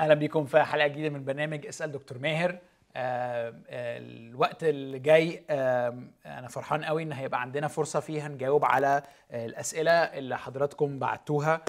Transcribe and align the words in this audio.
أهلا 0.00 0.14
بيكم 0.14 0.44
في 0.44 0.62
حلقة 0.62 0.86
جديدة 0.86 1.08
من 1.08 1.24
برنامج 1.24 1.66
أسأل 1.66 1.92
دكتور 1.92 2.18
ماهر. 2.18 2.58
آه، 2.96 3.48
آه، 3.68 3.98
الوقت 3.98 4.64
اللي 4.64 4.98
جاي 4.98 5.44
آه، 5.50 6.02
أنا 6.26 6.48
فرحان 6.48 6.84
قوي 6.84 7.02
إن 7.02 7.12
هيبقى 7.12 7.40
عندنا 7.40 7.68
فرصة 7.68 8.00
فيها 8.00 8.28
نجاوب 8.28 8.64
على 8.64 9.02
الأسئلة 9.32 9.90
اللي 9.90 10.38
حضراتكم 10.38 10.98
بعتوها 10.98 11.60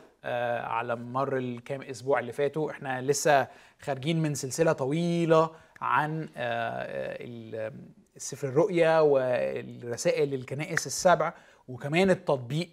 على 0.63 0.95
مر 0.95 1.37
الكام 1.37 1.81
أسبوع 1.81 2.19
اللي 2.19 2.31
فاتوا. 2.31 2.71
إحنا 2.71 3.01
لسه 3.01 3.47
خارجين 3.81 4.21
من 4.21 4.33
سلسلة 4.33 4.71
طويلة 4.71 5.51
عن 5.81 6.29
سفر 8.17 8.47
الرؤيا 8.47 8.99
والرسائل 8.99 10.29
للكنائس 10.29 10.87
السبع 10.87 11.33
وكمان 11.67 12.09
التطبيق 12.09 12.69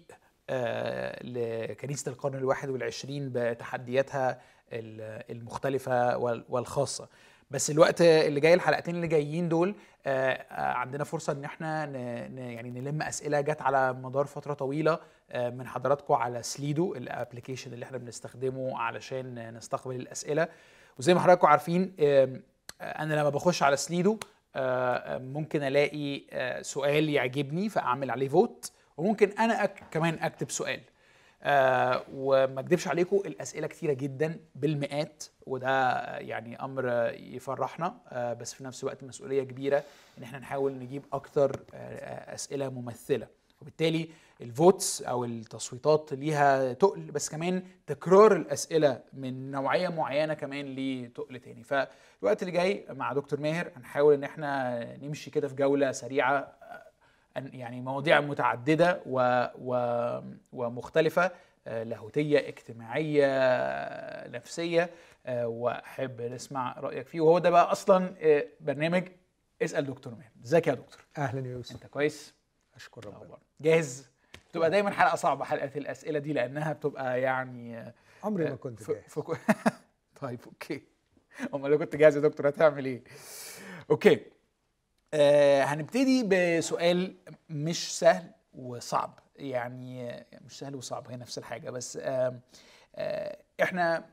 لكنيسة 1.23 2.09
القرن 2.11 2.35
الواحد 2.35 2.69
والعشرين 2.69 3.29
بتحدياتها 3.33 4.41
المختلفة 4.73 6.17
وال- 6.17 6.45
والخاصة. 6.49 7.07
بس 7.51 7.71
الوقت 7.71 8.01
اللي 8.01 8.39
جاي 8.39 8.53
الحلقتين 8.53 8.95
اللي 8.95 9.07
جايين 9.07 9.49
دول 9.49 9.75
آه، 10.05 10.31
آه، 10.31 10.73
عندنا 10.73 11.03
فرصة 11.03 11.33
إن 11.33 11.43
إحنا 11.43 11.85
يعني 12.37 12.69
نلم 12.71 13.01
أسئلة 13.01 13.41
جت 13.41 13.61
على 13.61 13.93
مدار 13.93 14.25
فترة 14.25 14.53
طويلة 14.53 14.99
آه، 15.31 15.49
من 15.49 15.67
حضراتكم 15.67 16.13
على 16.13 16.43
سليدو 16.43 16.93
الابلكيشن 16.95 17.73
اللي 17.73 17.85
إحنا 17.85 17.97
بنستخدمه 17.97 18.79
علشان 18.79 19.53
نستقبل 19.57 19.95
الأسئلة. 19.95 20.47
وزي 20.99 21.13
ما 21.13 21.19
حضراتكم 21.19 21.47
عارفين 21.47 21.95
أنا 22.81 23.13
لما 23.13 23.29
بخش 23.29 23.63
على 23.63 23.77
سليدو 23.77 24.17
ممكن 25.19 25.63
ألاقي 25.63 26.21
سؤال 26.63 27.09
يعجبني 27.09 27.69
فأعمل 27.69 28.11
عليه 28.11 28.27
vote 28.29 28.71
وممكن 28.97 29.29
أنا 29.39 29.65
كمان 29.65 30.17
أكتب 30.21 30.51
سؤال. 30.51 30.79
آه 31.43 32.01
وما 32.13 32.59
اكدبش 32.59 32.87
عليكم 32.87 33.15
الأسئلة 33.25 33.67
كتيرة 33.67 33.93
جدا 33.93 34.39
بالمئات 34.55 35.23
وده 35.45 36.01
يعني 36.17 36.63
أمر 36.63 37.11
يفرحنا 37.17 37.97
آه 38.09 38.33
بس 38.33 38.53
في 38.53 38.63
نفس 38.63 38.83
الوقت 38.83 39.03
مسؤولية 39.03 39.43
كبيرة 39.43 39.83
إن 40.17 40.23
إحنا 40.23 40.39
نحاول 40.39 40.73
نجيب 40.79 41.03
أكتر 41.13 41.59
آه 41.73 42.33
أسئلة 42.33 42.69
ممثلة. 42.69 43.27
وبالتالي 43.61 44.09
ال 44.41 44.51
votes 44.51 45.01
أو 45.01 45.25
التصويتات 45.25 46.13
ليها 46.13 46.73
تقل 46.73 47.01
بس 47.11 47.29
كمان 47.29 47.63
تكرار 47.87 48.35
الأسئلة 48.35 48.99
من 49.13 49.51
نوعية 49.51 49.87
معينة 49.89 50.33
كمان 50.33 50.65
ليه 50.65 51.07
تقل 51.07 51.39
تاني. 51.39 51.63
فالوقت 51.63 52.41
اللي 52.41 52.51
جاي 52.51 52.85
مع 52.89 53.13
دكتور 53.13 53.39
ماهر 53.39 53.71
هنحاول 53.75 54.13
إن 54.13 54.23
إحنا 54.23 54.83
نمشي 54.97 55.31
كده 55.31 55.47
في 55.47 55.55
جولة 55.55 55.91
سريعة 55.91 56.41
أن- 56.61 56.82
يعني 57.35 57.81
مواضيع 57.81 58.21
متعددة 58.21 59.01
و 59.05 59.45
و 59.61 59.75
ومختلفة 60.53 61.31
آه، 61.67 61.83
لاهوتية 61.83 62.39
اجتماعية 62.47 63.25
آه، 63.27 64.27
نفسية 64.29 64.89
آه، 65.25 65.47
وأحب 65.47 66.21
نسمع 66.21 66.75
رأيك 66.79 67.07
فيه. 67.07 67.21
وهو 67.21 67.39
ده 67.39 67.49
بقى 67.49 67.71
أصلا 67.71 68.15
برنامج 68.59 69.07
اسأل 69.61 69.85
دكتور 69.85 70.15
ماهر 70.15 70.31
إزيك 70.45 70.67
يا 70.67 70.73
دكتور؟ 70.73 70.99
أهلا 71.17 71.47
يا 71.47 71.51
يوسف. 71.51 71.75
أنت 71.75 71.85
كويس؟ 71.85 72.33
أشكر 72.75 73.05
ربنا. 73.05 73.37
جاهز؟ 73.61 74.09
بتبقى 74.49 74.69
دايما 74.69 74.91
حلقة 74.91 75.15
صعبة 75.15 75.45
حلقة 75.45 75.71
الأسئلة 75.75 76.19
دي 76.19 76.33
لأنها 76.33 76.73
بتبقى 76.73 77.21
يعني 77.21 77.93
عمري 78.23 78.43
ما 78.49 78.55
كنت 78.55 78.83
ف- 78.83 78.91
جاهز. 78.91 79.03
ف- 79.03 79.37
طيب 80.21 80.39
أوكي. 80.45 80.81
أمال 81.53 81.71
لو 81.71 81.77
كنت 81.77 81.95
جاهز 81.95 82.15
يا 82.15 82.21
دكتور 82.21 82.49
هتعمل 82.49 82.85
إيه؟ 82.85 83.03
أوكي. 83.89 84.19
آه 85.13 85.63
هنبتدي 85.63 86.23
بسؤال 86.23 87.15
مش 87.49 87.99
سهل 87.99 88.23
وصعب. 88.55 89.19
يعني 89.35 90.23
مش 90.45 90.59
سهل 90.59 90.75
وصعب 90.75 91.07
هي 91.11 91.15
نفس 91.17 91.37
الحاجة. 91.37 91.69
بس 91.69 91.97
آه 92.01 92.39
آه 92.95 93.37
إحنا 93.63 94.05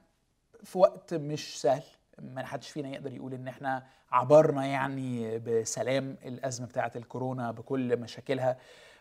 في 0.65 0.79
وقت 0.79 1.15
مش 1.15 1.61
سهل 1.61 1.83
ما 2.19 2.47
حدش 2.47 2.71
فينا 2.71 2.89
يقدر 2.89 3.13
يقول 3.13 3.35
إن 3.35 3.49
إحنا 3.49 3.87
عبرنا 4.13 4.67
يعني 4.67 5.39
بسلام 5.39 6.17
الأزمة 6.25 6.67
بتاعة 6.67 6.93
الكورونا 6.97 7.51
بكل 7.51 7.97
مشاكلها. 7.97 8.57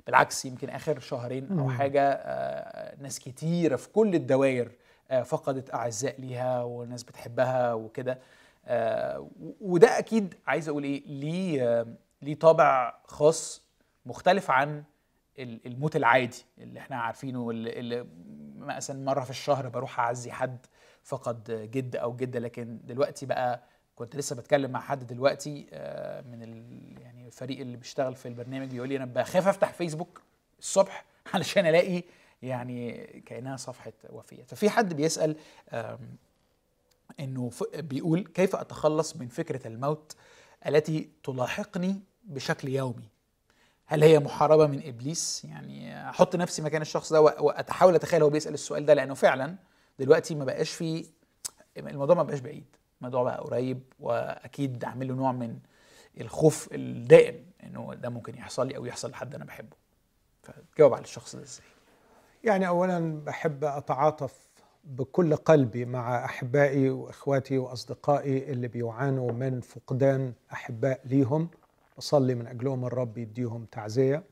بالعكس 0.05 0.45
يمكن 0.45 0.69
آخر 0.69 0.99
شهرين 0.99 1.59
أو. 1.59 1.69
حاجة 1.69 2.01
آه، 2.11 2.95
ناس 3.01 3.19
كتيرة 3.19 3.75
في 3.75 3.89
كل 3.89 4.15
الدوائر 4.15 4.71
آه، 5.11 5.21
فقدت 5.23 5.73
أعزاء 5.73 6.21
ليها 6.21 6.63
وناس 6.63 7.03
بتحبها 7.03 7.73
وكده. 7.73 8.19
وده 9.61 9.99
أكيد 9.99 10.33
عايز 10.47 10.69
أقول 10.69 10.83
إيه 10.83 11.03
ليه 11.07 11.63
آه، 11.63 11.87
ليه 12.21 12.35
طابع 12.35 12.99
خاص 13.05 13.61
مختلف 14.05 14.51
عن 14.51 14.83
ال- 15.39 15.67
الموت 15.67 15.95
العادي 15.95 16.45
اللي 16.57 16.79
إحنا 16.79 16.95
عارفينه 16.95 17.49
اللي, 17.49 18.05
مثلا 18.57 19.05
مرة 19.05 19.23
في 19.23 19.29
الشهر 19.29 19.69
بروح 19.69 19.99
أعزي 19.99 20.31
حد 20.31 20.65
فقد 21.03 21.69
جد 21.71 21.95
أو 21.95 22.15
جدة. 22.15 22.39
لكن 22.39 22.79
دلوقتي 22.83 23.25
بقى 23.25 23.63
كنت 23.95 24.15
لسه 24.15 24.35
بتكلم 24.35 24.71
مع 24.71 24.79
حد 24.79 25.07
دلوقتي 25.07 25.67
آه، 25.73 26.21
من 26.21 26.41
يعني 27.01 27.27
الفريق 27.27 27.59
اللي 27.59 27.77
بيشتغل 27.77 28.15
في 28.15 28.27
البرنامج 28.27 28.67
بيقول 28.71 28.89
لي 28.89 28.97
أنا 28.97 29.05
بخاف 29.05 29.47
أفتح 29.47 29.73
فيسبوك 29.73 30.21
الصبح 30.59 31.05
علشان 31.33 31.65
ألاقي 31.65 32.03
يعني 32.41 33.05
كأنها 33.25 33.57
صفحة 33.57 33.93
وفيات 34.09 34.49
ففي 34.49 34.69
حد 34.69 34.93
بيسأل 34.93 35.35
إنه 37.19 37.51
بيقول 37.75 38.19
كيف 38.23 38.55
أتخلص 38.55 39.15
من 39.15 39.27
فكرة 39.27 39.67
الموت 39.67 40.15
التي 40.67 41.09
تلاحقني 41.23 42.01
بشكل 42.23 42.67
يومي؟ 42.67 43.09
هل 43.85 44.03
هي 44.03 44.19
محاربة 44.19 44.67
من 44.67 44.87
إبليس؟ 44.87 45.45
يعني 45.45 46.09
أحط 46.09 46.35
نفسي 46.35 46.61
مكان 46.61 46.81
الشخص 46.81 47.13
ده 47.13 47.21
واحاول 47.21 47.95
أتخيل 47.95 48.23
هو 48.23 48.29
بيسأل 48.29 48.53
السؤال 48.53 48.85
ده 48.85 48.93
لأنه 48.93 49.13
فعلا 49.13 49.55
دلوقتي 49.99 50.35
ما 50.35 50.45
بقاش 50.45 50.71
في 50.71 51.05
الموضوع 51.77 52.15
ما 52.15 52.23
بقاش 52.23 52.39
بعيد. 52.39 52.65
الموضوع 53.01 53.23
بقى 53.23 53.37
قريب 53.37 53.83
وأكيد 53.99 54.85
عامل 54.85 55.07
له 55.07 55.13
نوع 55.13 55.31
من 55.31 55.59
الخوف 56.21 56.69
الدائم 56.71 57.45
إنه 57.63 57.93
ده 57.93 58.09
ممكن 58.09 58.35
يحصل 58.35 58.67
لي 58.67 58.77
أو 58.77 58.85
يحصل 58.85 59.09
لحد 59.11 59.35
أنا 59.35 59.45
بحبه. 59.45 59.77
فجاوب 60.43 60.93
على 60.93 61.03
الشخص 61.03 61.35
ده 61.35 61.43
إزاي؟ 61.43 61.65
يعني 62.43 62.67
اولا 62.67 63.21
بحب 63.25 63.63
أتعاطف 63.63 64.48
بكل 64.89 65.35
قلبي 65.35 65.85
مع 65.85 66.25
أحبائي 66.25 66.89
وإخواتي 66.89 67.57
وأصدقائي 67.57 68.51
اللي 68.51 68.67
بيعانوا 68.67 69.31
من 69.31 69.61
فقدان 69.61 70.33
أحباء 70.53 71.01
ليهم. 71.05 71.49
اصلي 71.99 72.35
من 72.35 72.47
أجلهم 72.47 72.85
الرب 72.85 73.17
يديهم 73.17 73.65
تعزية. 73.65 74.23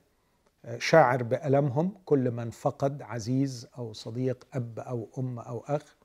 شاعر 0.78 1.22
بألمهم 1.22 1.92
كل 2.04 2.30
من 2.30 2.50
فقد 2.50 3.02
عزيز 3.02 3.68
أو 3.78 3.92
صديق 3.92 4.46
أب 4.54 4.78
أو 4.78 5.08
أم 5.18 5.38
أو 5.38 5.64
أخ. 5.66 5.96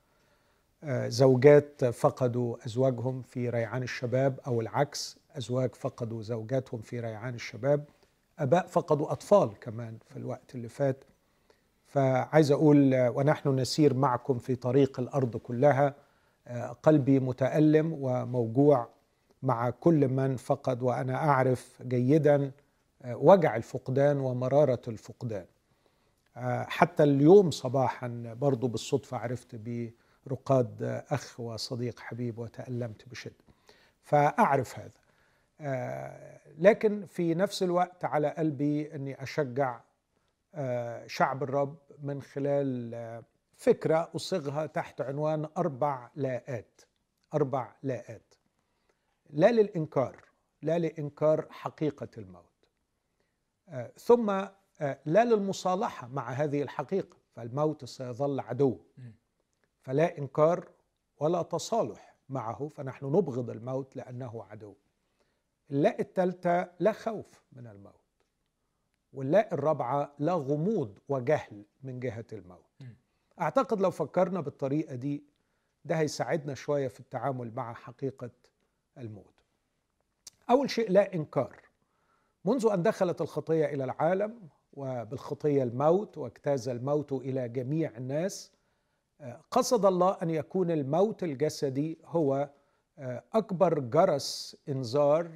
زوجات 1.08 1.86
فقدوا 1.86 2.66
أزواجهم 2.66 3.22
في 3.22 3.50
ريعان 3.50 3.84
الشباب 3.84 4.40
أو 4.48 4.62
العكس 4.62 5.20
أزواج 5.38 5.76
فقدوا 5.76 6.22
زوجاتهم 6.22 6.82
في 6.82 7.00
ريعان 7.00 7.36
الشباب. 7.36 7.86
أباء 8.40 8.68
فقدوا 8.68 9.12
أطفال 9.12 9.60
كمان 9.60 9.98
في 10.10 10.18
الوقت 10.18 10.56
اللي 10.56 10.70
فات. 10.70 11.04
فعايز 11.94 12.52
أقول 12.52 12.94
ونحن 13.16 13.50
نسير 13.50 13.94
معكم 13.94 14.38
في 14.38 14.56
طريق 14.56 15.00
الأرض 15.00 15.38
كلها 15.38 15.96
آه، 16.48 16.68
قلبي 16.68 17.20
متألم 17.20 17.94
وموجوع 18.00 18.90
مع 19.44 19.70
كل 19.70 20.08
من 20.08 20.36
فقد 20.36 20.84
وأنا 20.84 21.16
أعرف 21.16 21.82
جيدا 21.82 22.52
آه، 23.02 23.16
وجع 23.16 23.56
الفقدان 23.56 24.20
ومرارة 24.20 24.82
الفقدان. 24.88 25.46
آه، 26.38 26.64
حتى 26.64 27.04
اليوم 27.04 27.52
صباحا 27.52 28.34
برضو 28.42 28.68
بالصدفة 28.68 29.18
عرفت 29.18 29.56
برقاد 29.56 31.04
أخ 31.10 31.40
وصديق 31.40 32.00
حبيب 32.00 32.40
وتألمت 32.40 33.10
بشدة. 33.10 33.44
فأعرف 34.04 34.80
هذا. 34.80 35.04
لكن 36.58 37.06
في 37.06 37.36
نفس 37.36 37.64
الوقت 37.64 38.06
على 38.06 38.30
قلبي 38.30 38.96
أني 38.96 39.24
أشجع 39.24 39.80
شعب 41.08 41.44
الرب 41.44 41.78
من 42.00 42.22
خلال 42.22 42.94
آه، 42.94 43.24
فكرة 43.56 44.12
أصيغها 44.16 44.66
تحت 44.66 45.02
عنوان 45.02 45.48
أربع 45.58 46.10
لاءات. 46.16 46.82
أربع 47.34 47.76
لاءات. 47.84 48.34
لا 49.30 49.52
للإنكار. 49.52 50.26
لا 50.62 50.80
لإنكار 50.80 51.48
حقيقة 51.50 52.08
الموت. 52.18 52.68
آه، 53.70 53.92
ثم 53.98 54.30
آه، 54.30 55.00
لا 55.06 55.26
للمصالحة 55.26 56.08
مع 56.08 56.30
هذه 56.30 56.62
الحقيقة. 56.62 57.18
فالموت 57.32 57.86
سيظل 57.86 58.40
عدو. 58.40 58.80
فلا 59.82 60.18
إنكار 60.18 60.70
ولا 61.20 61.42
تصالح 61.42 62.16
معه. 62.30 62.68
فنحن 62.68 63.06
نبغض 63.06 63.50
الموت 63.50 63.96
لأنه 63.96 64.44
عدو. 64.44 64.76
اللاء 65.72 66.02
الثالثه 66.02 66.72
لا 66.80 66.92
خوف 66.92 67.44
من 67.52 67.68
الموت. 67.68 68.03
واللاء 69.14 69.54
الرابعة 69.54 70.14
لا 70.20 70.34
غموض 70.34 71.00
وجهل 71.10 71.66
من 71.84 72.00
جهة 72.00 72.26
الموت. 72.34 72.66
م. 72.82 72.86
أعتقد 73.42 73.82
لو 73.82 73.92
فكرنا 73.92 74.42
بالطريقة 74.42 74.96
دي 74.96 75.24
ده 75.86 75.96
هيساعدنا 75.96 76.54
شوية 76.54 76.88
في 76.88 77.00
التعامل 77.00 77.52
مع 77.56 77.74
حقيقة 77.74 78.30
الموت. 78.98 79.34
أول 80.50 80.70
شيء 80.70 80.92
لا 80.92 81.14
إنكار. 81.14 81.62
منذ 82.46 82.68
أن 82.74 82.84
دخلت 82.84 83.22
الخطية 83.22 83.66
إلى 83.66 83.84
العالم 83.84 84.40
وبالخطية 84.74 85.64
الموت 85.64 86.18
واجتاز 86.18 86.70
الموت 86.70 87.12
إلى 87.14 87.50
جميع 87.50 87.98
الناس 87.98 88.52
قصد 89.52 89.86
الله 89.86 90.18
أن 90.22 90.30
يكون 90.30 90.72
الموت 90.72 91.24
الجسدي 91.24 91.98
هو 92.06 92.50
أكبر 93.34 93.80
جرس 93.80 94.58
إنذار 94.70 95.32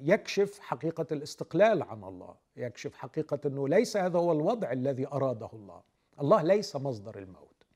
يكشف 0.00 0.58
حقيقة 0.58 1.06
الاستقلال 1.12 1.82
عن 1.82 2.04
الله 2.04 2.34
يكشف 2.56 2.94
حقيقة 2.94 3.38
إنه 3.46 3.68
ليس 3.68 3.96
هذا 3.96 4.18
هو 4.18 4.32
الوضع 4.32 4.72
الذي 4.72 5.06
أراده 5.06 5.50
الله. 5.52 5.82
الله 6.20 6.42
ليس 6.42 6.76
مصدر 6.76 7.18
الموت 7.18 7.66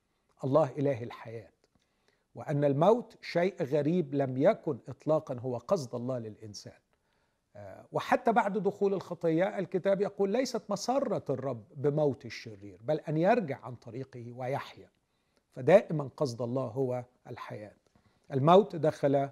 الله 0.45 0.71
إله 0.79 1.03
الحياة. 1.03 1.51
وأن 2.35 2.65
الموت 2.65 3.17
شيء 3.23 3.63
غريب 3.63 4.15
لم 4.15 4.37
يكن 4.37 4.79
اطلاقا 4.89 5.35
هو 5.35 5.57
قصد 5.57 5.95
الله 5.95 6.19
للإنسان. 6.19 6.79
وحتى 7.93 8.33
بعد 8.33 8.59
دخول 8.59 8.95
الخطيه 8.95 9.59
الكتاب 9.59 10.01
يقول 10.01 10.31
ليست 10.31 10.63
مسرة 10.69 11.25
الرب 11.31 11.65
بموت 11.77 12.25
الشرير 12.27 12.79
بل 12.83 13.01
أن 13.01 13.17
يرجع 13.17 13.59
عن 13.63 13.75
طريقه 13.75 14.33
ويحيا. 14.33 14.91
فدائما 15.53 16.11
قصد 16.17 16.43
الله 16.43 16.67
هو 16.67 17.05
الحياة. 17.29 17.75
الموت 18.33 18.77
دخل 18.77 19.29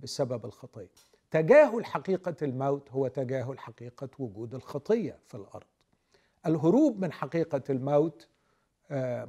بسبب 0.00 0.44
الخطية. 0.44 0.90
تجاهل 1.30 1.84
حقيقة 1.84 2.36
الموت 2.42 2.90
هو 2.90 3.08
تجاهل 3.08 3.58
حقيقة 3.58 4.08
وجود 4.18 4.54
الخطية 4.54 5.18
في 5.26 5.34
الأرض. 5.34 5.66
الهروب 6.46 7.00
من 7.00 7.12
حقيقة 7.12 7.62
الموت 7.70 8.28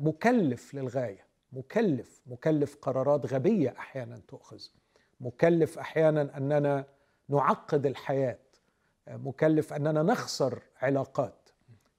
مكلف 0.01 0.73
للغاية. 0.73 1.25
مكلف 1.53 2.21
مكلف 2.27 2.75
قرارات 2.75 3.33
غبية 3.33 3.75
أحيانا 3.79 4.21
تؤخذ. 4.27 4.61
مكلف 5.19 5.79
أحيانا 5.79 6.37
أننا 6.37 6.85
نعقد 7.29 7.85
الحياة. 7.85 8.37
مكلف 9.07 9.73
أننا 9.73 10.03
نخسر 10.03 10.63
علاقات. 10.81 11.49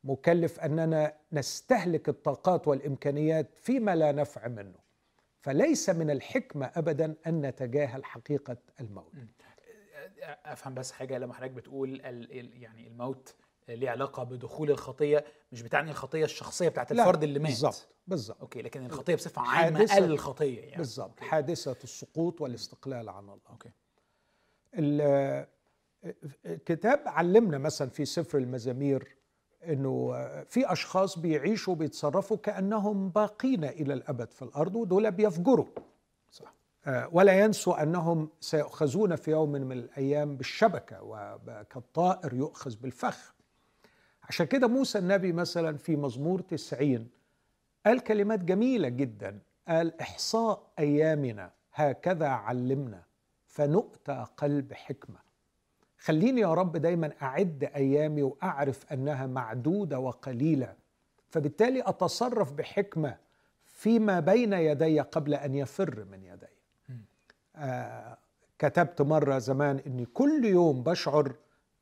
مكلف 0.04 0.60
أننا 0.60 1.14
نستهلك 1.32 2.08
الطاقات 2.08 2.68
والإمكانيات 2.68 3.54
فيما 3.54 3.96
لا 3.96 4.12
نفع 4.12 4.48
منه. 4.48 4.85
فليس 5.46 5.90
من 5.90 6.10
الحكمة 6.10 6.70
ابدا 6.74 7.14
أن 7.26 7.40
نتجاهل 7.46 8.04
حقيقة 8.04 8.56
الموت. 8.80 9.12
أفهم 10.44 10.74
بس 10.74 10.92
حاجة 10.92 11.18
لما 11.18 11.34
حضرتك 11.34 11.52
بتقول 11.52 12.00
يعني 12.00 12.86
الموت 12.86 13.34
ليه 13.68 13.90
علاقة 13.90 14.22
بدخول 14.22 14.70
الخطية 14.70 15.24
مش 15.52 15.62
بتعني 15.62 15.90
الخطية 15.90 16.24
الشخصية 16.24 16.68
بتاعت 16.68 16.92
الفرد 16.92 17.22
اللي 17.22 17.38
مات. 17.38 17.48
بالظبط 17.48 17.88
بالظبط. 18.06 18.40
okay 18.40 18.62
لكن 18.62 18.86
الخطية 18.86 19.14
بصفة 19.14 19.42
عامة 19.42 19.86
قال 19.86 20.04
الخطية 20.04 20.60
يعني. 20.60 20.76
بالظبط 20.76 21.20
حادثة 21.20 21.76
السقوط 21.84 22.40
والاستقلال 22.40 23.08
عن 23.08 23.24
الله. 23.24 23.40
okay. 23.50 23.70
الكتاب 26.46 27.02
علمنا 27.06 27.58
مثلا 27.58 27.88
في 27.90 28.04
سفر 28.04 28.38
المزامير 28.38 29.16
إنه 29.72 30.12
في 30.44 30.72
أشخاص 30.72 31.18
بيعيشوا 31.18 31.74
بيتصرفوا 31.74 32.36
كأنهم 32.36 33.08
باقين 33.08 33.64
إلى 33.64 33.94
الأبد 33.94 34.30
في 34.30 34.42
الأرض 34.42 34.76
ودول 34.76 35.10
بيفجروا. 35.10 35.66
صح. 36.30 36.54
ولا 37.12 37.40
ينسوا 37.40 37.82
أنهم 37.82 38.28
سيؤخذون 38.40 39.16
في 39.16 39.30
يوم 39.30 39.52
من 39.52 39.72
الأيام 39.72 40.36
بالشبكة 40.36 41.02
وكالطائر 41.02 42.34
يؤخذ 42.34 42.76
بالفخ. 42.76 43.34
عشان 44.22 44.46
كده 44.46 44.68
موسى 44.68 44.98
النبي 44.98 45.32
مثلا 45.32 45.76
في 45.76 45.96
مزمور 45.96 46.40
تسعين 46.40 47.08
قال 47.86 48.00
كلمات 48.00 48.44
جميلة 48.44 48.88
جدا. 48.88 49.38
قال 49.68 50.00
إحصاء 50.00 50.66
أيامنا 50.78 51.50
هكذا 51.72 52.28
علمنا 52.28 53.02
فنؤتى 53.46 54.26
قلب 54.36 54.72
حكمة. 54.72 55.25
خليني 56.06 56.40
يا 56.40 56.54
رب 56.54 56.76
دايما 56.76 57.12
أعد 57.22 57.70
أيامي 57.76 58.22
وأعرف 58.22 58.92
أنها 58.92 59.26
معدودة 59.26 59.98
وقليلة. 59.98 60.74
فبالتالي 61.28 61.82
أتصرف 61.82 62.52
بحكمة 62.52 63.16
فيما 63.66 64.20
بين 64.20 64.52
يدي 64.52 65.00
قبل 65.00 65.34
أن 65.34 65.54
يفر 65.54 66.04
من 66.10 66.24
يدي. 66.24 66.46
آه 67.56 68.18
كتبت 68.58 69.02
مرة 69.02 69.38
زمان 69.38 69.80
أني 69.86 70.04
كل 70.04 70.44
يوم 70.44 70.82
بشعر 70.82 71.32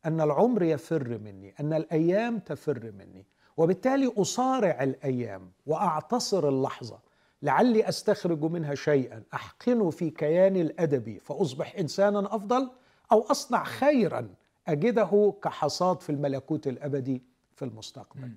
أن 0.06 0.21
العمر 0.21 0.62
يفر 0.62 1.19
مني 1.19 1.55
أن 1.61 1.73
الأيام 1.73 2.38
تفر 2.38 2.93
مني. 2.99 3.27
وبالتالي 3.56 4.12
أصارع 4.17 4.82
الأيام 4.82 5.50
وأعتصر 5.67 6.49
اللحظة. 6.49 6.99
لعلي 7.43 7.88
أستخرج 7.88 8.43
منها 8.43 8.75
شيئا. 8.75 9.23
احقنه 9.35 9.91
في 9.91 10.11
كياني 10.11 10.61
الادبي 10.61 11.19
فأصبح 11.19 11.75
انسانا 11.79 12.35
أفضل 12.35 12.70
أو 13.12 13.21
أصنع 13.21 13.65
خيرا 13.65 14.35
أجده 14.69 15.35
كحصاد 15.43 16.01
في 16.01 16.11
الملكوت 16.11 16.67
الأبدي 16.67 17.23
في 17.56 17.65
المستقبل. 17.65 18.33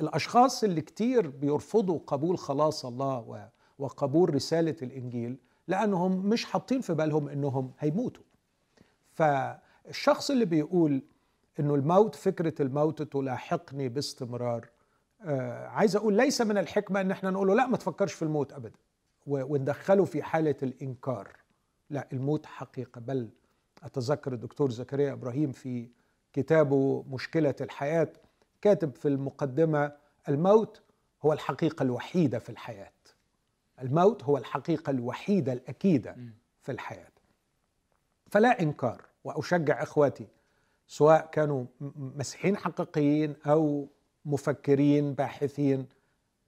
الأشخاص 0.00 0.64
اللي 0.64 0.80
كتير 0.80 1.30
بيرفضوا 1.30 1.98
قبول 2.06 2.38
خلاص 2.38 2.84
الله 2.86 3.48
وقبول 3.78 4.34
رسالة 4.34 4.76
الإنجيل 4.82 5.38
لأنهم 5.68 6.26
مش 6.26 6.44
حاطين 6.44 6.80
في 6.80 6.94
بالهم 6.94 7.28
إنهم 7.28 7.72
هيموتوا. 7.78 8.22
ف 9.12 9.22
الشخص 9.88 10.30
اللي 10.30 10.44
بيقول 10.44 11.02
إنه 11.60 11.74
الموت 11.74 12.14
فكرة 12.14 12.62
الموت 12.62 13.02
تلاحقني 13.02 13.88
باستمرار 13.88 14.68
آه 15.24 15.66
عايز 15.66 15.96
أقول 15.96 16.14
ليس 16.14 16.40
من 16.40 16.58
الحكمة 16.58 17.00
إن 17.00 17.10
إحنا 17.10 17.30
نقول 17.30 17.48
له 17.48 17.54
لا 17.54 17.66
ما 17.66 17.76
تفكرش 17.76 18.12
في 18.12 18.22
الموت 18.22 18.52
ابدا. 18.52 18.78
وندخله 19.26 20.04
في 20.04 20.22
حالة 20.22 20.54
الإنكار. 20.62 21.28
لا 21.90 22.08
الموت 22.12 22.46
حقيقة 22.46 23.00
بل 23.00 23.28
أتذكر 23.82 24.32
الدكتور 24.32 24.70
زكريا 24.70 25.12
إبراهيم 25.12 25.52
في 25.52 25.88
كتابه 26.32 27.04
مشكلة 27.10 27.54
الحياة 27.60 28.12
كاتب 28.62 28.94
في 28.96 29.08
المقدمة 29.08 29.92
الموت 30.28 30.82
هو 31.22 31.32
الحقيقة 31.32 31.82
الوحيدة 31.82 32.38
في 32.38 32.50
الحياة. 32.50 32.92
الموت 33.82 34.24
هو 34.24 34.38
الحقيقة 34.38 34.90
الوحيدة 34.90 35.52
الأكيدة 35.52 36.16
في 36.62 36.72
الحياة. 36.72 37.10
فلا 38.30 38.62
إنكار 38.62 39.02
وأشجع 39.24 39.82
إخواتي 39.82 40.26
سواء 40.86 41.26
كانوا 41.26 41.64
مسيحيين 41.96 42.56
حقيقيين 42.56 43.36
أو 43.46 43.88
مفكرين 44.24 45.14
باحثين 45.14 45.86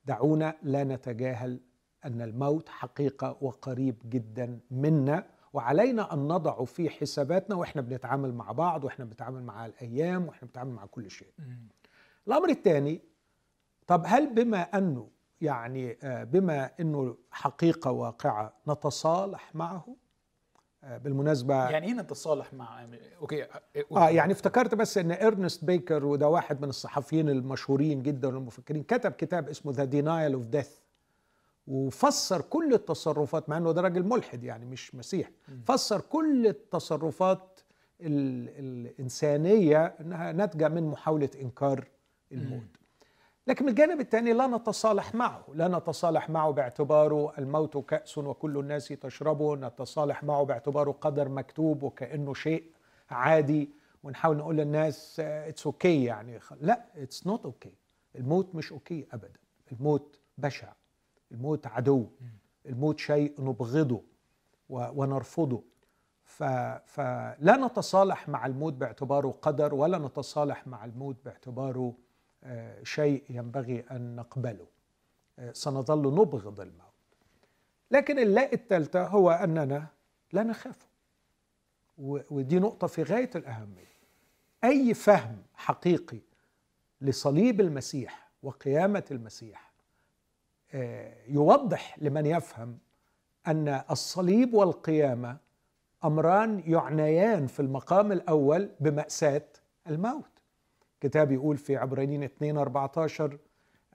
دعونا 0.04 0.54
لا 0.62 0.84
نتجاهل 0.84 1.60
أن 2.04 2.22
الموت 2.22 2.68
حقيقة 2.68 3.36
وقريب 3.40 3.96
جدا 4.04 4.58
منا. 4.70 5.26
وعلينا 5.52 6.14
أن 6.14 6.18
نضعه 6.18 6.64
في 6.64 6.90
حساباتنا 6.90 7.56
وإحنا 7.56 7.82
بنتعامل 7.82 8.34
مع 8.34 8.52
بعض 8.52 8.84
وإحنا 8.84 9.04
بنتعامل 9.04 9.42
مع 9.42 9.66
الأيام 9.66 10.26
وإحنا 10.26 10.46
بنتعامل 10.46 10.72
مع 10.72 10.86
كل 10.86 11.10
شيء. 11.10 11.28
الأمر 12.26 12.48
الثاني 12.48 13.00
طب 13.86 14.02
هل 14.06 14.34
بما 14.34 14.60
أنه 14.62 15.08
يعني 15.40 15.98
بما 16.04 16.70
أنه 16.80 17.16
حقيقة 17.30 17.90
واقعة 17.90 18.52
نتصالح 18.68 19.54
معه؟ 19.54 19.96
بالمناسبة 20.82 21.70
يعني 21.70 21.86
إيه 21.86 21.92
نتصالح 21.92 22.54
مع 22.54 22.86
okay 23.20 23.46
آه 23.92 24.08
يعني 24.10 24.32
افتكرت 24.32 24.74
بس 24.74 24.98
إن 24.98 25.12
إرنست 25.12 25.64
بيكر 25.64 26.04
وده 26.04 26.28
واحد 26.28 26.62
من 26.62 26.68
الصحفيين 26.68 27.28
المشهورين 27.28 28.02
جدا 28.02 28.28
والمفكرين 28.28 28.82
كتب 28.82 29.12
كتاب 29.12 29.48
اسمه 29.48 29.72
The 29.72 29.84
Denial 29.84 30.32
of 30.32 30.46
Death 30.46 30.78
وفسر 31.66 32.40
كل 32.40 32.74
التصرفات 32.74 33.48
مع 33.48 33.56
إنه 33.56 33.72
ده 33.72 33.80
راجل 33.80 34.02
ملحد 34.02 34.44
يعني 34.44 34.66
مش 34.66 34.94
مسيح 34.94 35.30
فسر 35.66 36.00
كل 36.00 36.46
التصرفات 36.46 37.60
ال 38.00 38.48
الإنسانية 38.58 39.84
إنها 40.00 40.32
ناتجة 40.32 40.68
من 40.68 40.82
محاولة 40.90 41.30
إنكار 41.42 41.88
الموت. 42.32 42.62
لكن 43.46 43.64
من 43.64 43.70
الجانب 43.70 44.00
الثاني 44.00 44.32
لا 44.32 44.46
نتصالح 44.46 45.14
معه 45.14 45.44
لا 45.54 45.68
نتصالح 45.68 46.30
معه 46.30 46.50
باعتباره 46.50 47.32
الموت 47.38 47.76
كأس 47.76 48.18
وكل 48.18 48.58
الناس 48.58 48.88
تشربه 48.88 49.56
نتصالح 49.56 50.24
معه 50.24 50.42
باعتباره 50.44 50.90
قدر 50.92 51.28
مكتوب 51.28 51.82
وكأنه 51.82 52.34
شيء 52.34 52.64
عادي 53.10 53.70
ونحاول 54.02 54.36
نقول 54.36 54.56
للناس 54.56 55.20
it's 55.20 56.04
okay 56.04 56.06
يعني 56.08 56.40
لا 56.60 56.84
it's 56.96 57.26
not 57.26 57.44
okay 57.44 57.72
الموت 58.16 58.54
مش 58.54 59.02
okay 59.02 59.14
ابدا. 59.14 59.40
الموت 59.72 60.18
بشع. 60.38 60.72
الموت 61.32 61.66
عدو 61.66 62.06
الموت 62.66 62.98
شيء 63.00 63.34
نبغضه 63.38 64.02
ونرفضه. 64.68 65.62
فلا 66.86 67.56
نتصالح 67.56 68.28
مع 68.28 68.46
الموت 68.46 68.72
باعتباره 68.72 69.38
قدر 69.42 69.74
ولا 69.74 69.98
نتصالح 69.98 70.66
مع 70.66 70.84
الموت 70.84 71.16
باعتباره 71.24 71.94
شيء 72.82 73.24
ينبغي 73.30 73.84
أن 73.90 74.16
نقبله. 74.16 74.66
سنظل 75.52 76.14
نبغض 76.14 76.60
الموت. 76.60 76.82
لكن 77.90 78.18
اللاء 78.18 78.54
الثالثه 78.54 79.06
هو 79.06 79.30
أننا 79.30 79.86
لا 80.32 80.42
نخافه 80.42 80.86
ودي 81.98 82.58
نقطة 82.58 82.86
في 82.86 83.02
غاية 83.02 83.30
الأهمية. 83.34 83.92
أي 84.64 84.94
فهم 84.94 85.42
حقيقي 85.54 86.18
لصليب 87.00 87.60
المسيح 87.60 88.30
وقيامة 88.42 89.04
المسيح 89.10 89.71
يوضح 91.28 91.98
لمن 91.98 92.26
يفهم 92.26 92.78
أن 93.46 93.82
الصليب 93.90 94.54
والقيامة 94.54 95.36
أمران 96.04 96.62
يعنيان 96.66 97.46
في 97.46 97.60
المقام 97.60 98.12
الأول 98.12 98.70
بمأساة 98.80 99.44
الموت. 99.86 100.30
كتاب 101.00 101.32
يقول 101.32 101.56
في 101.56 101.76
عبرانيين 101.76 102.22
2 102.22 102.58
14 102.58 103.38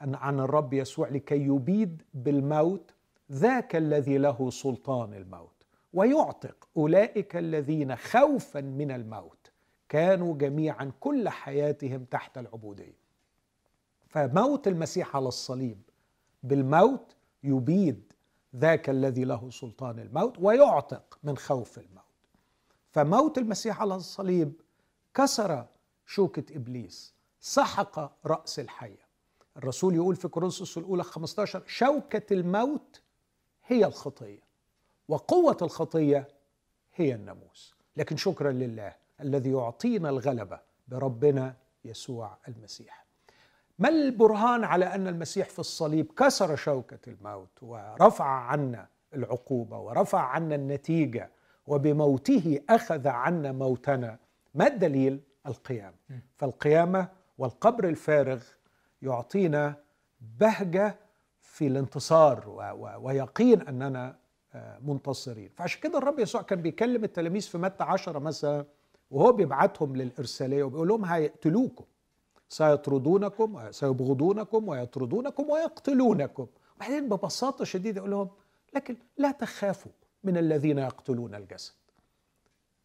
أن 0.01 0.15
عن 0.15 0.39
الرب 0.39 0.73
يسوع 0.73 1.09
لكي 1.09 1.35
يبيد 1.35 2.01
بالموت 2.13 2.93
ذاك 3.31 3.75
الذي 3.75 4.17
له 4.17 4.49
سلطان 4.49 5.13
الموت 5.13 5.63
ويعتق 5.93 6.67
أولئك 6.77 7.35
الذين 7.37 7.95
خوفا 7.95 8.61
من 8.61 8.91
الموت 8.91 9.51
كانوا 9.89 10.37
جميعا 10.37 10.91
كل 10.99 11.29
حياتهم 11.29 12.03
تحت 12.03 12.37
العبودية. 12.37 12.97
فموت 14.07 14.67
المسيح 14.67 15.15
على 15.15 15.27
الصليب 15.27 15.81
بالموت 16.43 17.15
يبيد 17.43 18.13
ذاك 18.55 18.89
الذي 18.89 19.23
له 19.23 19.49
سلطان 19.49 19.99
الموت 19.99 20.39
ويعتق 20.39 21.19
من 21.23 21.37
خوف 21.37 21.79
الموت. 21.79 22.03
فموت 22.91 23.37
المسيح 23.37 23.81
على 23.81 23.95
الصليب 23.95 24.61
كسر 25.13 25.65
شوكة 26.05 26.55
إبليس 26.55 27.13
سحق 27.39 28.27
رأس 28.27 28.59
الحية. 28.59 29.07
الرسول 29.57 29.95
يقول 29.95 30.15
في 30.15 30.27
كورنثوس 30.27 30.77
الأولى 30.77 31.03
15 31.03 31.63
شوكة 31.67 32.33
الموت 32.33 33.01
هي 33.65 33.85
الخطية 33.85 34.41
وقوة 35.07 35.57
الخطية 35.61 36.27
هي 36.95 37.15
الناموس. 37.15 37.75
لكن 37.97 38.17
شكرا 38.17 38.51
لله 38.51 38.95
الذي 39.21 39.51
يعطينا 39.51 40.09
الغلبة 40.09 40.59
بربنا 40.87 41.55
يسوع 41.85 42.37
المسيح. 42.47 43.06
ما 43.79 43.89
البرهان 43.89 44.63
على 44.63 44.85
أن 44.85 45.07
المسيح 45.07 45.49
في 45.49 45.59
الصليب 45.59 46.11
كسر 46.11 46.55
شوكة 46.55 46.99
الموت 47.07 47.63
ورفع 47.63 48.25
عنا 48.25 48.87
العقوبة 49.13 49.79
ورفع 49.79 50.19
عنا 50.19 50.55
النتيجة 50.55 51.29
وبموته 51.67 52.59
أخذ 52.69 53.07
عنا 53.07 53.51
موتنا؟ 53.51 54.17
ما 54.55 54.67
الدليل؟ 54.67 55.19
القيامة. 55.47 55.93
فالقيامة 56.35 57.07
والقبر 57.37 57.87
الفارغ 57.89 58.43
يعطينا 59.01 59.75
بهجة 60.39 60.95
في 61.41 61.67
الانتصار 61.67 62.49
ويقين 63.01 63.61
أننا 63.61 64.15
آه، 64.53 64.79
منتصرين. 64.79 65.49
فعشان 65.55 65.81
كده 65.81 65.97
الرب 65.97 66.19
يسوع 66.19 66.41
كان 66.41 66.61
بيكلم 66.61 67.03
التلاميذ 67.03 67.41
في 67.41 67.57
متى 67.57 67.83
عشرة 67.83 68.19
مثلا 68.19 68.65
وهو 69.11 69.31
بيبعتهم 69.31 69.95
للإرسالية 69.95 70.63
وبيقول 70.63 70.87
لهم 70.87 71.05
هيقتلوكم. 71.05 71.85
سيطردونكم 72.49 73.55
وسيبغضونكم 73.55 74.67
ويطردونكم 74.67 75.49
ويقتلونكم. 75.49 76.47
وبعدين 76.75 77.09
ببساطة 77.09 77.65
شديدة 77.65 77.97
يقول 77.97 78.11
لهم 78.11 78.29
لكن 78.75 78.97
لا 79.17 79.31
تخافوا 79.31 79.91
من 80.23 80.37
الذين 80.37 80.77
يقتلون 80.77 81.35
الجسد. 81.35 81.73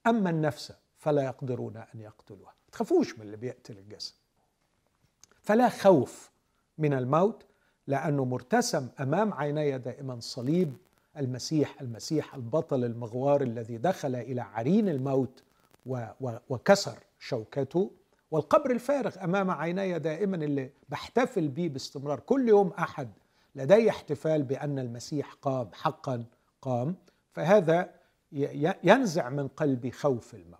أما 0.06 0.30
النفس 0.30 0.72
فلا 0.98 1.22
يقدرون 1.22 1.76
أن 1.76 2.00
يقتلوها. 2.00 2.54
تخافوش 2.72 3.18
من 3.18 3.22
اللي 3.22 3.36
بيقتل 3.36 3.78
الجسد. 3.78 4.14
فلا 5.42 5.68
خوف 5.68 6.30
من 6.78 6.92
الموت 6.92 7.42
لأنه 7.86 8.24
مرتسم 8.24 8.88
أمام 9.00 9.34
عيني 9.34 9.78
دائما 9.78 10.20
صليب 10.20 10.76
المسيح 11.16 11.80
المسيح 11.80 12.34
البطل 12.34 12.84
المغوار 12.84 13.42
الذي 13.42 13.78
دخل 13.78 14.14
إلى 14.14 14.40
عرين 14.40 14.88
الموت 14.88 15.42
وكسر 16.48 16.98
شوكته. 17.18 17.90
والقبر 18.32 18.70
الفارغ 18.70 19.24
أمام 19.24 19.50
عيني 19.50 19.98
دائما 19.98 20.36
اللي 20.36 20.70
بحتفل 20.88 21.48
به 21.48 21.68
باستمرار. 21.68 22.20
كل 22.20 22.48
يوم 22.48 22.68
أحد 22.68 23.08
لدي 23.54 23.90
احتفال 23.90 24.42
بأن 24.42 24.78
المسيح 24.78 25.32
قام 25.32 25.68
حقا 25.72 26.24
قام. 26.62 26.96
فهذا 27.32 27.90
ينزع 28.82 29.28
من 29.28 29.48
قلبي 29.48 29.90
خوف 29.90 30.34
الموت. 30.34 30.58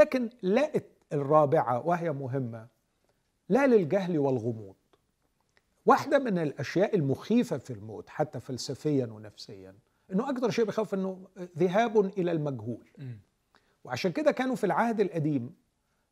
لكن 0.00 0.30
لا 0.42 0.72
الرابعة 1.12 1.86
وهي 1.86 2.12
مهمة 2.12 2.66
لا 3.48 3.66
للجهل 3.66 4.18
والغموض. 4.18 4.74
واحدة 5.86 6.18
من 6.18 6.38
الأشياء 6.38 6.96
المخيفة 6.96 7.58
في 7.58 7.72
الموت 7.72 8.08
حتى 8.08 8.40
فلسفيا 8.40 9.06
ونفسيا 9.06 9.74
إنه 10.12 10.30
أكثر 10.30 10.50
شيء 10.50 10.64
بخوف 10.64 10.94
إنه 10.94 11.28
ذهاب 11.58 11.98
إلى 12.06 12.32
المجهول. 12.32 12.88
وعشان 13.84 14.12
كده 14.12 14.32
كانوا 14.32 14.56
في 14.56 14.64
العهد 14.64 15.00
القديم 15.00 15.54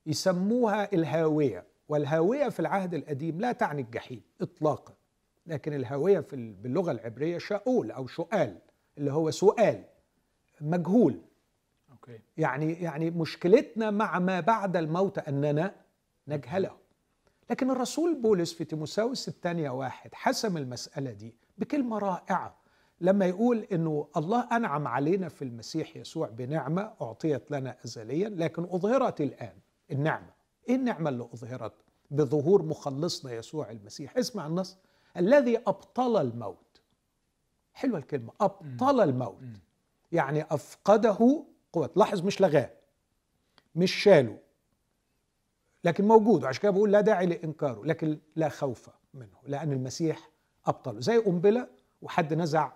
يسموها 0.06 0.92
الهاوية 0.92 1.64
والهاوية 1.88 2.48
في 2.48 2.60
العهد 2.60 2.94
القديم 2.94 3.40
لا 3.40 3.52
تعني 3.52 3.82
الجحيم 3.82 4.22
إطلاقا 4.40 4.94
لكن 5.46 5.72
الهاوية 5.72 6.20
في 6.20 6.36
باللغة 6.52 6.90
العبرية 6.92 7.38
شاؤول 7.38 7.90
أو 7.90 8.06
شؤال 8.06 8.58
اللي 8.98 9.12
هو 9.12 9.30
سؤال 9.30 9.84
مجهول. 10.60 11.20
أوكي. 11.92 12.18
يعني 12.36 12.72
يعني 12.72 13.10
مشكلتنا 13.10 13.90
مع 13.90 14.18
ما 14.18 14.40
بعد 14.40 14.76
الموت 14.76 15.18
أننا 15.18 15.74
نجهله. 16.28 16.76
لكن 17.50 17.70
الرسول 17.70 18.20
بولس 18.22 18.52
في 18.54 18.64
تيموساوس 18.64 19.28
الثانية 19.28 19.70
واحد 19.70 20.14
حسم 20.14 20.56
المسألة 20.56 21.12
دي 21.12 21.34
بكلمة 21.58 21.98
رائعة 21.98 22.56
لما 23.00 23.26
يقول 23.26 23.66
إنه 23.72 24.08
الله 24.16 24.48
أنعم 24.56 24.88
علينا 24.88 25.28
في 25.28 25.42
المسيح 25.42 25.96
يسوع 25.96 26.28
بنعمة 26.28 26.92
أعطيت 27.02 27.50
لنا 27.50 27.76
ازليا 27.84 28.28
لكن 28.28 28.62
أظهرت 28.62 29.20
الآن 29.20 29.52
النعمة. 29.90 30.30
إيه 30.68 30.74
النعمة 30.74 31.10
اللي 31.10 31.28
أظهرت؟ 31.34 31.72
بظهور 32.10 32.62
مخلصنا 32.62 33.32
يسوع 33.32 33.70
المسيح. 33.70 34.16
اسمع 34.16 34.46
النص. 34.46 34.76
الذي 35.16 35.58
أبطل 35.58 36.20
الموت. 36.20 36.80
حلوة 37.74 37.98
الكلمة. 37.98 38.32
أبطل 38.40 39.00
الموت. 39.00 39.42
يعني 40.12 40.42
أفقده 40.42 41.44
قوة. 41.72 41.90
لاحظ 41.96 42.22
مش 42.22 42.40
لغاه. 42.40 42.70
مش 43.74 43.94
شاله. 43.94 44.38
لكن 45.84 46.04
موجود. 46.08 46.44
عشان 46.44 46.62
كده 46.62 46.70
بقول 46.72 46.92
لا 46.92 47.00
داعي 47.00 47.26
لإنكاره. 47.26 47.84
لكن 47.84 48.18
لا 48.36 48.48
خوف 48.48 48.88
منه. 49.14 49.38
لأن 49.46 49.72
المسيح 49.72 50.30
أبطله. 50.66 51.00
زي 51.00 51.16
قنبلة 51.16 51.68
وحد 52.02 52.34
نزع 52.34 52.72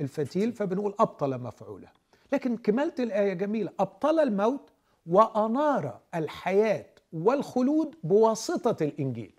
الفتيل. 0.00 0.52
فبنقول 0.52 0.94
أبطل 1.00 1.38
مفعوله. 1.38 1.88
لكن 2.32 2.56
كمالة 2.56 2.94
الآية 2.98 3.32
جميلة. 3.32 3.72
أبطل 3.80 4.20
الموت 4.20 4.71
وأنار 5.06 6.00
الحياة 6.14 6.86
والخلود 7.12 7.94
بواسطة 8.04 8.84
الإنجيل. 8.84 9.34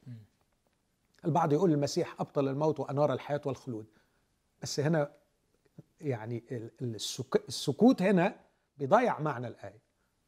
البعض 1.26 1.54
يقول 1.54 1.72
المسيح 1.72 2.16
أبطل 2.22 2.48
الموت 2.48 2.80
وأنار 2.80 3.14
الحياة 3.14 3.42
والخلود. 3.46 3.86
بس 4.62 4.80
هنا 4.80 5.12
يعني 6.02 6.44
السكوت 7.36 8.02
هنا 8.02 8.36
بيضيع 8.78 9.20
معنى 9.20 9.48
الآية. 9.48 9.82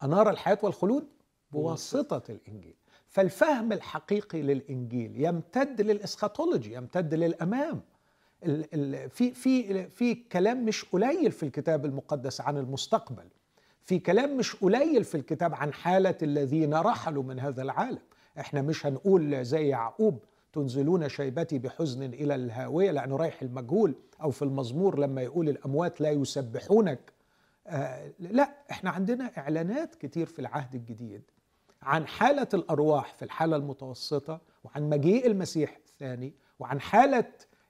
أنار 0.03 0.29
الحياة 0.29 0.57
والخلود 0.63 1.07
بواسطة 1.51 2.23
الإنجيل. 2.31 2.75
فالفهم 3.07 3.71
الحقيقي 3.73 4.41
للإنجيل 4.41 5.21
يمتد 5.25 5.81
للاسخاتولوجي 5.81 6.73
يمتد 6.73 7.13
للأمام. 7.13 7.81
في 9.09 9.33
في 9.33 9.87
في 9.89 10.15
كلام 10.15 10.65
مش 10.65 10.85
قليل 10.85 11.31
في 11.31 11.43
الكتاب 11.43 11.85
المقدس 11.85 12.41
عن 12.41 12.57
المستقبل. 12.57 13.27
في 13.85 13.99
كلام 13.99 14.37
مش 14.37 14.55
قليل 14.55 15.03
في 15.03 15.15
الكتاب 15.15 15.55
عن 15.55 15.73
حالة 15.73 16.15
الذين 16.21 16.73
رحلوا 16.73 17.23
من 17.23 17.39
هذا 17.39 17.61
العالم. 17.61 17.99
إحنا 18.39 18.61
مش 18.61 18.85
هنقول 18.85 19.45
زي 19.45 19.67
يعقوب 19.67 20.23
تنزلون 20.53 21.09
شيبتي 21.09 21.59
بحزن 21.59 22.03
إلى 22.03 22.35
الهاوية 22.35 22.91
لأنه 22.91 23.15
رايح 23.15 23.41
المجهول 23.41 23.95
أو 24.21 24.31
في 24.31 24.41
المزمور 24.41 24.99
لما 24.99 25.21
يقول 25.21 25.49
الأموات 25.49 26.01
لا 26.01 26.11
يسبحونك. 26.11 26.99
آه 27.67 28.11
لا 28.19 28.49
إحنا 28.71 28.89
عندنا 28.89 29.31
إعلانات 29.37 29.95
كتير 29.95 30.25
في 30.25 30.39
العهد 30.39 30.75
الجديد 30.75 31.21
عن 31.81 32.07
حالة 32.07 32.47
الأرواح 32.53 33.13
في 33.13 33.25
الحالة 33.25 33.55
المتوسطة 33.55 34.41
وعن 34.63 34.89
مجيء 34.89 35.27
المسيح 35.27 35.75
الثاني 35.87 36.33
وعن 36.59 36.81
حالة 36.81 37.25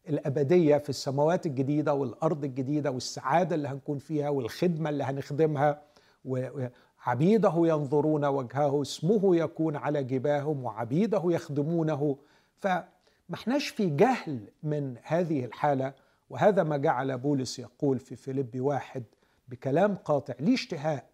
الأبدية 0.10 0.77
في 0.77 0.89
السماوات 0.89 1.45
الجديدة 1.45 1.93
والأرض 1.93 2.43
الجديدة 2.43 2.91
والسعادة 2.91 3.55
اللي 3.55 3.67
هنكون 3.67 3.98
فيها 3.98 4.29
والخدمة 4.29 4.89
اللي 4.89 5.03
هنخدمها. 5.03 5.81
وعبيده 6.25 7.53
ينظرون 7.58 8.25
وجهه 8.25 8.82
اسمه 8.82 9.36
يكون 9.36 9.75
على 9.75 10.03
جباههم 10.03 10.63
وعبيده 10.63 11.22
يخدمونه. 11.25 12.17
فما 12.60 12.86
احناش 13.34 13.67
في 13.67 13.89
جهل 13.89 14.39
من 14.63 14.96
هذه 15.03 15.46
الحالة 15.46 15.94
وهذا 16.29 16.63
ما 16.63 16.77
جعل 16.77 17.17
بولس 17.17 17.60
يقول 17.60 18.00
في 18.00 18.15
فيليب 18.15 18.62
واحد 18.62 19.03
بكلام 19.48 19.96
قاطع 19.96 20.34
لي 20.39 20.53
اشتهاء 20.53 21.05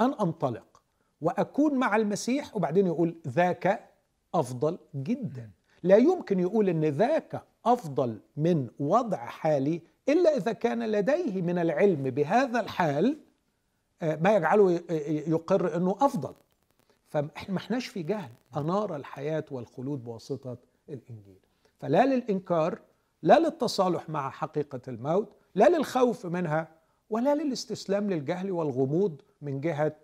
أن 0.00 0.14
أنطلق 0.20 0.82
وأكون 1.20 1.74
مع 1.74 1.96
المسيح. 1.96 2.56
وبعدين 2.56 2.86
يقول 2.86 3.16
ذاك 3.28 3.88
أفضل 4.34 4.78
جدا. 4.94 5.50
لا 5.82 5.96
يمكن 5.96 6.40
يقول 6.40 6.68
أن 6.68 6.84
ذاك 6.84 7.42
أفضل 7.66 8.20
من 8.36 8.68
وضع 8.78 9.16
حالي 9.16 9.82
إلا 10.08 10.36
إذا 10.36 10.52
كان 10.52 10.82
لديه 10.90 11.42
من 11.42 11.58
العلم 11.58 12.02
بهذا 12.02 12.60
الحال 12.60 13.18
ما 14.02 14.36
يجعله 14.36 14.70
يقر 15.28 15.76
إنه 15.76 15.96
أفضل. 16.00 16.34
فاحنا 17.08 17.54
ما 17.54 17.58
إحناش 17.58 17.86
في 17.86 18.02
جهل. 18.02 18.30
أنار 18.56 18.96
الحياة 18.96 19.44
والخلود 19.50 20.04
بواسطة 20.04 20.56
الإنجيل. 20.88 21.38
فلا 21.80 22.06
للإنكار 22.06 22.78
لا 23.22 23.38
للتصالح 23.38 24.08
مع 24.10 24.30
حقيقة 24.30 24.80
الموت 24.88 25.32
لا 25.54 25.68
للخوف 25.76 26.26
منها 26.26 26.68
ولا 27.10 27.34
للاستسلام 27.34 28.10
للجهل 28.10 28.50
والغموض 28.50 29.20
من 29.42 29.60
جهة 29.60 29.96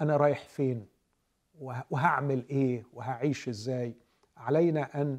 أنا 0.00 0.16
رايح 0.16 0.48
فين 0.48 0.86
وهعمل 1.90 2.44
إيه 2.50 2.84
وهعيش 2.92 3.48
إزاي. 3.48 3.94
علينا 4.36 5.00
أن 5.02 5.18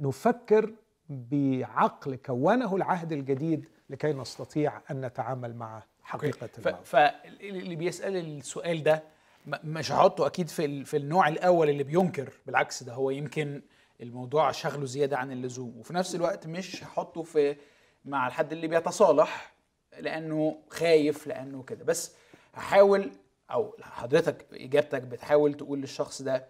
نفكر 0.00 0.74
بعقل 1.10 2.14
كونه 2.16 2.76
العهد 2.76 3.12
الجديد 3.12 3.68
لكي 3.90 4.12
نستطيع 4.12 4.80
أن 4.90 5.00
نتعامل 5.00 5.56
مع 5.56 5.82
حقيقة 6.10 6.46
فاللي 6.84 7.76
بيسأل 7.76 8.16
السؤال 8.16 8.82
ده 8.82 9.02
مش 9.46 9.92
هحطه 9.92 10.26
أكيد 10.26 10.48
في 10.48 10.84
في 10.84 10.96
النوع 10.96 11.28
الأول 11.28 11.68
اللي 11.70 11.82
بينكر 11.82 12.32
بالعكس 12.46 12.82
ده 12.82 12.92
هو 12.92 13.10
يمكن 13.10 13.62
الموضوع 14.00 14.50
شغله 14.52 14.86
زيادة 14.86 15.18
عن 15.18 15.32
اللزوم. 15.32 15.78
وفي 15.78 15.94
نفس 15.94 16.14
الوقت 16.14 16.46
مش 16.46 16.84
هحطه 16.84 17.22
في 17.22 17.56
مع 18.04 18.26
الحد 18.26 18.52
اللي 18.52 18.68
بيتصالح 18.68 19.52
لأنه 19.98 20.58
خايف 20.70 21.26
لأنه 21.26 21.62
كده. 21.62 21.84
بس 21.84 22.12
هحاول 22.54 23.10
أو 23.50 23.76
حضرتك 23.80 24.46
إجابتك 24.52 25.02
بتحاول 25.02 25.54
تقول 25.54 25.80
للشخص 25.80 26.22
ده 26.22 26.46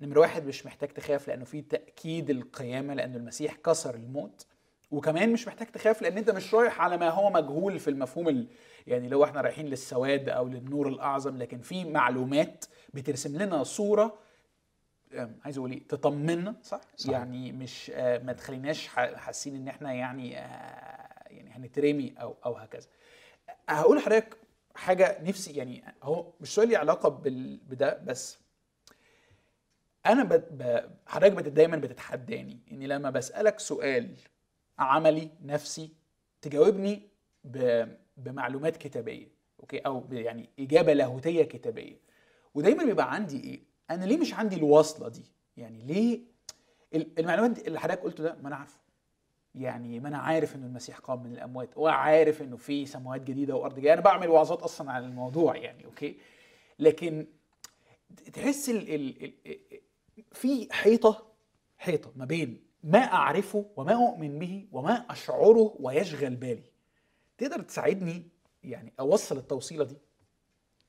نمرة 0.00 0.20
واحد 0.20 0.46
مش 0.46 0.66
محتاج 0.66 0.88
تخاف 0.88 1.28
لأنه 1.28 1.44
في 1.44 1.62
تأكيد 1.62 2.30
القيامة 2.30 2.94
لأنه 2.94 3.16
المسيح 3.16 3.54
كسر 3.54 3.94
الموت. 3.94 4.46
وكمان 4.90 5.32
مش 5.32 5.46
محتاج 5.48 5.66
تخاف 5.66 6.02
لأن 6.02 6.18
أنت 6.18 6.30
مش 6.30 6.54
رايح 6.54 6.80
على 6.80 6.96
ما 6.96 7.08
هو 7.10 7.30
مجهول 7.30 7.78
في 7.78 7.90
المفهوم 7.90 8.28
ال... 8.28 8.46
يعني 8.86 9.08
لو 9.08 9.24
إحنا 9.24 9.40
رايحين 9.40 9.66
للسواد 9.66 10.28
أو 10.28 10.48
للنور 10.48 10.88
الاعظم 10.88 11.38
لكن 11.38 11.60
في 11.60 11.84
معلومات 11.84 12.64
بترسم 12.94 13.36
لنا 13.36 13.64
صورة 13.64 14.18
عايز 15.44 15.58
أقول 15.58 15.70
إيه 15.72 15.88
تطمنا 15.88 16.54
صح؟, 16.62 16.80
صحيح. 16.96 17.12
يعني 17.12 17.52
مش 17.52 17.90
آه، 17.94 18.18
ما 18.18 18.32
تخليناش 18.32 18.86
حاسين 18.88 19.56
إن 19.56 19.68
إحنا 19.68 19.92
يعني 19.92 20.38
آه، 20.38 21.24
يعني 21.26 21.50
هنترمي 21.50 22.14
أو 22.20 22.36
أو 22.46 22.54
هكذا 22.54 22.88
هقول 23.68 23.96
لحضرتك 23.96 24.36
حاجة 24.74 25.18
نفسي 25.22 25.52
يعني 25.52 25.84
هو 26.02 26.32
مش 26.40 26.54
سؤال 26.54 26.68
لي 26.68 26.76
علاقة. 26.76 27.08
بده 27.68 27.98
بس 28.04 28.38
أنا 30.06 30.24
ب... 30.24 30.32
ب... 30.32 30.90
حضرتك 31.06 31.32
بت... 31.32 31.48
دايما 31.48 31.76
بتتحداني 31.76 32.58
إني 32.72 32.86
لما 32.86 33.10
بسألك 33.10 33.58
سؤال 33.58 34.16
عملي 34.78 35.30
نفسي 35.42 35.92
تجاوبني 36.42 37.08
ب... 37.44 37.86
بمعلومات 38.24 38.76
كتابية 38.76 39.28
okay؟ 39.60 39.78
أو. 39.78 40.04
يعني 40.12 40.48
إجابة 40.58 40.92
لاهوتية 40.92 41.42
كتابية. 41.44 41.96
ودايما 42.54 42.84
بيبقى 42.84 43.14
عندي 43.14 43.40
إيه؟ 43.44 43.60
أنا 43.90 44.04
ليه 44.04 44.16
مش 44.18 44.34
عندي 44.34 44.56
الواصله 44.56 45.08
دي؟ 45.08 45.24
يعني 45.56 45.82
ليه 45.82 46.20
ال- 46.94 47.18
المعلومات 47.18 47.66
اللي 47.66 47.80
حضرتك 47.80 48.00
قلته 48.02 48.22
ده 48.24 48.36
ما 48.42 48.48
أنا 48.48 48.56
عارفه. 48.56 48.80
يعني 49.54 50.00
ما 50.00 50.08
أنا 50.08 50.18
عارف 50.18 50.56
ان 50.56 50.64
المسيح 50.64 50.98
قام 50.98 51.22
من 51.22 51.32
الأموات 51.32 51.76
وعارف 51.78 52.42
إنه 52.42 52.56
في 52.56 52.86
سماوات 52.86 53.20
جديدة 53.20 53.56
وأرض 53.56 53.74
جديدة. 53.74 53.92
أنا 53.92 54.00
بعمل 54.00 54.28
وعظات 54.28 54.62
أصلا 54.62 54.92
عن 54.92 55.04
الموضوع 55.04 55.56
يعني 55.56 55.84
okay؟ 55.84 56.16
لكن 56.78 57.26
تحس 58.32 58.70
ال 58.70 58.94
ال 58.94 59.32
ال 59.46 59.58
في 60.32 60.68
حيطة 60.72 61.26
حيطة 61.78 62.12
ما 62.16 62.24
بين 62.24 62.62
ما 62.84 62.98
أعرفه 62.98 63.64
وما 63.76 63.92
أؤمن 63.92 64.38
به 64.38 64.66
وما 64.72 64.92
أشعره 65.10 65.76
ويشغل 65.80 66.36
بالي. 66.36 66.69
تقدر 67.40 67.62
تساعدني 67.62 68.28
يعني 68.64 68.92
أوصل 69.00 69.36
التوصيلة 69.38 69.84
دي؟ 69.84 69.96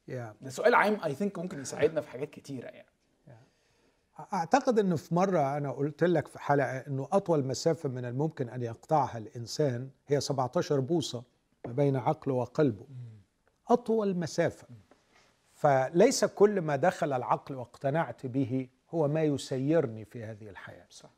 يا 0.07 0.35
ده 0.41 0.49
سؤال 0.49 0.75
عام 0.75 1.03
اي 1.03 1.15
ثينك 1.15 1.39
ممكن 1.39 1.61
يساعدنا 1.61 2.01
في 2.01 2.09
حاجات 2.09 2.29
كتيرة 2.29 2.65
يعني. 2.67 2.87
أعتقد 4.33 4.79
إنه 4.79 4.95
في 4.95 5.15
مرة 5.15 5.57
أنا 5.57 5.71
قلت 5.71 6.03
لك 6.03 6.27
في 6.27 6.39
حلقة 6.39 6.77
إنه 6.77 7.07
أطول 7.11 7.45
مسافة 7.45 7.89
من 7.89 8.05
الممكن 8.05 8.49
أن 8.49 8.63
يقطعها 8.63 9.17
الإنسان 9.17 9.89
هي 10.07 10.21
17 10.21 10.79
بوصة 10.79 11.23
ما 11.65 11.71
بين 11.71 11.95
عقله 11.95 12.33
وقلبه. 12.33 12.85
أطول 13.69 14.17
مسافة. 14.17 14.67
فليس 15.53 16.25
كل 16.25 16.61
ما 16.61 16.75
دخل 16.75 17.13
العقل 17.13 17.55
واقتنعت 17.55 18.25
به 18.25 18.67
هو 18.89 19.07
ما 19.07 19.23
يسيرني 19.23 20.05
في 20.05 20.23
هذه 20.23 20.49
الحياة. 20.49 20.85
صح. 20.89 21.09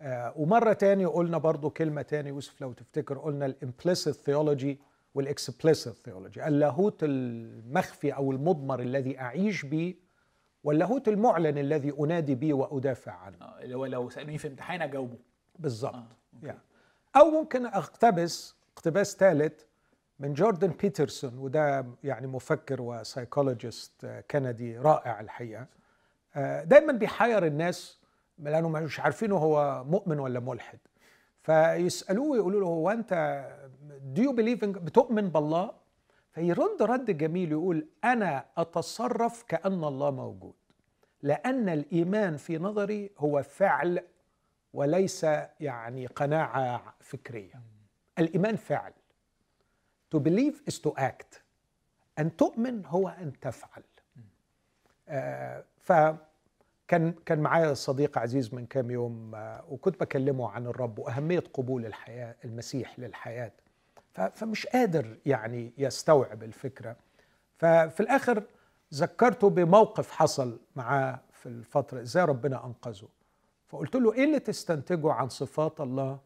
آه 0.00 0.32
ومرة 0.36 0.72
تاني 0.72 1.04
قلنا 1.04 1.38
برضو 1.38 1.70
كلمة 1.70 2.02
تاني 2.02 2.28
يوسف 2.28 2.60
لو 2.60 2.72
تفتكر 2.72 3.18
قلنا 3.18 3.46
ال 3.46 3.54
implicit 3.54 4.14
theology 4.14 4.78
وال 5.14 5.30
explicit 5.30 5.94
theology 5.94 6.46
اللاهوت 6.46 6.98
المخفي 7.02 8.12
أو 8.12 8.32
المضمر 8.32 8.80
الذي 8.80 9.20
أعيش 9.20 9.64
به 9.64 9.94
واللاهوت 10.64 11.08
المعلن 11.08 11.58
الذي 11.58 11.92
أنادي 12.00 12.34
به 12.34 12.54
وأدافع 12.54 13.12
عنه. 13.12 13.36
آه، 13.40 13.62
اللي 13.62 13.76
هو 13.76 13.86
لو 13.86 14.10
سألوني 14.10 14.38
في 14.38 14.48
امتحان 14.48 14.82
أجاوبه. 14.82 15.18
بالضبط. 15.58 15.94
آه،. 15.94 16.06
يعني. 16.42 16.58
أو 17.16 17.30
ممكن 17.30 17.66
أقتبس 17.66 18.54
اقتباس 18.76 19.16
ثالث 19.16 19.62
من 20.18 20.34
جوردن 20.34 20.68
بيترسون 20.68 21.38
وده 21.38 21.86
يعني 22.04 22.26
مفكر 22.26 22.82
و 22.82 22.91
psychologist 22.91 24.06
كندي 24.30 24.78
رائع 24.78 25.20
الحقيقة. 25.20 25.66
آه، 26.36 26.64
دايما 26.64 26.92
بيحير 26.92 27.46
الناس 27.46 27.97
لانهم 28.38 28.72
مش 28.72 29.00
عارفينه 29.00 29.36
هو 29.36 29.84
مؤمن 29.84 30.18
ولا 30.18 30.40
ملحد. 30.40 30.78
فيسألوه 31.42 32.36
يقولوا 32.36 32.60
له 32.60 32.66
هو 32.66 32.90
أنت 32.90 33.44
do 34.14 34.20
you 34.20 34.32
believe 34.32 34.62
in 34.62 34.78
بتؤمن 34.78 35.28
بالله؟ 35.28 35.70
فيرد 36.30 36.82
رد 36.82 37.10
جميل 37.10 37.52
يقول 37.52 37.86
أنا 38.04 38.44
أتصرف 38.56 39.42
كأن 39.42 39.84
الله 39.84 40.10
موجود 40.10 40.54
لأن 41.22 41.68
الإيمان 41.68 42.36
في 42.36 42.58
نظري 42.58 43.10
هو 43.18 43.42
فعل 43.42 44.02
وليس 44.72 45.26
يعني 45.60 46.06
قناعة 46.06 46.94
فكرية. 47.00 47.62
الإيمان 48.18 48.56
فعل. 48.56 48.92
To 50.14 50.18
believe 50.18 50.70
is 50.70 50.78
to 50.78 50.90
act. 50.98 51.40
أن 52.18 52.36
تؤمن 52.36 52.86
هو 52.86 53.08
أن 53.08 53.32
تفعل. 53.40 53.82
آه 55.08 55.64
فكان 55.80 56.18
كان 56.88 57.40
معايا 57.40 57.74
صديق 57.74 58.18
عزيز 58.18 58.54
من 58.54 58.66
كام 58.66 58.90
يوم 58.90 59.34
آه 59.34 59.64
وكنت 59.68 60.00
بكلمه 60.00 60.50
عن 60.50 60.66
الرب 60.66 60.98
وأهمية 60.98 61.44
قبول 61.54 61.86
الحياة 61.86 62.36
المسيح 62.44 62.98
للحياة. 62.98 63.52
فمش 64.34 64.66
قادر 64.66 65.18
يعني 65.26 65.72
يستوعب 65.78 66.42
الفكرة. 66.42 66.96
ففي 67.58 68.00
الآخر 68.00 68.42
ذكرته 68.94 69.50
بموقف 69.50 70.10
حصل 70.10 70.60
معاه 70.76 71.20
في 71.32 71.46
الفترة 71.46 72.00
إزاي 72.00 72.24
ربنا 72.24 72.66
أنقذه. 72.66 73.08
فقلت 73.66 73.96
له 73.96 74.12
إيه 74.12 74.24
اللي 74.24 74.38
تستنتجه 74.38 75.12
عن 75.12 75.28
صفات 75.28 75.80
الله 75.80 76.18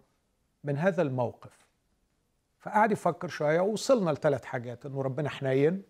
من 0.65 0.79
هذا 0.79 1.03
الموقف؟ 1.03 1.67
فقعد 2.59 2.93
يفكر 2.93 3.29
شوية 3.29 3.61
ووصلنا 3.61 4.11
لثلاث 4.11 4.45
حاجات 4.45 4.87
إنه 4.87 5.03
ربنا 5.03 5.29
حنين 5.29 5.83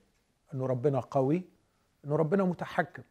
إنه 0.54 0.66
ربنا 0.66 1.00
قوي 1.00 1.42
إنه 2.04 2.16
ربنا 2.16 2.44
متحكم. 2.44 3.02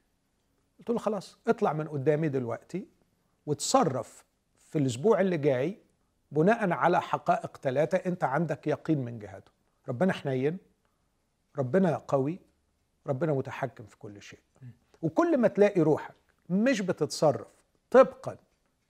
قلت 0.82 0.89
له 0.89 0.98
خلاص 0.98 1.38
اطلع 1.48 1.74
من 1.74 1.88
قدامي 1.88 2.30
دلوقتي 2.30 2.88
وتصرف 3.46 4.26
في 4.70 4.78
الأسبوع 4.78 5.22
اللي 5.22 5.38
جاي 5.38 5.78
بناء 6.32 6.72
على 6.72 7.02
حقائق 7.02 7.58
ثلاثة 7.58 7.98
أنت 7.98 8.24
عندك 8.24 8.67
يقين 8.67 9.06
من 9.06 9.20
جهته 9.20 9.52
ربنا 9.88 10.13
حنين 10.13 10.58
ربنا 11.58 11.98
قوي 12.08 12.39
ربنا 13.08 13.34
متحكم 13.34 13.86
في 13.86 13.98
كل 13.98 14.22
شيء. 14.22 14.39
وكل 15.02 15.38
ما 15.38 15.48
تلاقي 15.48 15.82
روحك 15.82 16.15
مش 16.50 16.82
بتتصرف 16.82 17.48
طبقا 17.91 18.38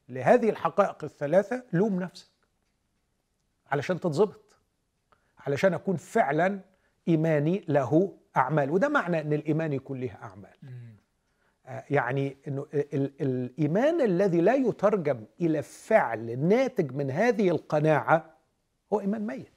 لهذه 0.09 0.49
الحقائق 0.49 1.03
الثلاثة 1.03 1.63
لوم 1.73 1.99
نفسك. 1.99 2.31
علشان 3.71 3.99
تتظبط. 3.99 4.55
علشان 5.39 5.73
أكون 5.73 5.95
فعلا 5.95 6.59
إيماني 7.07 7.65
له 7.67 8.17
أعمال. 8.37 8.71
وده 8.71 8.89
معنى 8.89 9.21
إن 9.21 9.33
الإيمان 9.33 9.73
يكون 9.73 9.99
له 9.99 10.15
اعمال 10.21 10.55
يعني 11.89 12.37
إنه 12.47 12.65
ال- 12.73 12.93
ال- 12.93 13.11
الإيمان 13.21 14.01
الذي 14.01 14.41
لا 14.41 14.53
يترجم 14.55 15.23
إلى 15.41 15.61
فعل 15.61 16.39
ناتج 16.39 16.91
من 16.95 17.11
هذه 17.11 17.49
القناعة 17.49 18.37
هو 18.93 18.99
إيمان 18.99 19.27
ميت 19.27 19.51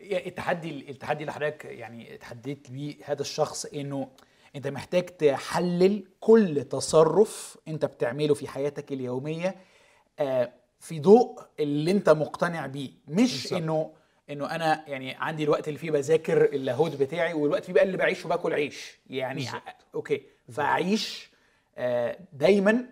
التحدي 0.00 0.90
التحدي 0.90 1.20
اللي 1.20 1.32
حضرتك 1.32 1.64
يعني 1.64 2.16
تحديت 2.18 2.70
بيه 2.70 2.94
هذا 3.04 3.20
الشخص 3.22 3.64
إنه 3.64 4.08
أنت 4.56 4.68
محتاج 4.68 5.04
تحلل 5.06 6.04
كل 6.20 6.64
تصرف 6.64 7.58
أنت 7.68 7.84
بتعمله 7.84 8.34
في 8.34 8.48
حياتك 8.48 8.92
اليومية 8.92 9.54
آه، 10.18 10.52
في 10.80 11.00
ضوء 11.00 11.40
اللي 11.60 11.90
أنت 11.90 12.08
مقتنع 12.10 12.66
بيه 12.66 12.90
مش. 13.08 13.52
إنه 13.52 13.92
إنه 14.30 14.54
أنا 14.54 14.84
يعني 14.88 15.14
عندي 15.14 15.44
الوقت 15.44 15.68
اللي 15.68 15.78
فيه 15.78 15.90
بذاكر 15.90 16.44
اللاهوت 16.44 16.96
بتاعي 16.96 17.34
والوقت 17.34 17.64
فيه 17.64 17.72
بقى 17.72 17.82
اللي 17.84 17.96
بعيش 17.96 18.24
وباكل 18.24 18.52
عيش 18.52 18.98
يعني 19.06 19.40
بالظبط. 19.40 19.62
أوكي 19.94 20.22
فاعيش 20.52 21.30
دايما 22.32 22.86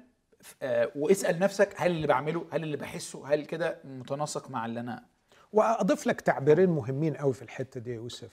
آه، 0.62 0.90
واسأل 0.96 1.38
نفسك 1.38 1.74
هل 1.76 1.90
اللي 1.90 2.06
بعمله 2.06 2.46
هل 2.50 2.62
اللي 2.62 2.76
بحسه 2.76 3.26
هل 3.34 3.44
كده 3.44 3.78
متناسق 3.84 4.50
مع 4.50 4.66
اللي 4.66 4.80
أنا 4.80 5.04
وأضيف 5.52 6.06
لك 6.06 6.20
تعبيرين 6.20 6.70
مهمين 6.70 7.16
قوي 7.16 7.34
في 7.34 7.42
الحتة 7.42 7.80
دي 7.80 7.90
يا 7.90 7.94
يوسف. 7.94 8.30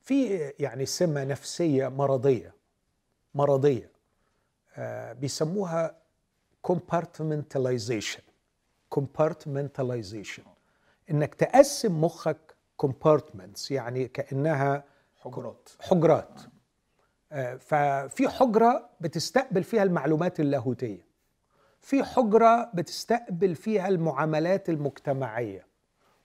في 0.00 0.38
يعني 0.58 0.86
سمة 0.86 1.24
نفسية 1.24 1.88
مرضية 1.88 2.54
مرضية 3.34 3.90
آه 4.76 5.12
بيسموها 5.12 5.96
compartmentalization 6.72 8.20
compartmentalization. 8.94 10.42
إنك 11.10 11.34
تقسم 11.34 12.00
مخك 12.04 12.54
compartments 12.86 13.70
يعني 13.70 14.08
كأنها 14.08 14.84
حجرات. 15.20 15.68
حجرات. 15.80 16.40
آه، 16.40 16.51
ففي 17.60 18.28
حجرة 18.28 18.88
بتستقبل 19.00 19.62
فيها 19.62 19.82
المعلومات 19.82 20.40
اللاهوتية 20.40 21.06
في 21.80 22.04
حجرة 22.04 22.70
بتستقبل 22.74 23.54
فيها 23.54 23.88
المعاملات 23.88 24.68
المجتمعية 24.68 25.66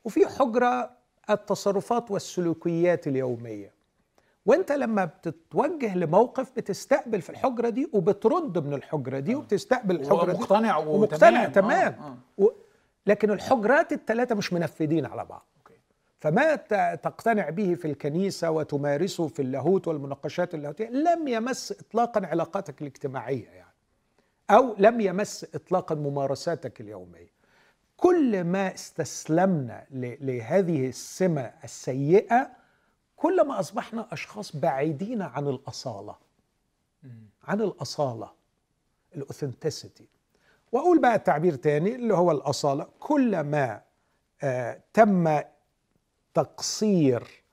وفي 0.05 0.27
حجرة 0.27 0.91
التصرفات 1.29 2.11
والسلوكيات 2.11 3.07
اليومية 3.07 3.71
وانت 4.45 4.71
لما 4.71 5.05
بتتوجه 5.05 5.95
لموقف 5.97 6.51
بتستقبل 6.55 7.21
في 7.21 7.29
الحجرة 7.29 7.69
دي 7.69 7.89
وبترد 7.93 8.57
من 8.57 8.73
الحجرة 8.73 9.19
دي 9.19 9.35
وبتستقبل 9.35 9.95
الحجرة 9.95 10.31
دي 10.33 10.39
مقتنع 10.39 10.77
ومقتنع 10.77 11.41
وتمام. 11.47 11.51
تمام 11.51 11.93
آه، 12.39 12.43
آه. 12.43 12.53
لكن 13.05 13.31
الحجرات 13.31 13.91
الثلاثه 13.93 14.35
مش 14.35 14.53
منفذين 14.53 15.05
على 15.05 15.25
بعض. 15.25 15.45
فما 16.19 16.55
تقتنع 16.95 17.49
به 17.49 17.75
في 17.75 17.85
الكنيسة 17.85 18.51
وتمارسه 18.51 19.27
في 19.27 19.41
اللاهوت 19.41 19.87
والمناقشات 19.87 20.55
اللاهوتية؟ 20.55 20.89
لم 20.89 21.27
يمس 21.27 21.71
إطلاقا 21.71 22.25
علاقاتك 22.25 22.81
الاجتماعية 22.81 23.49
يعني 23.49 23.73
أو 24.49 24.75
لم 24.77 25.01
يمس 25.01 25.45
إطلاقا 25.55 25.95
ممارساتك 25.95 26.81
اليومية. 26.81 27.37
كل 27.97 28.43
ما 28.43 28.73
استسلمنا 28.73 29.85
لهذه 29.91 30.89
السمة 30.89 31.51
السيئة 31.63 32.49
كلما 33.15 33.59
أصبحنا 33.59 34.07
أشخاص 34.11 34.55
بعيدين 34.55 35.21
عن 35.21 35.47
الأصالة. 35.47 36.15
عن 37.43 37.61
الأصالة. 37.61 38.31
الأوثنتسيتي. 39.15 40.07
وأقول 40.71 40.99
بقى 41.01 41.19
تعبير 41.19 41.55
تاني 41.55 41.95
اللي 41.95 42.13
هو 42.13 42.31
الأصالة. 42.31 42.87
كلما 42.99 43.81
آه 44.43 44.81
تم 44.93 45.39
تقصير 46.37 47.43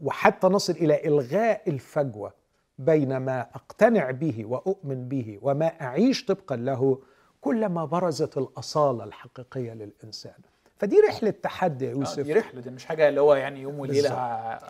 وحتى 0.00 0.46
نصل 0.46 0.72
إلى 0.72 1.04
إلغاء 1.04 1.70
الفجوة 1.70 2.32
بين 2.78 3.16
ما 3.16 3.40
أقتنع 3.40 4.10
به 4.10 4.44
وأؤمن 4.46 5.08
به 5.08 5.38
وما 5.42 5.66
أعيش 5.66 6.24
طبقا 6.24 6.56
له 6.56 6.98
كلما 7.40 7.84
برزت 7.84 8.38
الأصالة 8.38 9.04
الحقيقية 9.04 9.72
للإنسان. 9.72 10.34
فدي 10.76 11.00
رحلة 11.08 11.30
تحدي 11.30 11.84
يا 11.84 11.90
آه، 11.90 11.94
يوسف. 11.94 12.20
دي 12.20 12.32
رحلة 12.32 12.60
دي 12.60 12.70
مش 12.70 12.84
حاجة 12.84 13.08
اللي 13.08 13.20
هو 13.20 13.34
يعني 13.34 13.60
يوم 13.60 13.78
وليلة 13.78 14.08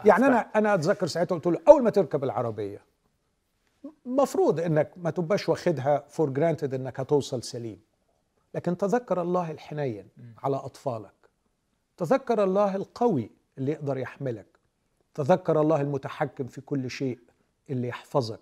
يعني. 0.04 0.26
أنا 0.26 0.38
أنا 0.56 0.74
أتذكر 0.74 1.06
ساعتها 1.06 1.34
قلت 1.34 1.46
له 1.46 1.58
أول 1.68 1.82
ما 1.82 1.90
تركب 1.90 2.24
العربية 2.24 2.82
مفروض 4.06 4.60
إنك 4.60 4.90
ما 4.96 5.10
تبقاش 5.10 5.48
واخدها 5.48 6.04
for 6.08 6.30
granted 6.30 6.74
إنك 6.74 7.00
هتوصل 7.00 7.42
سليم. 7.42 7.80
لكن 8.54 8.76
تذكر 8.76 9.22
الله 9.22 9.50
الحنين 9.50 10.08
على 10.38 10.56
أطفالك. 10.56 11.12
تذكر 11.96 12.44
الله 12.44 12.76
القوي 12.76 13.30
اللي 13.58 13.72
يقدر 13.72 13.98
يحملك. 13.98 14.46
تذكر 15.14 15.60
الله 15.60 15.80
المتحكم 15.80 16.46
في 16.46 16.60
كل 16.60 16.90
شيء 16.90 17.18
اللي 17.70 17.88
يحفظك. 17.88 18.40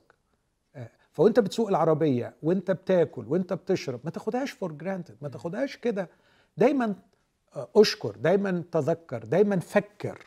آه، 0.77 0.91
فوانت 1.13 1.41
بتسوق 1.41 1.69
العربية 1.69 2.35
وانت 2.43 2.71
بتاكل 2.71 3.25
وانت 3.29 3.53
بتشرب 3.53 4.01
ما 4.05 4.11
تاخدهاش 4.11 4.51
for 4.51 4.73
granted 4.73 5.17
ما 5.23 5.29
تاخدهاش 5.29 5.77
كده. 5.77 6.09
دايما 6.57 6.95
آه، 7.57 7.69
أشكر 7.77 8.17
دايما 8.17 8.63
تذكر 8.73 9.25
دايما 9.25 9.59
فكر. 9.59 10.27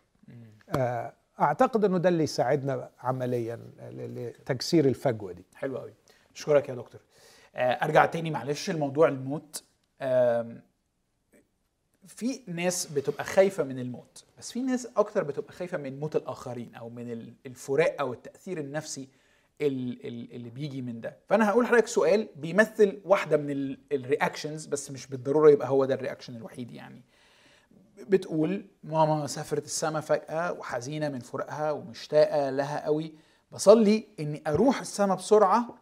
آه، 0.69 1.13
أعتقد 1.39 1.86
إنه 1.86 1.98
ده 1.98 2.10
اللي 2.10 2.24
يساعدنا 2.24 2.89
عمليا 3.00 3.60
لتكسير 3.91 4.86
الفجوة 4.86 5.32
دي. 5.32 5.46
حلو 5.56 5.78
قوي 5.78 5.93
أشكرك 6.36 6.69
يا 6.69 6.76
دكتور. 6.76 7.02
أرجع 7.56 8.06
تاني 8.06 8.32
معلش 8.32 8.69
لموضوع 8.69 9.08
الموت. 9.08 9.63
في 12.08 12.39
ناس 12.48 12.86
بتبقى 12.86 13.24
خايفة 13.24 13.63
من 13.63 13.80
الموت 13.80 14.24
بس 14.39 14.52
في 14.52 14.62
ناس 14.62 14.88
أكتر 14.98 15.24
بتبقى 15.24 15.54
خايفة 15.54 15.78
من 15.78 16.00
موت 16.00 16.16
الآخرين 16.16 16.76
أو 16.76 16.89
من 16.89 17.12
ال- 17.12 17.34
الفراق 17.46 17.96
أو 18.00 18.13
التأثير 18.13 18.58
النفسي 18.60 19.08
ال- 19.62 20.08
ال- 20.08 20.36
اللي 20.36 20.50
بيجي 20.50 20.82
من 20.82 21.02
ده. 21.02 21.18
فأنا 21.30 21.50
هقول 21.50 21.63
لحضرتك 21.63 21.88
سؤال 21.88 22.28
بيمثل 22.36 23.02
واحدة 23.06 23.38
من 23.38 23.78
ال 23.92 23.99
reactions 23.99 24.66
بس 24.66 24.92
مش 24.92 25.08
بالضرورة 25.08 25.52
يبقى 25.52 25.70
هو 25.70 25.86
ده 25.86 25.94
ال 25.94 25.98
reaction 25.98 26.36
الوحيد 26.36 26.72
يعني. 26.72 27.02
بتقول 28.10 28.66
ماما 28.84 29.28
سافرت 29.28 29.66
السما 29.66 30.00
فجأة 30.02 30.52
وحزينة 30.54 31.10
من 31.10 31.20
فراقها 31.20 31.72
ومشتاقة 31.72 32.50
لها 32.50 32.86
قوي 32.86 33.13
بصلي 33.52 34.08
إني 34.20 34.44
أروح 34.48 34.80
السما 34.82 35.16
بسرعة 35.16 35.76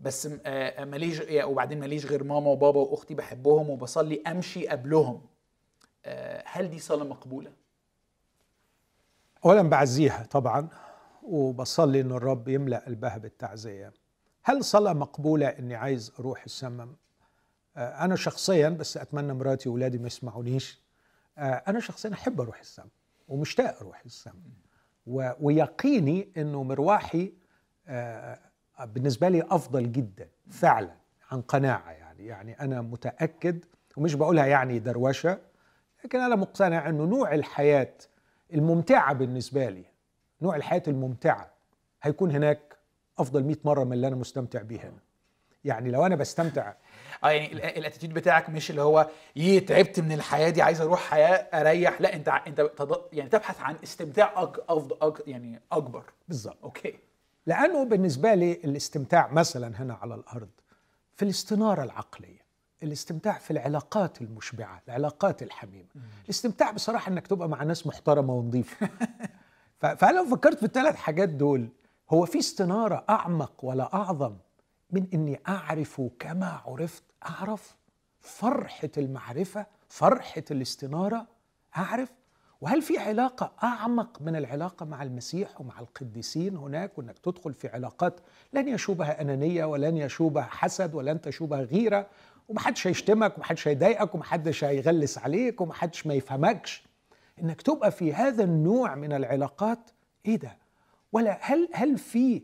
بس 0.00 0.28
آه، 0.46 0.84
ماليش 0.84 1.20
وبعدين 1.44 1.80
ماليش 1.80 2.06
غير 2.06 2.24
ماما 2.24 2.50
وبابا 2.50 2.80
وأختي 2.80 3.14
بحبهم 3.14 3.70
وبصلي 3.70 4.22
أمشي 4.26 4.66
قبلهم. 4.68 5.20
هل 6.46 6.68
دي 6.70 6.78
صلاة 6.78 7.04
مقبولة؟ 7.04 7.52
اولا 9.44 9.62
بعزيها 9.62 10.26
طبعا 10.30 10.68
وبصلي 11.22 12.00
ان 12.00 12.12
الرب 12.12 12.48
يملأ 12.48 12.78
قلبها 12.86 13.18
بالتعزيه 13.18 13.92
هل 14.42 14.64
صلاة 14.64 14.92
مقبولة 14.92 15.46
إني 15.46 15.74
عايز 15.74 16.12
أروح 16.18 16.44
السماء؟ 16.44 16.88
آه، 17.76 18.04
أنا 18.04 18.16
شخصيا 18.16 18.68
بس 18.68 18.96
أتمنى 18.96 19.32
مراتي 19.34 19.68
واولادي 19.68 19.98
ما 19.98 20.06
يسمعونيش. 20.06 20.82
آه، 21.38 21.62
أنا 21.68 21.80
شخصيا 21.80 22.12
أحب 22.12 22.40
أروح 22.40 22.60
السماء 22.60 22.88
ومشتاق 23.28 23.78
أروح 23.80 24.02
السماء. 24.06 24.36
و- 25.06 25.30
ويقيني 25.40 26.32
إنه 26.36 26.62
مروحي 26.62 27.32
آه، 27.88 28.38
بالنسبة 28.84 29.28
لي 29.28 29.42
أفضل 29.50 29.92
جدا 29.92 30.28
فعلا 30.50 30.94
عن 31.30 31.40
قناعة 31.40 31.90
يعني. 31.90 32.26
يعني 32.26 32.60
أنا 32.60 32.80
متأكد 32.80 33.64
ومش 33.96 34.14
بقولها 34.14 34.46
يعني 34.46 34.78
دروشة 34.78 35.38
لكن 36.04 36.20
أنا 36.20 36.36
مقتنع 36.36 36.88
إنه 36.88 37.04
نوع 37.04 37.34
الحياة 37.34 37.92
الممتعة 38.54 39.12
بالنسبة 39.14 39.68
لي 39.68 39.84
نوع 40.42 40.56
الحياة 40.56 40.82
الممتعة 40.88 41.50
هيكون 42.02 42.30
هناك 42.30 42.76
أفضل 43.18 43.44
100 43.44 43.56
مرة 43.64 43.84
من 43.84 43.92
اللي 43.92 44.06
أنا 44.06 44.16
مستمتع 44.16 44.62
بيه 44.62 44.80
هنا 44.80 44.98
يعني 45.64 45.90
لو 45.90 46.06
أنا 46.06 46.16
بستمتع 46.16 46.72
آه 47.24 47.28
يعني 47.30 47.52
ال- 47.52 47.62
ال 47.62 47.68
attitude 47.68 48.14
بتاعك 48.14 48.50
مش 48.50 48.70
اللي 48.70 48.82
هو 48.82 49.08
يه 49.36 49.66
تعبت 49.66 50.00
من 50.00 50.12
الحياة 50.12 50.50
دي 50.50 50.62
عايز 50.62 50.80
أروح 50.80 51.00
حياة 51.10 51.34
أريح. 51.60 52.00
لا 52.00 52.14
أنت 52.16 52.28
أنت 52.28 52.70
يعني 53.12 53.30
تبحث 53.30 53.60
عن 53.60 53.76
استمتاع 53.84 54.42
أك 54.42 54.58
أفضل 54.68 54.96
أك 55.02 55.22
يعني 55.28 55.60
أكبر. 55.72 56.04
بالظبط 56.28 56.56
okay. 56.64 56.98
لأنه 57.46 57.84
بالنسبة 57.84 58.34
لي 58.34 58.52
الاستمتاع 58.52 59.32
مثلا 59.32 59.76
هنا 59.82 59.94
على 59.94 60.14
الأرض 60.14 60.48
في 61.16 61.22
الاستناره 61.22 61.82
العقلية. 61.82 62.43
الاستمتاع 62.82 63.38
في 63.38 63.50
العلاقات 63.50 64.22
المشبعة 64.22 64.82
العلاقات 64.88 65.42
الحميمة. 65.42 65.88
الاستمتاع 66.24 66.70
بصراحة 66.70 67.12
إنك 67.12 67.26
تبقى 67.26 67.48
مع 67.48 67.62
ناس 67.62 67.86
محترمة 67.86 68.34
ونظيفة. 68.34 68.88
ف- 69.80 69.86
فأنا 69.86 70.16
لو 70.16 70.24
فكرت 70.24 70.58
في 70.58 70.64
الثلاث 70.66 70.94
حاجات 70.96 71.28
دول 71.28 71.68
هو 72.10 72.26
في 72.26 72.38
استنارة 72.38 73.04
أعمق 73.10 73.64
ولا 73.64 73.94
أعظم 73.94 74.36
من 74.90 75.06
إني 75.14 75.40
أعرف 75.48 76.02
كما 76.20 76.60
عرفت 76.66 77.02
أعرف 77.26 77.76
فرحة 78.20 78.90
المعرفة 78.98 79.66
فرحة 79.88 80.44
الاستنارة 80.50 81.26
أعرف؟ 81.76 82.08
وهل 82.60 82.82
في 82.82 82.98
علاقة 82.98 83.52
أعمق 83.62 84.22
من 84.22 84.36
العلاقة 84.36 84.86
مع 84.86 85.02
المسيح 85.02 85.60
ومع 85.60 85.80
القديسين 85.80 86.56
هناك 86.56 86.98
وإنك 86.98 87.18
تدخل 87.18 87.54
في 87.54 87.68
علاقات 87.68 88.20
لن 88.52 88.68
يشوبها 88.68 89.20
أنانية 89.20 89.64
ولن 89.64 89.96
يشوبها 89.96 90.42
حسد 90.42 90.94
ولن 90.94 91.20
تشوبها 91.20 91.60
غيرة 91.62 92.06
ومحدش 92.48 92.86
هيشتمك 92.86 93.38
ومحدش 93.38 93.68
هيضايقك 93.68 94.14
ومحدش 94.14 94.64
هيغلس 94.64 95.18
عليك 95.18 95.60
ومحدش 95.60 96.06
ما 96.06 96.14
يفهمكش. 96.14 96.84
إنك 97.42 97.62
تبقى 97.62 97.90
في 97.90 98.14
هذا 98.14 98.44
النوع 98.44 98.94
من 98.94 99.12
العلاقات 99.12 99.90
إيه 100.26 100.36
ده؟ 100.36 100.56
ولا 101.12 101.38
هل 101.40 101.68
هل 101.72 101.98
في 101.98 102.42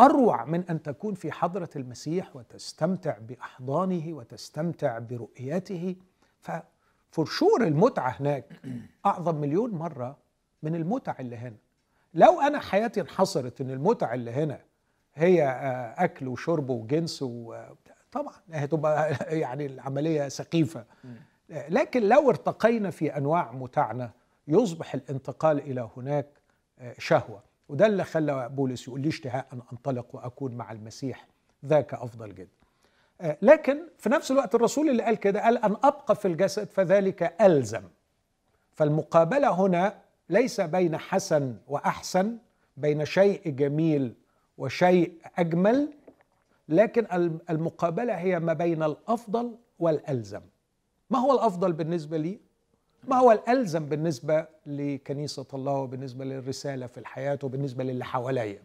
أروع 0.00 0.44
من 0.44 0.68
أن 0.68 0.82
تكون 0.82 1.14
في 1.14 1.32
حضرة 1.32 1.70
المسيح 1.76 2.36
وتستمتع 2.36 3.18
بأحضانه 3.18 4.12
وتستمتع 4.12 4.98
برؤيته؟ 4.98 5.96
ففرشور 6.40 7.64
المتعة 7.64 8.10
هناك 8.20 8.44
أعظم 9.06 9.34
مليون 9.34 9.70
مرة 9.70 10.16
من 10.62 10.74
المتع 10.74 11.14
اللي 11.20 11.36
هنا. 11.36 11.56
لو 12.14 12.40
أنا 12.40 12.58
حياتي 12.60 13.00
انحصرت 13.00 13.60
إن 13.60 13.70
المتع 13.70 14.14
اللي 14.14 14.30
هنا 14.30 14.60
هي 15.14 15.42
آه، 15.44 16.04
أكل 16.04 16.28
وشرب 16.28 16.70
وجنس 16.70 17.24
وطبعا 18.10 18.34
هتبقى 18.52 19.14
يعني 19.44 19.66
العملية 19.66 20.28
سخيفه 20.28 20.84
لكن 21.48 22.02
لو 22.02 22.30
ارتقينا 22.30 22.90
في 22.90 23.16
أنواع 23.16 23.52
متعنا 23.52 24.10
يصبح 24.48 24.94
الانتقال 24.94 25.58
إلى 25.58 25.90
هناك 25.96 26.26
آه، 26.78 26.94
شهوة. 26.98 27.42
وده 27.68 27.86
اللي 27.86 28.04
خلى 28.04 28.48
بولس 28.48 28.88
يقول 28.88 29.00
لي 29.00 29.08
اشتهاء 29.08 29.46
أن 29.52 29.60
أنطلق 29.72 30.06
وأكون 30.12 30.54
مع 30.54 30.72
المسيح؟ 30.72 31.26
ذاك 31.66 31.94
أفضل 31.94 32.34
جدا. 32.34 32.48
آه، 33.20 33.36
لكن 33.42 33.78
في 33.98 34.08
نفس 34.08 34.30
الوقت 34.30 34.54
الرسول 34.54 34.88
اللي 34.88 35.02
قال 35.02 35.16
كده 35.16 35.40
قال 35.40 35.58
أن 35.58 35.76
أبقى 35.84 36.16
في 36.16 36.28
الجسد 36.28 36.70
فذلك 36.70 37.34
ألزم. 37.40 37.82
فالمقابلة 38.72 39.50
هنا 39.50 39.98
ليس 40.28 40.60
بين 40.60 40.96
حسن 40.96 41.56
وأحسن 41.68 42.38
بين 42.76 43.04
شيء 43.04 43.50
جميل 43.50 44.14
وشيء 44.58 45.12
أجمل 45.36 45.92
لكن 46.70 47.06
الم- 47.12 47.38
المقابلة 47.50 48.14
هي 48.14 48.38
ما 48.40 48.52
بين 48.52 48.82
الأفضل 48.82 49.56
والألزم. 49.78 50.40
ما 51.10 51.18
هو 51.18 51.32
الأفضل 51.32 51.72
بالنسبة 51.72 52.16
لي؟ 52.16 52.40
ما 53.08 53.16
هو 53.16 53.32
الألزم 53.32 53.86
بالنسبة 53.86 54.46
لكنيسة 54.66 55.46
الله 55.54 55.72
وبالنسبة 55.72 56.24
للرسالة 56.24 56.86
في 56.86 56.98
الحياة 56.98 57.38
وبالنسبة 57.42 57.84
للي 57.84 58.04
حواليا. 58.04 58.62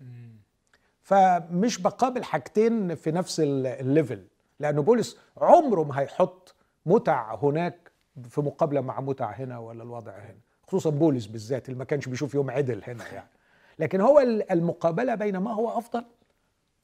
فمش 1.01 1.81
بقابل 1.81 2.23
حاجتين 2.23 2.95
في 2.95 3.11
نفس 3.11 3.39
ال- 3.39 3.67
الليفل. 3.67 4.23
لأن 4.59 4.81
بولس 4.81 5.17
عمره 5.37 5.83
ما 5.83 5.99
هيحط 5.99 6.55
متع 6.85 7.35
هناك 7.43 7.91
في 8.29 8.41
مقابلة 8.41 8.81
مع 8.81 9.01
متع 9.01 9.31
هنا 9.31 9.57
ولا 9.59 9.83
الوضع 9.83 10.11
هنا. 10.17 10.37
خصوصا 10.67 10.89
بولس 10.89 11.25
بالذات 11.25 11.69
اللي 11.69 11.79
ما 11.79 11.85
كانش 11.85 12.09
بيشوف 12.09 12.35
يوم 12.35 12.51
عدل 12.51 12.81
هنا 12.87 13.07
يعني. 13.13 13.29
لكن 13.79 14.01
هو 14.01 14.19
المقابلة 14.51 15.15
بين 15.15 15.37
ما 15.37 15.53
هو 15.53 15.77
أفضل 15.77 16.05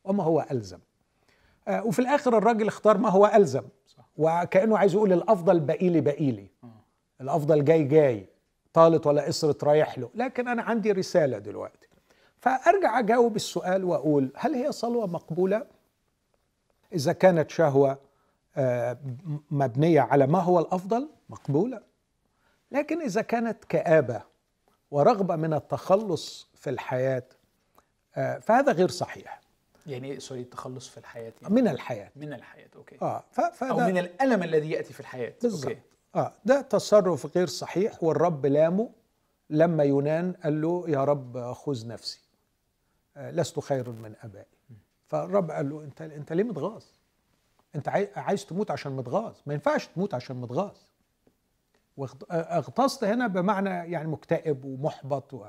وما 0.04 0.24
هو 0.24 0.46
ألزم. 0.52 0.78
آه، 0.78 0.82
وفي 1.70 2.00
الآخر 2.00 2.38
الراجل 2.38 2.68
اختار 2.68 2.98
ما 2.98 3.10
هو 3.10 3.32
ألزم 3.36 3.64
وكأنه 4.18 4.78
عايز 4.78 4.94
يقول 4.94 5.14
الأفضل 5.14 5.60
بقيلي 5.60 6.02
بقيلي. 6.02 6.48
الأفضل 7.22 7.66
جاي 7.66 7.84
جاي 7.84 8.30
طالت 8.74 9.08
ولا 9.08 9.22
قصرت 9.22 9.64
رايح 9.64 10.00
له. 10.00 10.10
لكن 10.16 10.48
أنا 10.48 10.62
عندي 10.62 10.92
رسالة 10.92 11.38
دلوقتي. 11.38 11.88
فأرجع 12.40 13.00
أجاوب 13.00 13.36
السؤال 13.36 13.84
وأقول 13.84 14.32
هل 14.36 14.54
هي 14.54 14.72
صلوة 14.72 15.08
مقبولة؟ 15.08 15.66
إذا 16.94 17.14
كانت 17.14 17.50
شهوة 17.50 17.98
آه، 18.58 18.98
مبنية 19.52 20.02
على 20.02 20.28
ما 20.28 20.40
هو 20.40 20.60
الأفضل 20.60 21.10
مقبولة. 21.30 21.82
لكن 22.72 23.02
إذا 23.02 23.22
كانت 23.22 23.66
كآبة 23.66 24.22
ورغبة 24.92 25.36
من 25.36 25.54
التخلص 25.54 26.50
في 26.56 26.70
الحياة 26.70 27.24
آه، 28.16 28.40
فهذا 28.40 28.72
غير 28.72 28.90
صحيح. 28.90 29.42
يعني 29.88 30.20
sorry 30.20 30.42
التخلص 30.42 30.88
في 30.88 30.98
الحياة 30.98 31.34
يعني. 31.42 31.56
من 31.56 31.68
الحياة. 31.68 32.12
من 32.16 32.34
الحياة 32.34 32.70
okay. 32.76 32.98
آه 33.02 33.24
أو 33.62 33.80
من 33.80 33.98
الألم 33.98 34.44
الذي 34.44 34.72
يأتي 34.72 34.94
في 34.94 35.00
الحياة 35.00 35.34
بالضبط 35.42 35.78
آه 36.16 36.34
ده 36.46 36.62
تصرف 36.62 37.38
غير 37.38 37.48
صحيح 37.48 38.04
والرب 38.04 38.46
لامه 38.46 38.90
لما 39.50 39.84
يونان 39.84 40.34
قال 40.44 40.62
له 40.62 40.86
يا 40.88 41.04
رب 41.04 41.54
خذ 41.54 41.88
نفسي. 41.88 42.20
آه 43.18 43.32
لست 43.32 43.60
خير 43.60 43.90
من 43.90 44.16
أبائي. 44.24 44.46
فالرب 45.08 45.52
قال 45.52 45.70
له 45.70 45.84
أنت 45.84 46.02
أنت 46.02 46.34
ليه 46.34 46.44
متغاظ؟ 46.44 46.84
أنت 47.76 47.90
عايز 48.16 48.46
تموت 48.46 48.72
عشان 48.72 48.92
متغاظ. 48.92 49.36
ما 49.46 49.54
ينفعش 49.54 49.88
تموت 49.88 50.14
عشان 50.14 50.36
متغاظ. 50.36 50.78
واغتصت 51.98 53.04
هنا 53.04 53.28
بمعنى 53.28 53.70
يعني 53.70 54.08
مكتئب 54.08 54.66
ومحبط 54.66 55.34
و... 55.34 55.46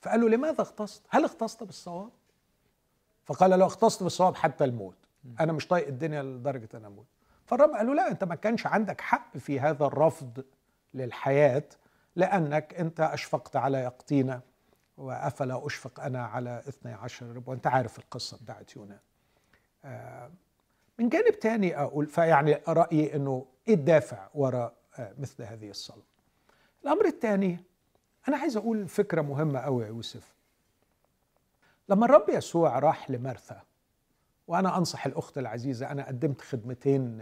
فقال 0.00 0.20
له 0.20 0.28
لماذا 0.28 0.60
اغتصت؟ 0.60 1.02
هل 1.08 1.24
اغتصت 1.24 1.62
بالصواب؟ 1.62 2.10
فقال 3.24 3.50
لو 3.50 3.66
اغتصت 3.66 4.02
بالصواب 4.02 4.36
حتى 4.36 4.64
الموت. 4.64 4.96
أنا 5.40 5.52
مش 5.52 5.68
طايق 5.68 5.86
الدنيا 5.86 6.22
لدرجة 6.22 6.68
ان 6.74 6.84
أموت. 6.84 7.06
فالرب 7.46 7.70
قال 7.70 7.86
له 7.86 7.94
لا 7.94 8.10
أنت 8.10 8.24
ما 8.24 8.34
كانش 8.34 8.66
عندك 8.66 9.00
حق 9.00 9.36
في 9.36 9.60
هذا 9.60 9.84
الرفض 9.84 10.44
للحياة 10.94 11.64
لأنك 12.16 12.74
أنت 12.74 13.00
أشفقت 13.00 13.56
على 13.56 13.78
يقطينة 13.78 14.40
وأفلا 14.96 15.66
أشفق 15.66 16.00
أنا 16.00 16.24
على 16.24 16.62
اثني 16.68 16.92
عشر 16.92 17.26
رب. 17.26 17.48
وأنت 17.48 17.66
عارف 17.66 17.98
القصة 17.98 18.38
بتاعت 18.42 18.76
يونان 18.76 18.98
آه، 19.84 20.30
من 20.98 21.08
جانب 21.08 21.38
تاني 21.38 21.76
أقول 21.80 22.06
فيعني 22.06 22.60
رأيي 22.68 23.16
إنه 23.16 23.46
إيه 23.68 23.74
الدافع 23.74 24.28
وراء 24.34 24.74
آه، 24.98 25.14
مثل 25.18 25.42
هذه 25.42 25.70
الصلاة؟ 25.70 26.02
الأمر 26.84 27.06
الثاني 27.06 27.58
أنا 28.28 28.36
عايز 28.36 28.56
أقول 28.56 28.88
فكرة 28.88 29.22
مهمة 29.22 29.58
قوي 29.58 29.84
يا 29.84 29.88
يوسف. 29.88 30.34
لما 31.90 32.06
الرب 32.06 32.28
يسوع 32.28 32.78
راح 32.78 33.10
لمرثا 33.10 33.62
وأنا 34.48 34.78
أنصح 34.78 35.06
الأخت 35.06 35.38
العزيزة 35.38 35.90
أنا 35.90 36.06
قدمت 36.06 36.40
خدمتين 36.40 37.18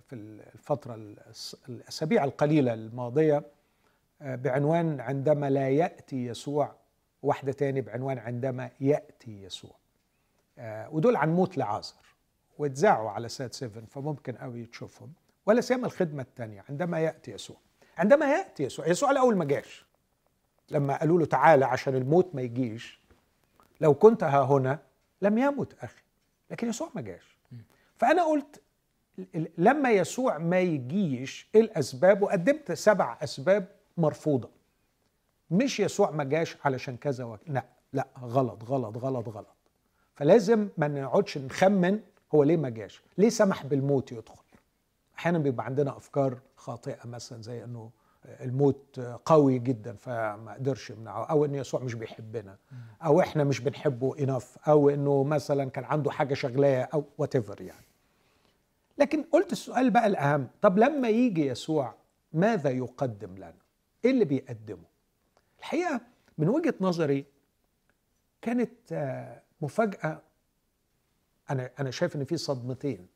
في 0.00 0.12
الفترة 0.12 0.94
الأسابيع 1.68 2.24
القليلة 2.24 2.74
الماضية 2.74 3.42
آه، 4.22 4.34
بعنوان 4.34 5.00
عندما 5.00 5.50
لا 5.50 5.68
يأتي 5.68 6.26
يسوع 6.26 6.74
واحدة 7.22 7.52
تاني 7.52 7.80
بعنوان 7.80 8.18
عندما 8.18 8.70
يأتي 8.80 9.42
يسوع 9.42 9.76
آه، 10.58 10.88
ودول 10.90 11.16
عن 11.16 11.34
موت 11.34 11.58
لعازر 11.58 12.16
واتذاعوا 12.58 13.10
على 13.10 13.28
سات 13.28 13.54
7 13.54 13.84
فممكن 13.86 14.32
قوي 14.32 14.66
تشوفهم. 14.66 15.12
ولا 15.46 15.60
سيما 15.60 15.86
الخدمة 15.86 16.22
الثانية 16.22 16.64
عندما 16.68 17.00
يأتي 17.00 17.30
يسوع 17.30 17.56
عندما 17.98 18.26
يأتي 18.26 18.62
يسوع 18.62 18.86
يسوع 18.86 19.10
الأول 19.10 19.36
ما 19.36 19.44
جاش. 19.44 19.86
لما 20.70 20.96
قالوا 20.96 21.18
له 21.18 21.26
تعالى 21.26 21.64
عشان 21.64 21.94
الموت 21.94 22.34
ما 22.34 22.42
يجيش 22.42 23.05
لو 23.80 23.94
كنت 23.94 24.22
ها 24.24 24.42
هنا 24.42 24.78
لم 25.22 25.38
يمت 25.38 25.74
أخي 25.80 26.02
لكن 26.50 26.68
يسوع 26.68 26.88
ما 26.94 27.00
جاش. 27.00 27.38
فأنا 27.96 28.24
قلت 28.24 28.60
لما 29.58 29.90
يسوع 29.90 30.38
ما 30.38 30.60
يجيش 30.60 31.48
إيه 31.54 31.60
الأسباب 31.60 32.22
وقدمت 32.22 32.72
سبع 32.72 33.18
أسباب 33.22 33.68
مرفوضة. 33.96 34.48
مش 35.50 35.80
يسوع 35.80 36.10
ما 36.10 36.24
جاش 36.24 36.56
علشان 36.64 36.96
كذا 36.96 37.24
و... 37.24 37.36
لا 37.46 37.64
لا 37.92 38.06
غلط 38.20 38.64
غلط 38.64 38.96
غلط 38.96 39.28
غلط. 39.28 39.56
فلازم 40.14 40.68
ما 40.78 40.88
نقعدش 40.88 41.38
نخمن 41.38 42.00
هو 42.34 42.42
ليه 42.42 42.56
ما 42.56 42.68
جاش. 42.68 43.02
ليه 43.18 43.28
سمح 43.28 43.66
بالموت 43.66 44.12
يدخل؟ 44.12 44.42
أحيانا 45.18 45.38
بيبقى 45.38 45.66
عندنا 45.66 45.96
أفكار 45.96 46.38
خاطئة 46.56 47.06
مثلا 47.06 47.42
زي 47.42 47.64
إنه 47.64 47.90
الموت 48.40 49.00
قوي 49.24 49.58
جدا 49.58 49.96
فما 49.96 50.54
قدرش 50.54 50.90
يمنعه. 50.90 51.24
أو 51.24 51.44
ان 51.44 51.54
يسوع 51.54 51.80
مش 51.80 51.94
بيحبنا. 51.94 52.56
أو 53.04 53.20
إحنا 53.20 53.44
مش 53.44 53.60
بنحبه 53.60 54.18
انف 54.18 54.58
أو 54.68 54.90
إنه 54.90 55.24
مثلا 55.24 55.70
كان 55.70 55.84
عنده 55.84 56.10
حاجة 56.10 56.34
شغلاه 56.34 56.88
أو 56.94 57.04
وات 57.18 57.34
يعني. 57.60 57.86
لكن 58.98 59.22
قلت 59.22 59.52
السؤال 59.52 59.90
بقى 59.90 60.06
الأهم. 60.06 60.48
طب 60.62 60.78
لما 60.78 61.08
يجي 61.08 61.46
يسوع 61.46 61.94
ماذا 62.32 62.70
يقدم 62.70 63.36
لنا؟ 63.36 63.54
إيه 64.04 64.10
اللي 64.10 64.24
بيقدمه؟ 64.24 64.84
الحقيقة 65.58 66.00
من 66.38 66.48
وجهة 66.48 66.74
نظري 66.80 67.24
كانت 68.42 68.72
آه، 68.92 69.42
مفاجأة. 69.60 70.22
أنا 71.50 71.70
أنا 71.80 71.90
شايف 71.90 72.16
إن 72.16 72.24
في 72.24 72.36
صدمتين. 72.36 73.06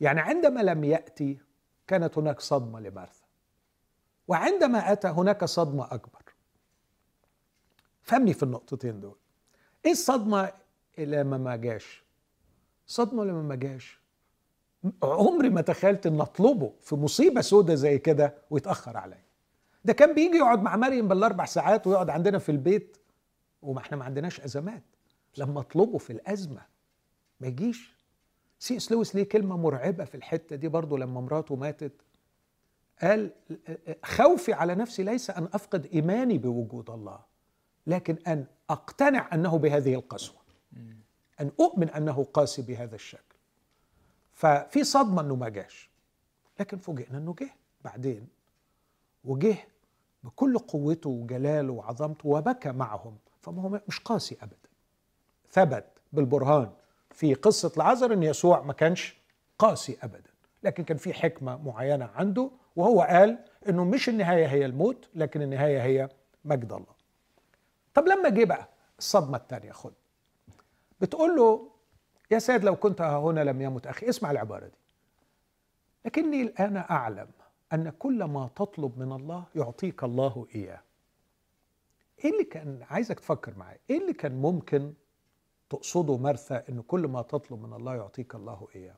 يعني 0.00 0.20
عندما 0.20 0.60
لم 0.60 0.84
يأتي 0.84 1.38
كانت 1.86 2.18
هناك 2.18 2.40
صدمة 2.40 2.80
لمارثا 2.80 3.21
وعندما 4.32 4.92
أتى 4.92 5.08
هناك 5.08 5.44
صدمة 5.44 5.94
أكبر. 5.94 6.22
فهمني 8.02 8.34
في 8.34 8.42
النقطتين 8.42 9.00
دول. 9.00 9.16
إيه 9.84 9.92
الصدمة 9.92 10.52
لما 10.98 11.38
ما 11.38 11.56
جاش؟ 11.56 12.04
صدمة 12.86 13.24
لما 13.24 13.42
ما 13.42 13.54
جاش. 13.54 14.00
عمري 15.02 15.50
ما 15.50 15.60
تخيلت 15.60 16.06
إن 16.06 16.20
أطلبه 16.20 16.72
في 16.80 16.94
مصيبة 16.94 17.40
سودة 17.40 17.74
زي 17.74 17.98
كده 17.98 18.34
ويتأخر 18.50 18.96
عليا. 18.96 19.24
ده 19.84 19.92
كان 19.92 20.14
بيجي 20.14 20.36
يقعد 20.36 20.62
مع 20.62 20.76
مريم 20.76 21.08
بالأربع 21.08 21.44
ساعات 21.44 21.86
ويقعد 21.86 22.10
عندنا 22.10 22.38
في 22.38 22.52
البيت 22.52 22.96
وما 23.62 23.80
إحنا 23.80 23.96
ما 23.96 24.04
عندناش 24.04 24.40
أزمات. 24.40 24.82
لما 25.36 25.60
أطلبه 25.60 25.98
في 25.98 26.12
الأزمة 26.12 26.62
ما 27.40 27.46
يجيش. 27.48 27.96
C.S. 28.58 28.92
Lewis 28.92 29.14
ليه 29.14 29.22
كلمة 29.28 29.56
مرعبة 29.56 30.04
في 30.04 30.14
الحتة 30.14 30.56
دي 30.56 30.68
برضه 30.68 30.98
لما 30.98 31.20
مراته 31.20 31.56
ماتت. 31.56 31.92
قال 33.02 33.30
خوفي 34.04 34.52
على 34.52 34.74
نفسي 34.74 35.02
ليس 35.02 35.30
أن 35.30 35.48
أفقد 35.52 35.86
إيماني 35.86 36.38
بوجود 36.38 36.90
الله 36.90 37.20
لكن 37.86 38.16
أن 38.26 38.46
أقتنع 38.70 39.28
أنه 39.34 39.58
بهذه 39.58 39.94
القسوة 39.94 40.42
أن 41.40 41.50
أؤمن 41.60 41.90
أنه 41.90 42.24
قاسي 42.24 42.62
بهذا 42.62 42.94
الشكل. 42.94 43.36
ففي 44.32 44.84
صدمة 44.84 45.22
إنه 45.22 45.36
ما 45.36 45.48
جاش. 45.48 45.90
لكن 46.60 46.78
فوجئنا 46.78 47.18
إنه 47.18 47.34
جه 47.40 47.50
بعدين 47.84 48.28
وجه 49.24 49.56
بكل 50.24 50.58
قوته 50.58 51.10
وجلاله 51.10 51.72
وعظمته 51.72 52.28
وبكى 52.28 52.72
معهم. 52.72 53.16
فما 53.42 53.62
هو 53.62 53.80
مش 53.88 54.00
قاسي 54.00 54.36
ابدا. 54.42 54.68
ثبت 55.50 55.84
بالبرهان 56.12 56.70
في 57.10 57.34
قصة 57.34 57.72
العذر 57.76 58.12
إن 58.12 58.22
يسوع 58.22 58.62
ما 58.62 58.72
كانش 58.72 59.16
قاسي 59.58 59.98
ابدا 60.02 60.30
لكن 60.62 60.84
كان 60.84 60.96
في 60.96 61.12
حكمة 61.12 61.56
معينة 61.56 62.04
عنده 62.04 62.50
وهو 62.76 63.02
قال 63.02 63.38
إنه 63.68 63.84
مش 63.84 64.08
النهاية 64.08 64.46
هي 64.46 64.64
الموت 64.66 65.08
لكن 65.14 65.42
النهاية 65.42 65.82
هي 65.82 66.08
مجد 66.44 66.72
الله. 66.72 66.94
طب 67.94 68.06
لما 68.08 68.28
جه 68.28 68.44
بقى 68.44 68.68
الصدمة 68.98 69.36
الثانية 69.36 69.72
خد. 69.72 69.92
بتقول 71.00 71.36
له 71.36 71.70
يا 72.30 72.38
سيد 72.38 72.64
لو 72.64 72.76
كنت 72.76 73.00
هنا 73.00 73.40
لم 73.44 73.62
يمت 73.62 73.86
أخي. 73.86 74.08
اسمع 74.08 74.30
العبارة 74.30 74.66
دي. 74.66 74.78
لكني 76.04 76.42
الآن 76.42 76.76
أعلم 76.76 77.28
أن 77.72 77.90
كل 77.90 78.24
ما 78.24 78.50
تطلب 78.56 78.98
من 78.98 79.12
الله 79.12 79.44
يعطيك 79.54 80.04
الله 80.04 80.46
إياه. 80.54 80.80
إيه 82.24 82.30
اللي 82.30 82.44
كان 82.44 82.82
عايزك 82.90 83.20
تفكر 83.20 83.54
معايا 83.58 83.78
إيه 83.90 83.98
اللي 83.98 84.12
كان 84.12 84.42
ممكن 84.42 84.92
تقصده 85.70 86.16
مرثى 86.16 86.62
إن 86.68 86.82
كل 86.82 87.06
ما 87.08 87.22
تطلب 87.22 87.62
من 87.62 87.72
الله 87.72 87.94
يعطيك 87.96 88.34
الله 88.34 88.68
إياه؟ 88.74 88.96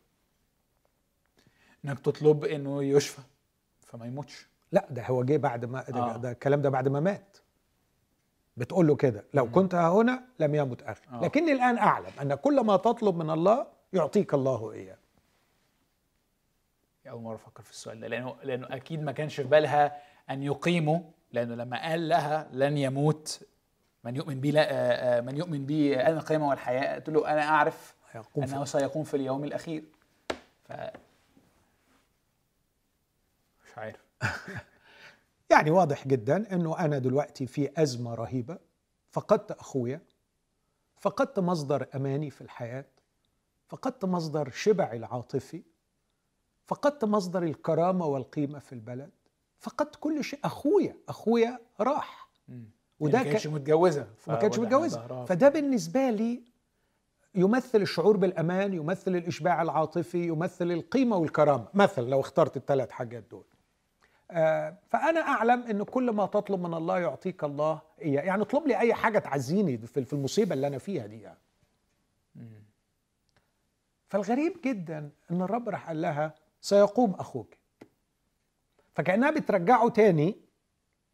إنك 1.84 2.00
تطلب 2.00 2.44
إنه 2.44 2.84
يشفى. 2.84 3.22
فما 3.94 4.06
يموتش. 4.06 4.46
لا 4.72 4.86
ده 4.90 5.06
هو 5.06 5.24
جه 5.24 5.36
بعد 5.36 5.64
ما 5.64 5.84
ده, 5.88 6.00
آه. 6.00 6.16
ده 6.16 6.30
الكلام 6.30 6.62
ده 6.62 6.70
بعد 6.70 6.88
ما 6.88 7.00
مات. 7.00 7.36
بتقول 8.56 8.86
له 8.86 8.96
كده 8.96 9.24
لو 9.34 9.50
كنت 9.50 9.74
هنا 9.74 10.24
لم 10.38 10.54
يمت 10.54 10.82
أخي. 10.82 11.00
آه. 11.12 11.20
لكني 11.20 11.52
الآن 11.52 11.78
أعلم 11.78 12.10
أن 12.22 12.34
كل 12.34 12.60
ما 12.60 12.76
تطلب 12.76 13.16
من 13.16 13.30
الله 13.30 13.66
يعطيك 13.92 14.34
الله 14.34 14.72
إياه. 14.72 14.96
أول 17.08 17.22
مرة 17.22 17.34
أفكر 17.34 17.62
في 17.62 17.70
السؤال 17.70 18.00
ده 18.00 18.08
لأنه 18.08 18.36
لأنه 18.42 18.66
أكيد 18.70 19.02
ما 19.02 19.12
كانش 19.12 19.36
في 19.36 19.48
بالها 19.48 19.96
أن 20.30 20.42
يقيموا 20.42 21.00
لأنه 21.32 21.54
لما 21.54 21.82
قال 21.82 22.08
لها 22.08 22.48
لن 22.52 22.76
يموت 22.78 23.40
من 24.04 24.16
يؤمن 24.16 24.40
بي 24.40 24.50
لا 24.50 24.72
آه، 24.72 25.18
آه، 25.18 25.20
من 25.20 25.36
يؤمن 25.36 25.66
بي 25.66 26.00
أنا 26.00 26.18
القيامة 26.18 26.48
والحياة 26.48 26.94
قلت 26.94 27.10
له 27.10 27.32
أنا 27.32 27.42
أعرف 27.42 27.94
أنه 28.38 28.64
سيقوم 28.64 29.04
في 29.04 29.16
اليوم 29.16 29.44
الأخير. 29.44 29.84
ف 30.64 30.72
مش 33.74 33.78
عارف. 33.78 34.00
يعني 35.50 35.70
واضح 35.70 36.08
جدا 36.08 36.54
إنه 36.54 36.78
أنا 36.78 36.98
دلوقتي 36.98 37.46
في 37.46 37.82
أزمة 37.82 38.14
رهيبة. 38.14 38.58
فقدت 39.10 39.50
أخويا. 39.50 40.00
فقدت 40.96 41.38
مصدر 41.38 41.86
أماني 41.94 42.30
في 42.30 42.40
الحياة. 42.40 42.84
فقدت 43.68 44.04
مصدر 44.04 44.50
شبعي 44.50 44.96
العاطفي. 44.96 45.62
فقدت 46.66 47.04
مصدر 47.04 47.42
الكرامة 47.42 48.06
والقيمة 48.06 48.58
في 48.58 48.72
البلد. 48.72 49.10
فقدت 49.58 49.96
كل 49.96 50.24
شيء. 50.24 50.38
أخويا. 50.44 50.96
أخويا 51.08 51.58
راح. 51.80 52.28
وده 53.00 53.18
ما 53.18 53.24
كانتش 53.24 53.46
متجوزة. 53.46 54.06
ما 54.26 54.34
كانتش 54.34 54.58
متجوزة. 54.58 55.24
فده 55.24 55.48
بالنسبة 55.48 56.10
لي 56.10 56.42
يمثل 57.34 57.82
الشعور 57.82 58.16
بالأمان 58.16 58.74
يمثل 58.74 59.16
الإشباع 59.16 59.62
العاطفي 59.62 60.26
يمثل 60.26 60.72
القيمة 60.72 61.16
والكرامة. 61.16 61.66
مثلا 61.74 62.10
لو 62.10 62.20
اخترت 62.20 62.56
الثلاث 62.56 62.90
حاجات 62.90 63.24
دول. 63.30 63.44
فأنا 64.88 65.20
أعلم 65.20 65.62
إن 65.62 65.82
كل 65.82 66.10
ما 66.10 66.26
تطلب 66.26 66.60
من 66.60 66.74
الله 66.74 66.98
يعطيك 66.98 67.44
الله 67.44 67.80
إياه. 68.02 68.22
يعني 68.22 68.42
اطلب 68.42 68.66
لي 68.66 68.78
أي 68.78 68.94
حاجة 68.94 69.18
تعزيني 69.18 69.78
في 69.78 70.12
المصيبة 70.12 70.54
اللي 70.54 70.66
أنا 70.66 70.78
فيها 70.78 71.06
دي 71.06 71.20
يعني. 71.22 71.38
فالغريب 74.08 74.56
جدا 74.64 75.10
إن 75.30 75.42
الرب 75.42 75.68
راح 75.68 75.86
قال 75.88 76.02
لها 76.02 76.34
سيقوم 76.60 77.14
أخوك. 77.18 77.54
فكأنها 78.94 79.30
بترجعه 79.30 79.88
تاني 79.88 80.36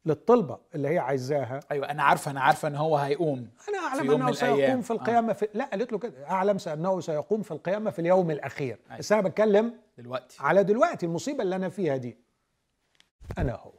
للطلبة 0.06 0.58
اللي 0.74 0.88
هي 0.88 0.98
عايزاها. 0.98 1.60
أيوه 1.70 1.90
أنا 1.90 2.02
عارفة 2.02 2.30
أنا 2.30 2.40
عارفة 2.40 2.68
إن 2.68 2.76
هو 2.76 2.96
هيقوم 2.96 3.48
أنا 3.68 3.78
أعلم 3.78 4.10
إنه 4.10 4.32
سيقوم 4.32 4.82
في 4.82 4.90
القيامه 4.90 5.30
آه. 5.30 5.32
في 5.32 5.48
لا 5.54 5.64
قالت 5.64 5.92
له 5.92 5.98
كده 5.98 6.30
أعلم 6.30 6.56
انه 6.66 7.00
سيقوم 7.00 7.42
في 7.42 7.50
القيامة 7.50 7.90
في 7.90 7.98
اليوم 7.98 8.30
الأخير. 8.30 8.78
أيوة. 8.88 8.98
بس 8.98 9.12
أنا 9.12 9.20
بتكلم 9.20 9.74
دلوقتي. 9.98 10.36
على 10.40 10.64
دلوقتي 10.64 11.06
المصيبة 11.06 11.42
اللي 11.42 11.56
أنا 11.56 11.68
فيها 11.68 11.96
دي. 11.96 12.16
أنا 13.38 13.54
هو. 13.54 13.72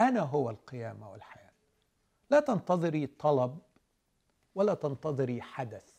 أنا 0.00 0.20
هو 0.20 0.50
القيامة 0.50 1.10
والحياة. 1.10 1.50
لا 2.30 2.40
تنتظري 2.40 3.06
طلب 3.06 3.58
ولا 4.54 4.74
تنتظري 4.74 5.42
حدث. 5.42 5.94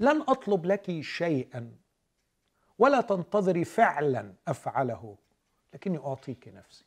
لن 0.00 0.20
أطلب 0.20 0.66
لك 0.66 1.00
شيئا 1.00 1.76
ولا 2.78 3.00
تنتظري 3.00 3.64
فعلا 3.64 4.34
أفعله 4.48 5.16
لكني 5.74 5.98
أعطيك 5.98 6.48
نفسي. 6.48 6.84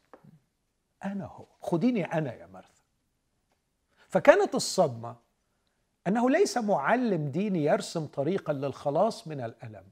أنا 1.06 1.26
هو. 1.26 1.46
خديني 1.62 2.06
أنا 2.06 2.34
يا 2.34 2.48
مرثا. 2.48 2.84
فكانت 4.08 4.56
الصدمة 4.56 5.16
أنه 6.08 6.30
ليس 6.30 6.58
معلم 6.58 7.28
ديني 7.28 7.64
يرسم 7.64 8.06
طريقا 8.06 8.54
للخلاص 8.54 9.28
من 9.28 9.42
الألم. 9.42 9.86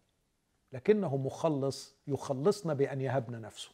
لكنه 0.75 1.17
مخلص 1.17 1.95
يخلصنا 2.07 2.73
بأن 2.73 3.01
يهبنا 3.01 3.39
نفسه. 3.39 3.69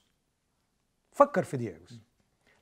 فكر 1.12 1.44
في 1.44 1.58
دي 1.58 1.66
يا 1.66 1.78
يوسف 1.78 2.00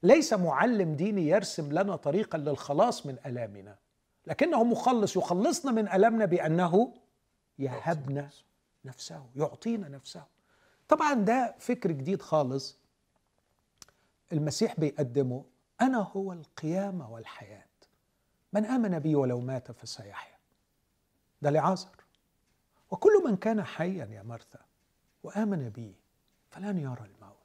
ليس 0.04 0.34
معلم 0.34 0.96
ديني 0.96 1.28
يرسم 1.28 1.72
لنا 1.72 1.96
طريقا 1.96 2.38
للخلاص 2.38 3.06
من 3.06 3.18
ألامنا. 3.26 3.78
لكنه 4.28 4.64
مخلص 4.64 5.16
يخلصنا 5.18 5.72
من 5.72 5.90
ألمنا 5.90 6.26
بأنه 6.26 6.94
يهبنا 7.60 8.30
نفسه 8.86 9.26
يعطينا 9.36 9.90
نفسه. 9.90 10.24
طبعا 10.88 11.14
ده 11.14 11.56
فكر 11.60 11.92
جديد 11.92 12.22
خالص 12.22 12.78
المسيح 14.34 14.80
بيقدمه. 14.80 15.46
أنا 15.82 15.98
هو 15.98 16.34
القيامة 16.34 17.12
والحياة. 17.12 17.66
من 18.54 18.66
آمن 18.66 19.00
بي 19.00 19.16
ولو 19.16 19.40
مات 19.40 19.72
فسيحيا. 19.72 20.38
ده 21.42 21.50
لعازر 21.50 21.99
وكل 22.92 23.24
من 23.26 23.38
كان 23.38 23.64
حيا 23.64 24.06
يا 24.06 24.24
مرثا 24.24 24.60
وآمن 25.24 25.70
بي 25.70 25.96
فلن 26.50 26.78
يرى 26.78 27.06
الموت. 27.06 27.36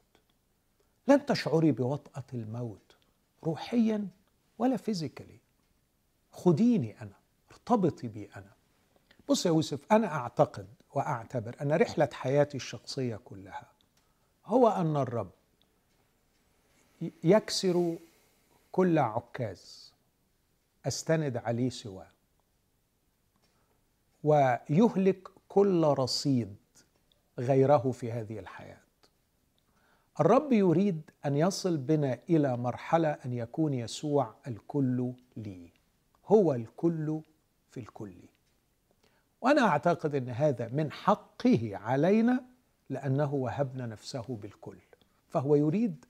لن 1.07 1.25
تشعري 1.25 1.71
بوطأة 1.71 2.23
الموت 2.33 2.95
روحيا 3.43 4.07
ولا 4.57 4.77
فيزيكالي. 4.77 5.39
خديني 6.31 7.01
أنا 7.01 7.15
ارتبطي 7.51 8.07
بي 8.07 8.29
أنا. 8.35 8.51
بص 9.29 9.45
يا 9.45 9.51
يوسف 9.51 9.85
أنا 9.91 10.07
أعتقد 10.07 10.67
وأعتبر 10.93 11.55
أن 11.61 11.71
رحلة 11.71 12.09
حياتي 12.13 12.57
الشخصية 12.57 13.15
كلها 13.15 13.71
هو 14.45 14.67
أن 14.67 14.97
الرب 14.97 15.31
يكسر 17.23 17.97
كل 18.71 18.99
عكاز 18.99 19.93
أستند 20.85 21.37
عليه 21.37 21.69
سواه 21.69 22.07
ويهلك 24.23 25.27
كل 25.55 25.83
رصيد 25.83 26.55
غيره 27.39 27.91
في 27.91 28.11
هذه 28.11 28.39
الحياة. 28.39 28.77
الرب 30.19 30.53
يريد 30.53 31.01
أن 31.25 31.37
يصل 31.37 31.77
بنا 31.77 32.19
إلى 32.29 32.57
مرحلة 32.57 33.07
أن 33.07 33.33
يكون 33.33 33.73
يسوع 33.73 34.35
الكل 34.47 35.13
لي 35.37 35.69
هو 36.27 36.53
الكل 36.53 37.21
في 37.71 37.79
الكل. 37.79 38.13
وأنا 39.41 39.61
أعتقد 39.61 40.15
إن 40.15 40.29
هذا 40.29 40.67
من 40.67 40.91
حقه 40.91 41.71
علينا 41.73 42.43
لأنه 42.89 43.33
وهبنا 43.33 43.85
نفسه 43.85 44.25
بالكل. 44.41 44.77
فهو 45.29 45.55
يريد 45.55 46.05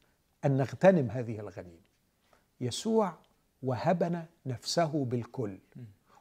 أن 0.45 0.57
نغتنم 0.57 1.09
هذه 1.11 1.39
الغنيمة. 1.39 1.85
يسوع 2.61 3.13
وهبنا 3.63 4.25
نفسه 4.45 5.05
بالكل. 5.05 5.57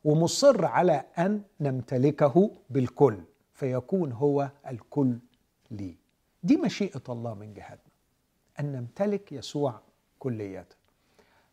ومصر 0.04 0.64
على 0.64 1.04
أن 1.18 1.42
نمتلكه 1.60 2.50
بالكل 2.70 3.18
فيكون 3.54 4.12
هو 4.12 4.50
الكل 4.66 5.18
لي. 5.70 5.96
دي 6.42 6.56
مشيئة 6.56 7.02
الله 7.08 7.34
من 7.34 7.54
جهتنا 7.54 7.92
أن 8.60 8.72
نمتلك 8.72 9.32
يسوع 9.32 9.80
كلية 10.18 10.66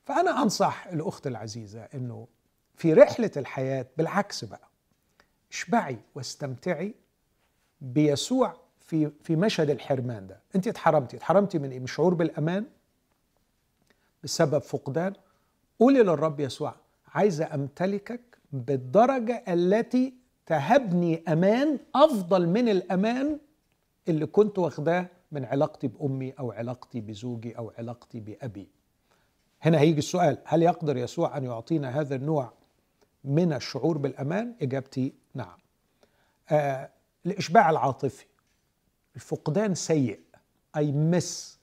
فأنا 0.06 0.42
أنصح 0.42 0.88
الأخت 0.88 1.28
العزيزة 1.28 1.82
إنه 1.82 2.28
في 2.76 2.94
رحلة 2.94 3.32
الحياة 3.38 3.86
بالعكس 3.98 4.46
بقى 4.46 4.70
اشبعي 5.52 5.98
واستمتعي 6.16 6.94
بيسوع 7.82 8.54
في 8.80 9.12
في 9.24 9.36
مشهد 9.36 9.70
الحرمان 9.70 10.28
ده. 10.28 10.40
أنت 10.56 10.68
اتحرمتي 10.68 11.18
اتحرمتي 11.18 11.60
من 11.60 11.72
إيه؟ 11.72 11.86
شعور 11.86 12.14
بالأمان؟ 12.14 12.66
بسبب 14.24 14.60
فقدان؟ 14.62 15.14
قولي 15.80 16.00
للرب 16.04 16.40
يسوع 16.40 16.76
عايزه 17.08 17.54
أمتلكك 17.56 18.31
بالدرجة 18.52 19.44
التي 19.48 20.14
تهبني 20.46 21.24
أمان 21.28 21.80
أفضل 21.96 22.48
من 22.48 22.70
الأمان 22.70 23.40
اللي 24.08 24.26
كنت 24.26 24.60
واخداه 24.60 25.08
من 25.32 25.46
علاقتي 25.46 25.88
بأمي 25.88 26.32
أو 26.32 26.52
علاقتي 26.52 27.02
بزوجي 27.02 27.58
أو 27.58 27.72
علاقتي 27.78 28.20
بأبي. 28.20 28.68
هنا 29.62 29.80
هيجي 29.80 30.00
السؤال 30.00 30.38
هل 30.46 30.64
يقدر 30.64 30.98
يسوع 30.98 31.38
أن 31.38 31.44
يعطينا 31.44 32.00
هذا 32.00 32.16
النوع 32.16 32.54
من 33.24 33.54
الشعور 33.54 33.98
بالأمان؟ 33.98 34.56
إجابتي 34.62 35.14
نعم. 35.34 35.58
آه 36.50 36.90
الإشباع 37.26 37.70
العاطفي 37.70 38.26
الفقدان 39.16 39.76
سيء. 39.76 40.20
اي 40.76 40.92
مس 40.92 41.60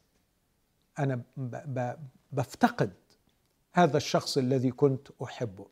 ب 1.36 1.94
بفتقد 2.32 2.92
هذا 3.72 3.96
الشخص 3.96 4.38
الذي 4.38 4.70
كنت 4.70 5.08
أحبه. 5.22 5.66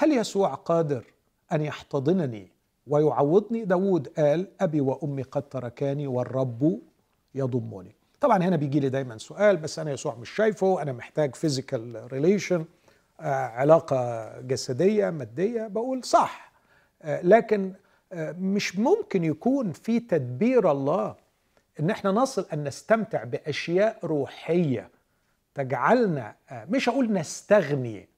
هل 0.00 0.12
يسوع 0.12 0.54
قادر 0.54 1.04
أن 1.52 1.60
يحتضنني 1.60 2.48
ويعوضني؟ 2.86 3.64
داود 3.64 4.08
قال 4.08 4.48
أبي 4.60 4.80
وأمي 4.80 5.22
قد 5.22 5.42
تركاني 5.42 6.06
والرب 6.06 6.80
يضمني. 7.34 7.94
طبعا 8.20 8.42
هنا 8.42 8.56
بيجي 8.56 8.80
لي 8.80 8.88
دايما 8.88 9.18
سؤال 9.18 9.56
بس 9.56 9.78
أنا 9.78 9.90
يسوع 9.92 10.14
مش 10.14 10.30
شايفه 10.30 10.82
أنا 10.82 10.92
محتاج 10.92 11.34
physical 11.34 12.12
relation 12.12 12.64
آه، 13.20 13.46
علاقة 13.46 14.32
جسدية 14.40 15.10
مادية. 15.10 15.66
بقول 15.66 16.04
صح 16.04 16.52
آه، 17.02 17.22
لكن 17.22 17.72
آه، 18.12 18.32
مش 18.32 18.78
ممكن 18.78 19.24
يكون 19.24 19.72
في 19.72 20.00
تدبير 20.00 20.70
الله 20.70 21.14
إن 21.80 21.90
إحنا 21.90 22.10
نصل 22.10 22.46
أن 22.52 22.64
نستمتع 22.64 23.24
بأشياء 23.24 23.98
روحية 24.04 24.90
تجعلنا 25.54 26.34
مش 26.52 26.88
أقول 26.88 27.12
نستغني 27.12 28.08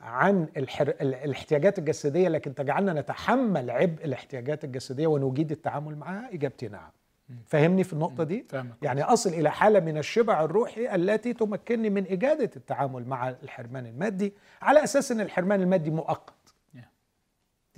عن 0.00 0.48
الحر... 0.56 0.88
الاحتياجات 1.00 1.78
الجسدية 1.78 2.28
لكن 2.28 2.54
تجعلنا 2.54 2.92
نتحمل 2.92 3.70
عبء 3.70 4.04
الاحتياجات 4.04 4.64
الجسدية 4.64 5.06
ونجيد 5.06 5.50
التعامل 5.52 5.96
معها 5.96 6.34
إجابتي 6.34 6.68
نعم. 6.68 6.90
فهمني 7.46 7.84
في 7.84 7.92
النقطة 7.92 8.24
دي؟ 8.24 8.46
فهمك. 8.48 8.74
يعني 8.82 9.02
أصل 9.02 9.30
إلى 9.30 9.50
حالة 9.50 9.80
من 9.80 9.98
الشبع 9.98 10.44
الروحي 10.44 10.94
التي 10.94 11.32
تمكنني 11.32 11.90
من 11.90 12.06
إجادة 12.06 12.50
التعامل 12.56 13.08
مع 13.08 13.28
الحرمان 13.28 13.86
المادي 13.86 14.32
على 14.62 14.84
أساس 14.84 15.12
إن 15.12 15.20
الحرمان 15.20 15.62
المادي 15.62 15.90
مؤقت. 15.90 16.34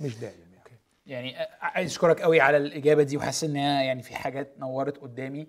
مش 0.01 0.17
دائم 0.17 0.39
يعني. 0.53 0.79
يعني 1.05 1.47
عايز 1.61 1.91
أشكرك 1.91 2.21
قوي 2.21 2.41
على 2.41 2.57
الإجابة 2.57 3.03
دي 3.03 3.17
وحاسس 3.17 3.43
إن 3.43 3.55
يعني 3.55 4.01
في 4.01 4.15
حاجات 4.15 4.59
نورت 4.59 4.97
قدامي. 4.97 5.47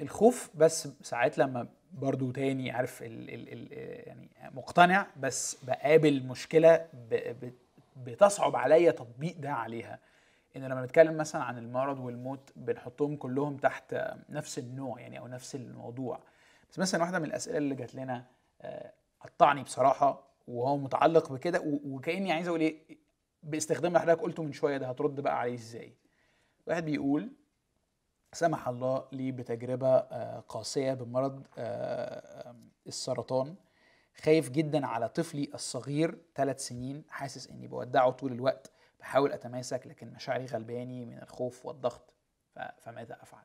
الخوف 0.00 0.50
بس 0.54 0.88
ساعات 1.02 1.38
لما 1.38 1.68
برضو 1.96 2.30
تاني 2.30 2.70
عارف 2.70 3.02
ال 3.02 3.30
ال 3.34 3.52
ال 3.52 3.72
يعني 4.06 4.28
مقتنع 4.54 5.06
بس 5.16 5.64
بقابل 5.64 6.22
مشكلة 6.22 6.88
بتصعب 7.96 8.56
عليا 8.56 8.90
تطبيق 8.90 9.36
ده 9.38 9.52
عليها. 9.52 9.98
إن 10.56 10.64
لما 10.64 10.80
بنتكلم 10.80 11.16
مثلا 11.16 11.42
عن 11.42 11.58
المرض 11.58 11.98
والموت 12.00 12.52
بنحطهم 12.56 13.16
كلهم 13.16 13.56
تحت 13.56 13.94
نفس 14.28 14.58
النوع 14.58 15.00
يعني 15.00 15.18
أو 15.18 15.28
نفس 15.28 15.54
الموضوع. 15.54 16.20
بس 16.70 16.78
مثلا 16.78 17.00
واحدة 17.00 17.18
من 17.18 17.24
الأسئلة 17.24 17.58
اللي 17.58 17.74
جات 17.74 17.94
لنا 17.94 18.24
آه، 18.62 18.92
قطعني 19.20 19.62
بصراحة 19.62 20.26
وهو 20.48 20.76
متعلق 20.76 21.32
بكده 21.32 21.62
وكأني 21.84 22.32
عايز 22.32 22.48
أقول 22.48 22.60
إيه 22.60 22.76
باستخدام 23.42 23.86
اللي 23.88 24.00
حضرتك 24.00 24.20
قلته 24.20 24.42
من 24.42 24.52
شوية 24.52 24.76
ده 24.76 24.88
هترد 24.88 25.20
بقى 25.20 25.38
عليه 25.40 25.54
إزاي؟ 25.54 25.92
واحد 26.66 26.84
بيقول 26.84 27.28
سمح 28.36 28.68
الله 28.68 29.04
لي 29.12 29.32
بتجربة 29.32 29.96
آه، 29.96 30.40
قاسية 30.40 30.94
بمرض 30.94 31.46
آه، 31.58 32.56
السرطان. 32.86 33.54
خايف 34.22 34.50
جدا 34.50 34.86
على 34.86 35.08
طفلي 35.08 35.50
الصغير 35.54 36.18
ثلاث 36.34 36.60
سنين. 36.60 37.04
حاسس 37.08 37.50
إني 37.50 37.68
بودعه 37.68 38.10
طول 38.10 38.32
الوقت. 38.32 38.72
بحاول 39.00 39.32
أتماسك 39.32 39.86
لكن 39.86 40.12
مشاعري 40.12 40.46
غلباني 40.46 41.04
من 41.04 41.22
الخوف 41.22 41.66
والضغط. 41.66 42.14
فماذا 42.78 43.22
أفعل؟ 43.22 43.44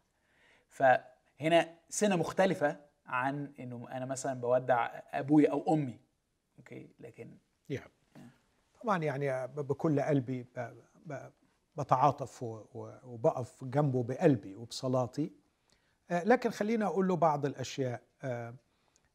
فهنا 0.67 1.75
سنة 1.89 2.15
مختلفة 2.15 2.79
عن 3.05 3.53
إنه 3.59 3.87
أنا 3.91 4.05
مثلا 4.05 4.41
بودع 4.41 4.85
ابويا 5.11 5.51
أو 5.51 5.73
أمي. 5.73 5.99
أوكي؟ 6.57 6.89
لكن 6.99 7.37
يعني 7.69 7.91
طبعا 8.83 9.03
يعني 9.03 9.47
بكل 9.47 10.01
قلبي 10.01 10.47
بتعاطف 11.77 12.43
وبقف 13.03 13.63
جنبه 13.63 14.03
بقلبي 14.03 14.55
وبصلاتي. 14.55 15.31
آه، 16.11 16.23
لكن 16.23 16.49
خليني 16.49 16.85
أقول 16.85 17.07
له 17.07 17.15
بعض 17.15 17.45
الأشياء. 17.45 18.01
آه، 18.23 18.55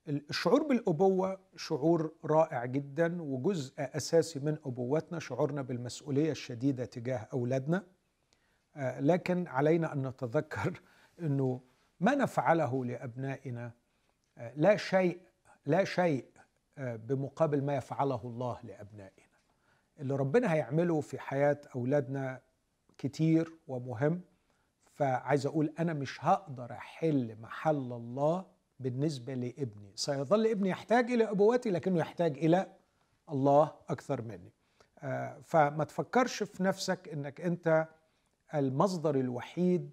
الشعور 0.09 0.63
بالأبوة 0.63 1.39
شعور 1.57 2.13
رائع 2.25 2.65
جدا 2.65 3.23
وجزء 3.23 3.73
أساسي 3.79 4.39
من 4.41 4.57
أبوتنا 4.67 5.19
شعورنا 5.19 5.63
بالمسؤولية 5.63 6.31
الشديدة 6.31 6.85
تجاه 6.85 7.29
أولادنا. 7.33 7.85
آه، 8.77 9.01
لكن 9.01 9.47
علينا 9.47 9.93
أن 9.93 10.07
نتذكر 10.07 10.81
إنه 11.21 11.61
ما 12.01 12.15
نفعله 12.15 12.85
لأبنائنا 12.85 13.73
لا 14.57 14.77
شيء 14.77 15.21
لا 15.67 15.85
شيء 15.85 16.25
بمقابل 16.79 17.65
ما 17.65 17.77
يفعله 17.77 18.21
الله 18.25 18.59
لأبنائنا. 18.65 19.26
اللي 19.99 20.17
ربنا 20.17 20.53
هيعمله 20.53 21.01
في 21.01 21.19
حياة 21.19 21.61
أولادنا 21.75 22.41
كتير 22.99 23.59
ومهم 23.69 24.21
فعايز 24.95 25.47
أقول 25.47 25.73
أنا 25.79 25.93
مش 25.93 26.25
هقدر 26.25 26.73
أحل 26.73 27.37
محل 27.41 27.93
الله 27.93 28.47
بالنسبة 28.81 29.35
لابني. 29.35 29.93
سيظل 29.95 30.47
ابني 30.47 30.69
يحتاج 30.69 31.11
إلى 31.11 31.31
ابوتي 31.31 31.71
لكنه 31.71 31.99
يحتاج 31.99 32.39
إلى 32.39 32.73
الله 33.31 33.73
أكثر 33.89 34.23
مني. 34.23 34.53
آه، 34.99 35.39
فما 35.45 35.85
تفكرش 35.85 36.43
في 36.43 36.63
نفسك 36.63 37.09
إنك 37.09 37.41
أنت 37.41 37.89
المصدر 38.55 39.15
الوحيد 39.15 39.91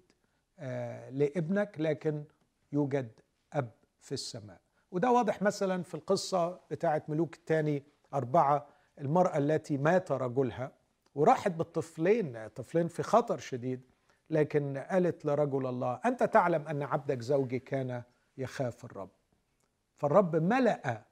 آه، 0.58 1.10
لابنك 1.10 1.80
لكن 1.80 2.24
يوجد 2.72 3.20
أب 3.52 3.70
في 4.00 4.12
السماء. 4.12 4.60
وده 4.90 5.10
واضح 5.10 5.42
مثلا 5.42 5.82
في 5.82 5.94
القصة 5.94 6.60
بتاعه 6.70 7.02
ملوك 7.08 7.34
الثاني 7.34 7.82
أربعة 8.14 8.66
المرأة 9.00 9.38
التي 9.38 9.76
مات 9.76 10.12
رجلها 10.12 10.72
وراحت 11.14 11.50
بالطفلين 11.50 12.48
طفلين 12.48 12.88
في 12.88 13.02
خطر 13.02 13.38
شديد 13.38 13.80
لكن 14.30 14.78
قالت 14.90 15.24
لرجل 15.24 15.66
الله 15.66 16.00
أنت 16.06 16.22
تعلم 16.22 16.68
أن 16.68 16.82
عبدك 16.82 17.22
زوجي 17.22 17.58
كان 17.58 18.02
يخاف 18.38 18.84
الرب. 18.84 19.10
فالرب 19.96 20.36
ملأ 20.36 21.04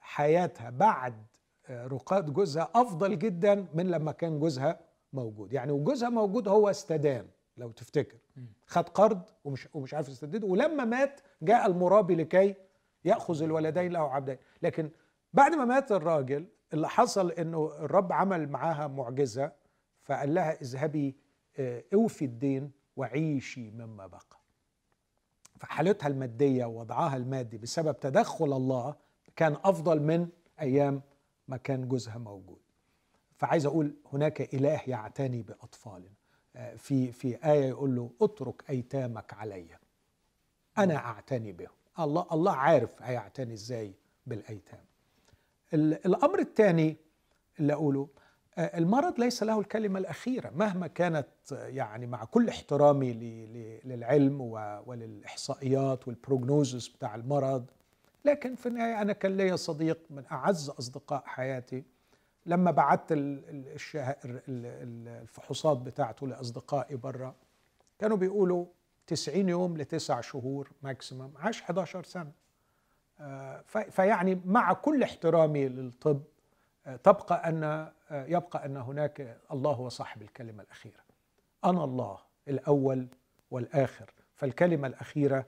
حياتها 0.00 0.70
بعد 0.70 1.26
آه، 1.66 1.86
رقاد 1.86 2.32
جوزها 2.32 2.70
أفضل 2.74 3.18
جدا 3.18 3.66
من 3.74 3.90
لما 3.90 4.12
كان 4.12 4.40
جوزها 4.40 4.80
موجود. 5.12 5.52
يعني 5.52 5.72
وجوزها 5.72 6.08
موجود 6.08 6.48
هو 6.48 6.70
استدان 6.70 7.26
لو 7.56 7.70
تفتكر. 7.70 8.18
خد 8.66 8.88
قرض 8.88 9.22
ومش 9.44 9.68
ومش 9.74 9.94
عارف 9.94 10.08
يسدده 10.08 10.46
ولما 10.46 10.84
مات 10.84 11.20
جاء 11.42 11.66
المرابي 11.66 12.14
لكي 12.14 12.54
يأخذ 13.04 13.42
الولدين 13.42 13.92
له 13.92 14.14
عبدين. 14.14 14.36
لكن 14.62 14.90
بعد 15.32 15.54
ما 15.54 15.64
مات 15.64 15.92
الراجل 15.92 16.46
اللي 16.72 16.88
حصل 16.88 17.30
إنه 17.32 17.72
الرب 17.78 18.12
عمل 18.12 18.48
معاها 18.48 18.86
معجزة 18.86 19.52
فقال 20.02 20.34
لها 20.34 20.60
اذهبي 20.60 21.16
آه، 21.58 21.84
أوفي 21.94 22.24
الدين 22.24 22.70
وعيشي 22.96 23.70
مما 23.70 24.06
بقى. 24.06 24.40
فحالتها 25.60 26.06
المادية 26.08 26.64
ووضعها 26.64 27.16
المادي 27.16 27.58
بسبب 27.58 28.00
تدخل 28.00 28.52
الله 28.52 28.94
كان 29.36 29.56
أفضل 29.64 30.00
من 30.02 30.28
أيام 30.60 31.02
ما 31.48 31.56
كان 31.56 31.88
جوزها 31.88 32.18
موجود. 32.18 32.60
فعايز 33.36 33.66
أقول 33.66 33.94
هناك 34.12 34.54
إله 34.54 34.80
يعتني 34.86 35.42
باطفالنا 35.42 36.10
آه، 36.56 36.74
في 36.74 37.12
في 37.12 37.44
آية 37.44 37.64
يقول 37.68 37.96
له 37.96 38.10
اترك 38.22 38.70
أيتامك 38.70 39.34
علي. 39.34 39.66
أنا 40.78 40.96
أعتني 40.96 41.52
بهم. 41.52 41.68
الله 41.98 42.26
الله 42.32 42.52
عارف 42.52 43.02
هيعتني 43.02 43.54
إزاي 43.54 43.94
بالأيتام. 44.26 44.84
ال- 45.74 46.06
الأمر 46.06 46.38
الثاني 46.38 46.96
اللي 47.60 47.72
أقوله 47.72 48.08
آه، 48.58 48.78
المرض 48.78 49.20
ليس 49.20 49.42
له 49.42 49.60
الكلمة 49.60 49.98
الأخيرة 49.98 50.50
مهما 50.50 50.86
كانت 50.86 51.26
يعني 51.52 52.06
مع 52.06 52.24
كل 52.24 52.48
احترامي 52.48 53.12
للعلم 53.84 54.40
و- 54.40 54.82
وللإحصائيات 54.86 56.08
والبروجنوزس 56.08 56.88
بتاع 56.88 57.14
المرض 57.14 57.66
لكن 58.24 58.54
في 58.54 58.66
النهاية 58.66 59.02
أنا 59.02 59.12
كان 59.12 59.36
ليا 59.36 59.56
صديق 59.56 59.98
من 60.10 60.24
أعز 60.32 60.70
أصدقاء 60.70 61.22
حياتي 61.26 61.84
لما 62.46 62.70
بعت 62.70 63.12
الفحوصات 64.48 65.78
بتاعته 65.78 66.26
لأصدقائي 66.28 66.96
بره 66.96 67.34
كانوا 67.98 68.16
بيقولوا 68.16 68.66
90 69.06 69.48
يوم 69.48 69.76
لتسع 69.76 70.20
شهور 70.20 70.70
ماكسيمم 70.82 71.30
عاش 71.36 71.62
11 71.62 72.04
سنة. 72.04 72.24
آه، 72.24 72.30
ف- 72.30 72.39
فيعني 73.90 74.40
مع 74.44 74.72
كل 74.72 75.02
احترامي 75.02 75.68
للطب 75.68 76.22
تبقى 76.84 77.48
أن 77.48 77.90
يبقى 78.10 78.66
أن 78.66 78.76
هناك 78.76 79.38
الله 79.52 79.72
هو 79.72 79.88
صاحب 79.88 80.22
الكلمة 80.22 80.62
الأخيرة. 80.62 81.00
أنا 81.64 81.84
الله 81.84 82.18
الأول 82.48 83.06
والآخر. 83.50 84.10
فالكلمة 84.34 84.86
الأخيرة 84.88 85.46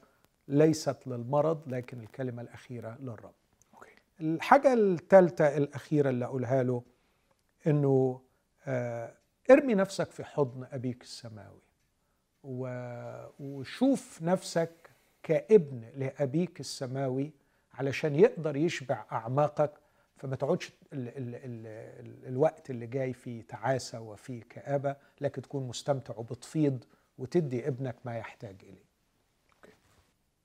ليست 0.48 0.96
للمرض 1.06 1.68
لكن 1.68 2.00
الكلمة 2.00 2.42
الأخيرة 2.42 2.96
للرب. 3.00 3.34
أوكي. 3.74 3.90
الحاجة 4.20 4.72
الثالثة 4.72 5.56
الأخيرة 5.56 6.10
اللي 6.10 6.24
أقولها 6.24 6.62
له 6.62 6.82
إنه 7.66 8.20
آه، 8.66 9.14
ارمي 9.50 9.74
نفسك 9.74 10.10
في 10.10 10.24
حضن 10.24 10.66
أبيك 10.72 11.02
السماوي. 11.02 11.62
وشوف 13.40 14.22
نفسك 14.22 14.90
كابن 15.22 15.84
لأبيك 15.96 16.60
السماوي 16.60 17.32
علشان 17.74 18.14
يقدر 18.14 18.56
يشبع 18.56 19.04
أعماقك 19.12 19.72
فما 20.16 20.36
تقعدش 20.36 20.72
ال 20.92 21.08
ال 21.08 21.34
ال 21.34 21.66
ال 22.06 22.26
الوقت 22.26 22.70
اللي 22.70 22.86
جاي 22.86 23.12
فيه 23.12 23.42
تعاسة 23.42 24.00
وفيه 24.00 24.42
كآبة 24.42 24.96
لكن 25.20 25.42
تكون 25.42 25.68
مستمتع 25.68 26.16
وبتفيض 26.16 26.84
وتدي 27.18 27.68
ابنك 27.68 27.96
ما 28.04 28.16
يحتاج 28.18 28.56
إليه. 28.62 28.92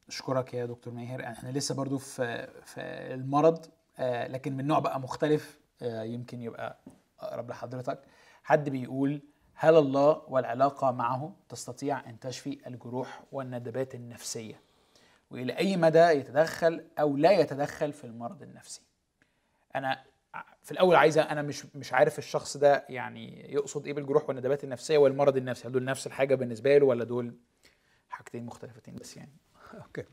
أشكرك 0.07 0.53
يا 0.53 0.65
دكتور 0.65 0.93
ماهر. 0.93 1.23
إحنا 1.23 1.49
لسه 1.49 1.75
برضو 1.75 1.97
في 1.97 2.47
في 2.65 2.81
المرض 3.13 3.65
آه، 3.99 4.27
لكن 4.27 4.57
من 4.57 4.67
نوع 4.67 4.79
بقى 4.79 4.99
مختلف 4.99 5.59
آه، 5.81 6.03
يمكن 6.03 6.41
يبقى 6.41 6.77
أقرب 7.19 7.49
لحضرتك. 7.49 7.99
حد 8.43 8.69
بيقول 8.69 9.21
هل 9.53 9.75
الله 9.75 10.21
والعلاقة 10.27 10.91
معه 10.91 11.35
تستطيع 11.49 12.09
أن 12.09 12.19
تشفي 12.19 12.67
الجروح 12.67 13.23
والندبات 13.31 13.95
النفسية؟ 13.95 14.61
وإلى 15.31 15.57
أي 15.57 15.77
مدى 15.77 15.99
يتدخل 15.99 16.83
أو 16.99 17.17
لا 17.17 17.31
يتدخل 17.31 17.93
في 17.93 18.03
المرض 18.03 18.43
النفسي. 18.43 18.81
أنا 19.75 20.03
في 20.63 20.71
الأول 20.71 20.95
عايزه 20.95 21.21
أنا 21.21 21.41
مش 21.41 21.75
مش 21.75 21.93
عارف 21.93 22.19
الشخص 22.19 22.57
ده 22.57 22.85
يعني 22.89 23.53
يقصد 23.53 23.85
إيه 23.85 23.93
بالجروح 23.93 24.29
والندبات 24.29 24.63
النفسية 24.63 24.97
والمرض 24.97 25.37
النفسي. 25.37 25.67
هل 25.67 25.71
دول 25.71 25.83
نفس 25.83 26.07
الحاجة 26.07 26.35
بالنسبة 26.35 26.77
له 26.77 26.85
ولا 26.85 27.03
دول 27.03 27.35
حاجتين 28.09 28.45
مختلفتين 28.45 28.95
بس 28.95 29.17
يعني؟ 29.17 29.31
okay. 29.85 30.03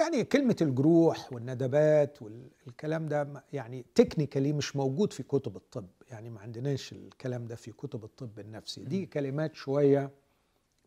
يعني 0.00 0.24
كلمة 0.24 0.56
الجروح 0.60 1.32
والندبات 1.32 2.22
والكلام 2.22 3.06
ده 3.06 3.44
يعني 3.52 3.86
technically 3.94 4.52
مش 4.52 4.76
موجود 4.76 5.12
في 5.12 5.22
كتب 5.22 5.56
الطب. 5.56 5.88
يعني 6.10 6.30
ما 6.30 6.40
عندناش 6.40 6.92
الكلام 6.92 7.46
ده 7.46 7.56
في 7.56 7.72
كتب 7.72 8.04
الطب 8.04 8.38
النفسي. 8.38 8.84
دي 8.84 9.06
كلمات 9.06 9.54
شوية 9.54 10.10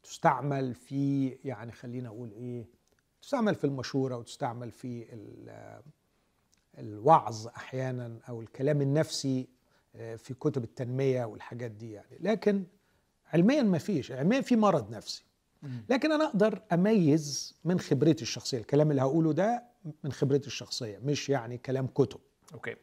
تستعمل 0.03 0.73
في 0.73 1.29
يعني 1.43 1.71
خلينا 1.71 2.09
أقول 2.09 2.31
إيه 2.31 2.67
تستعمل 3.23 3.55
في 3.55 3.63
المشورة 3.63 4.17
وتستعمل 4.17 4.71
في 4.71 5.05
ال- 5.13 5.81
الوعظ 6.77 7.47
أحيانا 7.47 8.19
أو 8.29 8.41
الكلام 8.41 8.81
النفسي 8.81 9.47
آه، 9.95 10.15
في 10.15 10.33
كتب 10.33 10.63
التنمية 10.63 11.25
والحاجات 11.25 11.71
دي 11.71 11.91
يعني. 11.91 12.17
لكن 12.19 12.63
علميا 13.33 13.61
ما 13.63 13.77
فيش. 13.77 14.11
علميا 14.11 14.41
في 14.41 14.55
مرض 14.55 14.91
نفسي. 14.91 15.23
لكن 15.89 16.11
أنا 16.11 16.25
أقدر 16.25 16.61
أميز 16.73 17.55
من 17.65 17.79
خبرتي 17.79 18.21
الشخصية. 18.21 18.57
الكلام 18.57 18.91
اللي 18.91 19.01
هقوله 19.01 19.33
ده 19.33 19.63
من 20.03 20.11
خبرتي 20.11 20.47
الشخصية 20.47 20.97
مش 21.03 21.29
يعني 21.29 21.57
كلام 21.57 21.87
كتب. 21.87 22.19
أوكي. 22.53 22.75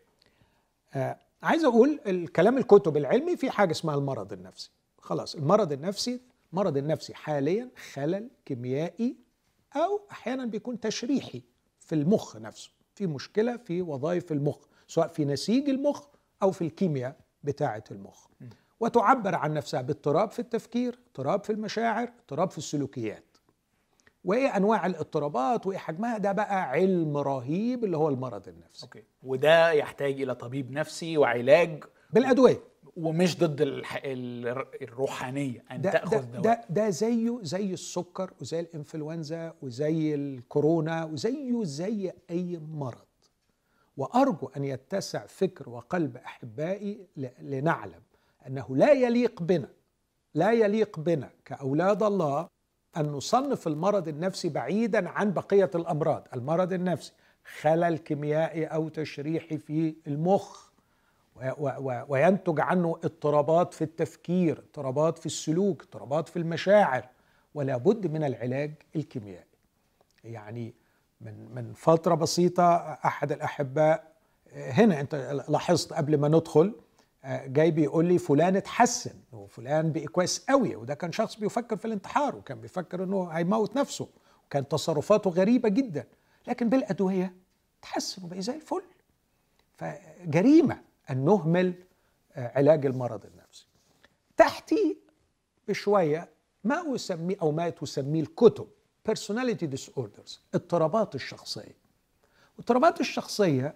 آه 0.95 1.19
عايز 1.43 1.65
أقول 1.65 2.01
الكلام 2.07 2.59
الكتب 2.59 2.97
العلمي 2.97 3.37
في 3.37 3.51
حاجة 3.51 3.71
اسمها 3.71 3.95
المرض 3.95 4.33
النفسي. 4.33 4.71
خلاص 4.99 5.35
المرض 5.35 5.73
النفسي 5.73 6.21
المرض 6.53 6.77
النفسي 6.77 7.15
حاليا 7.15 7.71
خلل 7.93 8.31
كيميائي 8.45 9.17
أو 9.77 10.01
أحيانا 10.11 10.45
بيكون 10.45 10.81
تشريحي 10.81 11.43
في 11.81 11.95
المخ 11.95 12.37
نفسه. 12.37 12.71
في 12.95 13.07
مشكلة 13.07 13.57
في 13.57 13.83
وظائف 13.83 14.33
المخ 14.33 14.59
سواء 14.89 15.09
في 15.09 15.25
نسيج 15.25 15.69
المخ 15.69 16.07
أو 16.43 16.51
في 16.51 16.63
الكيمياء 16.63 17.17
بتاعة 17.45 17.85
المخ. 17.91 18.27
وتعبر 18.81 19.35
عن 19.35 19.55
نفسها 19.55 19.83
باضطراب 19.83 20.31
في 20.31 20.39
التفكير 20.39 20.99
اضطراب 21.07 21.45
في 21.45 21.51
المشاعر 21.53 22.13
اضطراب 22.21 22.51
في 22.51 22.59
السلوكيات. 22.59 23.25
وإيه 24.25 24.57
أنواع 24.57 24.87
الاضطرابات 24.87 25.67
وإيه 25.67 25.79
حجمها؟ 25.79 26.19
ده 26.19 26.33
بقى 26.33 26.63
علم 26.63 27.17
رهيب 27.17 27.85
اللي 27.85 27.97
هو 27.97 28.09
المرض 28.09 28.49
النفسي. 28.49 28.87
أوكي. 28.87 29.03
وده 29.23 29.73
يحتاج 29.73 30.23
إلى 30.23 30.35
طبيب 30.35 30.71
نفسي 30.71 31.19
وعلاج؟ 31.19 31.85
بالأدوية. 32.13 32.61
ومش 32.97 33.39
ضد 33.39 33.57
الروحانية 34.83 35.65
أن 35.71 35.81
ده 35.81 35.91
تأخذ 35.91 36.33
ده, 36.33 36.41
ده 36.41 36.61
ده 36.71 36.91
زيه 36.91 37.39
زي 37.43 37.73
السكر 37.73 38.31
وزي 38.41 38.61
الإنفلونزا 38.61 39.55
وزي 39.63 40.15
الكورونا 40.15 41.05
وزيه 41.05 41.65
زي 41.65 42.13
أي 42.31 42.61
مرض. 42.73 42.99
وأرجو 43.97 44.51
أن 44.57 44.65
يتسع 44.65 45.27
فكر 45.27 45.69
وقلب 45.69 46.17
أحبائي 46.17 47.07
ل- 47.17 47.29
لنعلم 47.41 48.01
أنه 48.47 48.77
لا 48.77 48.93
يليق 48.93 49.43
بنا 49.43 49.69
لا 50.35 50.53
يليق 50.53 50.99
بنا 50.99 51.31
كأولاد 51.45 52.03
الله 52.03 52.49
أن 52.97 53.07
نصنف 53.07 53.67
المرض 53.67 54.09
النفسي 54.09 54.49
بعيدا 54.49 55.09
عن 55.09 55.33
بقية 55.33 55.71
الأمراض. 55.75 56.29
المرض 56.35 56.73
النفسي 56.73 57.13
خلل 57.61 57.99
كيميائي 57.99 58.65
أو 58.65 58.89
تشريحي 58.89 59.59
في 59.59 59.95
المخ. 60.07 60.70
وينتج 62.09 62.61
عنه 62.61 62.99
اضطرابات 63.05 63.75
في 63.75 63.83
التفكير 63.85 64.59
اضطرابات 64.59 65.19
في 65.19 65.27
السلوك 65.27 65.83
اضطرابات 65.83 66.29
في 66.29 66.37
المشاعر 66.39 67.09
ولا 67.55 67.77
بد 67.77 68.07
من 68.07 68.25
العلاج 68.25 68.73
الكيميائي. 68.97 69.45
يعني 70.25 70.75
من 71.21 71.55
من 71.55 71.73
فترة 71.73 72.15
بسيطة 72.15 72.77
أحد 73.05 73.33
الأحباء 73.33 74.13
هنا 74.55 75.01
أنت 75.01 75.15
لاحظت 75.49 75.93
قبل 75.93 76.19
ما 76.19 76.29
ندخل 76.29 76.75
جاي 77.27 77.71
بيقول 77.71 78.07
لي 78.07 78.19
فلان 78.19 78.57
اتحسن 78.57 79.15
وفلان 79.33 79.93
بقي 79.93 80.07
كويس 80.07 80.45
قوي 80.49 80.77
وده 80.77 80.95
كان 80.95 81.13
شخص 81.13 81.37
بيفكر 81.37 81.77
في 81.77 81.85
الانتحار 81.85 82.37
وكان 82.37 82.61
بيفكر 82.61 83.05
إنه 83.05 83.29
هيموت 83.29 83.77
نفسه 83.77 84.09
وكان 84.47 84.69
تصرفاته 84.69 85.31
غريبة 85.31 85.69
جدا 85.69 86.07
لكن 86.49 86.69
بالأدوية 86.69 87.35
تحسن 87.83 88.25
وبقي 88.25 88.43
زي 88.43 88.55
الفل. 88.55 88.83
فجريمة 89.77 90.81
أن 91.11 91.25
نهمل 91.25 91.75
علاج 92.37 92.87
المرض 92.87 93.27
النفسي. 93.27 93.67
تحتي 94.37 94.97
بشوية 95.69 96.29
ما 96.65 96.95
اسميه 96.95 97.37
أو 97.43 97.53
ما 97.53 97.71
تسميه 97.71 98.21
الكتب 98.21 98.69
personality 99.11 99.77
disorders 99.77 100.39
اضطرابات 100.55 101.15
الشخصية. 101.15 101.77
اضطرابات 102.59 103.01
الشخصية 103.01 103.75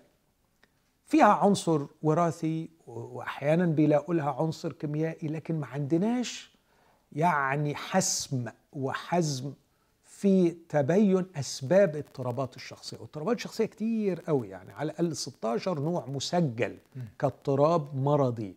فيها 1.06 1.32
عنصر 1.32 1.86
وراثي 2.02 2.70
وأحيانا 2.86 3.66
بيلاقوا 3.66 4.14
لها 4.14 4.30
عنصر 4.30 4.72
كيميائي 4.72 5.28
لكن 5.28 5.60
ما 5.60 5.66
عندناش 5.66 6.54
يعني 7.12 7.74
حسم 7.74 8.48
وحزم 8.72 9.52
في 10.24 10.56
تبين 10.68 11.26
أسباب 11.36 11.96
اضطرابات 11.96 12.56
الشخصية. 12.56 12.96
واضطرابات 12.98 13.36
الشخصيه 13.36 13.64
كتير 13.64 14.20
قوي 14.20 14.48
يعني. 14.48 14.72
على 14.72 14.90
الأقل 14.90 15.16
16 15.16 15.80
نوع 15.80 16.06
مسجل 16.06 16.76
كاضطراب 17.18 17.96
مرضي 17.96 18.54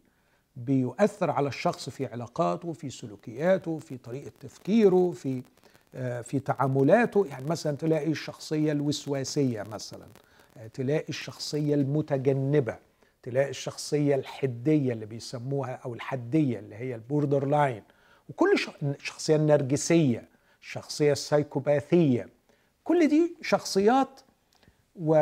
بيؤثر 0.55 1.31
على 1.31 1.47
الشخص 1.47 1.89
في 1.89 2.05
علاقاته 2.05 2.73
في 2.73 2.89
سلوكياته 2.89 3.77
في 3.79 3.97
طريقة 3.97 4.31
تفكيره 4.39 5.11
في 5.11 5.41
في 6.23 6.39
تعاملاته. 6.39 7.25
يعني 7.29 7.45
مثلا 7.45 7.77
تلاقي 7.77 8.11
الشخصية 8.11 8.71
الوسواسية 8.71 9.63
مثلا 9.63 10.07
تلاقي 10.73 11.09
الشخصية 11.09 11.75
المتجنبة 11.75 12.75
تلاقي 13.23 13.49
الشخصية 13.49 14.15
الحدية 14.15 14.93
اللي 14.93 15.05
بيسموها 15.05 15.79
أو 15.85 15.93
الحدية 15.93 16.59
اللي 16.59 16.75
هي 16.75 16.95
ال 16.95 17.45
borderline. 17.45 17.83
وكل 18.29 18.55
الشخصيه 18.83 19.35
النرجسيه 19.35 20.36
الشخصيه 20.67 21.11
السايكوباثيه 21.11 22.29
كل 22.83 23.07
دي 23.07 23.35
شخصيات 23.41 24.21
و... 24.95 25.13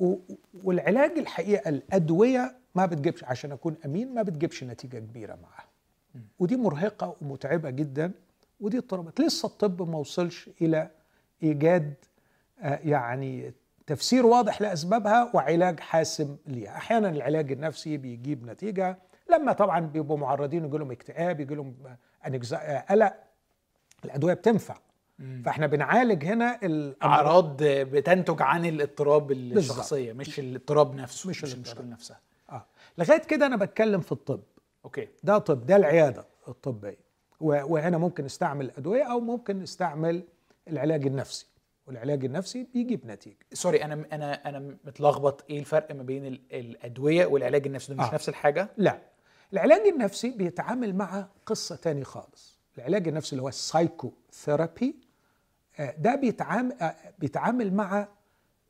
و... 0.00 0.16
والعلاج 0.64 1.18
الحقيقة 1.18 1.68
الأدوية 1.68 2.56
ما 2.74 2.86
بتجيبش 2.86 3.24
عشان 3.24 3.52
أكون 3.52 3.76
أمين 3.84 4.14
ما 4.14 4.22
بتجيبش 4.22 4.64
نتيجة 4.64 4.98
كبيرة 4.98 5.34
معاها. 5.42 5.68
ودي 6.38 6.56
مرهقة 6.56 7.16
ومتعبة 7.22 7.70
جدا 7.70 8.12
ودي 8.60 8.78
اضطرابات 8.78 9.20
لسه 9.20 9.46
الطب 9.46 9.88
ما 9.90 9.98
وصلش 9.98 10.50
إلى 10.62 10.90
إيجاد 11.42 11.94
يعني 12.62 13.52
تفسير 13.86 14.26
واضح 14.26 14.60
لأسبابها 14.62 15.30
وعلاج 15.34 15.80
حاسم 15.80 16.36
ليها. 16.46 16.70
أحيانا 16.76 17.08
العلاج 17.08 17.52
النفسي 17.52 17.96
بيجيب 17.96 18.46
نتيجة 18.46 18.98
لما 19.30 19.52
طبعا 19.52 19.80
بيبقوا 19.80 20.18
معرضين 20.18 20.64
يجي 20.64 20.78
لهم 20.78 20.90
اكتئاب 20.90 21.40
يجي 21.40 21.54
لهم 21.54 21.74
قلق. 22.90 23.27
الأدوية 24.04 24.34
بتنفع. 24.34 24.76
فإحنا 25.44 25.66
بنعالج 25.66 26.24
هنا 26.24 26.60
أعراض 27.02 27.56
بتنتج 27.62 28.42
عن 28.42 28.66
الاضطراب 28.66 29.32
الشخصية 29.32 30.12
مش 30.12 30.38
الاضطراب 30.38 30.94
نفسه 30.94 31.30
مش, 31.30 31.44
مش 31.44 31.54
المشكلة. 31.54 31.84
نفسها. 31.86 32.20
آه. 32.50 32.66
لغاية 32.98 33.18
كده 33.18 33.46
أنا 33.46 33.56
بتكلم 33.56 34.00
في 34.00 34.12
الطب. 34.12 34.40
okay. 34.84 35.08
ده 35.22 35.38
طب 35.38 35.66
ده 35.66 35.76
العيادة 35.76 36.24
الطبية. 36.48 36.98
وهنا 37.40 37.98
ممكن 37.98 38.24
نستعمل 38.24 38.70
أدوية 38.78 39.02
أو 39.02 39.20
ممكن 39.20 39.58
نستعمل 39.62 40.22
العلاج 40.68 41.06
النفسي. 41.06 41.46
والعلاج 41.86 42.24
النفسي 42.24 42.66
بيجيب 42.74 43.06
نتيجة. 43.06 43.36
sorry 43.52 43.84
أنا 43.84 44.04
أنا 44.12 44.48
أنا 44.48 44.76
متلخبط. 44.84 45.44
إيه 45.50 45.58
الفرق 45.58 45.94
ما 45.94 46.02
بين 46.02 46.26
الأدوية 46.52 47.26
والعلاج 47.26 47.66
النفسي؟ 47.66 47.94
ده 47.94 48.02
مش 48.02 48.08
آه. 48.10 48.14
نفس 48.14 48.28
الحاجة؟ 48.28 48.68
لا. 48.76 48.98
العلاج 49.52 49.80
النفسي 49.86 50.30
بيتعامل 50.30 50.96
مع 50.96 51.26
قصة 51.46 51.76
تاني 51.76 52.04
خالص. 52.04 52.57
العلاج 52.78 53.08
النفسي 53.08 53.32
اللي 53.32 53.42
هو 53.42 53.48
ال 53.48 54.12
psychotherapy 54.32 54.96
ده 55.98 56.14
بيتعامل 56.14 56.74
بيتعامل 57.18 57.74
مع 57.74 58.08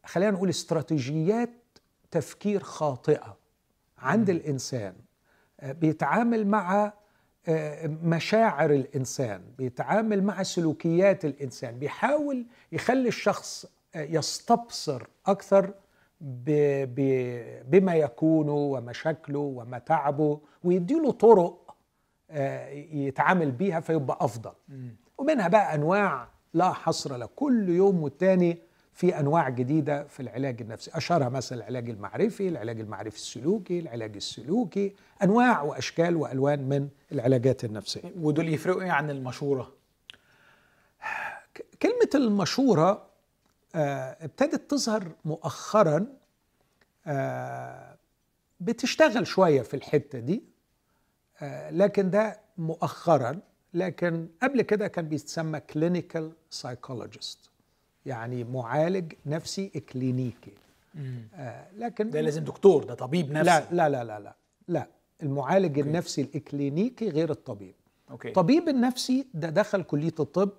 خلينا 0.05 0.31
نقول 0.31 0.49
استراتيجيات 0.49 1.51
تفكير 2.11 2.63
خاطئة 2.63 3.37
عند 3.99 4.35
الإنسان 4.35 4.95
بيتعامل 5.63 6.47
مع 6.47 6.93
مشاعر 8.03 8.71
الإنسان 8.71 9.43
بيتعامل 9.59 10.23
مع 10.25 10.43
سلوكيات 10.43 11.25
الإنسان 11.25 11.79
بيحاول 11.79 12.47
يخلي 12.73 13.09
الشخص 13.09 13.67
يستبصر 13.97 15.03
أكثر 15.27 15.75
بما 17.69 17.95
يكونه 17.95 18.53
ومشاكله 18.55 19.39
ومتاعبه 19.39 20.41
ويديله 20.65 21.11
طرق 21.13 21.68
يتعامل 22.93 23.51
بيها 23.51 23.81
فيبقى 23.81 24.19
أفضل. 24.21 24.53
ومنها 25.19 25.49
بقى 25.49 25.75
أنواع 25.75 26.29
لا 26.55 26.73
حصر 26.73 27.17
له 27.17 27.29
كل 27.37 27.69
يوم 27.69 28.03
والتاني 28.03 28.59
في 28.93 29.21
أنواع 29.21 29.49
جديدة 29.49 30.05
في 30.05 30.21
العلاج 30.21 30.63
النفسي. 30.63 30.91
أشهرها 30.95 31.29
مثلا 31.29 31.59
العلاج 31.59 31.91
المعرفي 31.91 32.49
العلاج 32.49 32.81
المعرفي 32.81 33.17
السلوكي 33.17 33.79
العلاج 33.79 34.17
السلوكي 34.17 34.95
أنواع 35.23 35.63
وأشكال 35.63 36.17
وألوان 36.17 36.69
من 36.69 36.89
العلاجات 37.13 37.65
النفسية. 37.65 38.13
ودول 38.21 38.49
يفرقوا 38.49 38.83
إيه 38.83 38.91
عن 38.91 39.11
المشورة؟ 39.11 39.73
كلمة 41.83 42.11
المشورة 42.15 43.07
آه 43.75 44.17
ابتدت 44.25 44.71
تظهر 44.71 45.09
مؤخرا 45.25 46.07
آه 47.07 47.97
بتشتغل 48.61 49.27
شوية 49.27 49.63
في 49.63 49.75
الحتة 49.75 50.19
دي. 50.19 50.35
آه 50.35 50.58
لكن 51.71 52.11
ده 52.11 52.41
مؤخرا 52.59 53.41
لكن 53.75 54.29
قبل 54.43 54.63
كده 54.63 54.89
كان 54.89 55.09
بيتسمى 55.09 55.61
clinical 55.61 56.33
psychologist 56.51 57.39
يعني 58.07 58.45
معالج 58.45 59.13
نفسي 59.27 59.71
اكلينيكي 59.77 60.53
آه 61.35 61.67
لكن 61.77 62.11
ده 62.11 62.21
لازم 62.21 62.45
دكتور 62.45 62.85
ده 62.85 62.95
طبيب 62.95 63.31
نفسي 63.33 63.45
لا 63.45 63.67
لا 63.71 63.89
لا 63.89 64.05
لا 64.05 64.21
لا, 64.21 64.35
لا. 64.69 64.89
المعالج 65.23 65.79
okay. 65.79 65.81
النفسي 65.81 66.21
الاكلينيكي 66.23 67.09
غير 67.09 67.31
الطبيب 67.31 67.75
okay. 68.11 68.29
الطبيب 68.29 68.69
النفسي 68.69 69.27
ده 69.35 69.51
دخل 69.51 69.83
كلية 69.83 70.15
الطب 70.21 70.51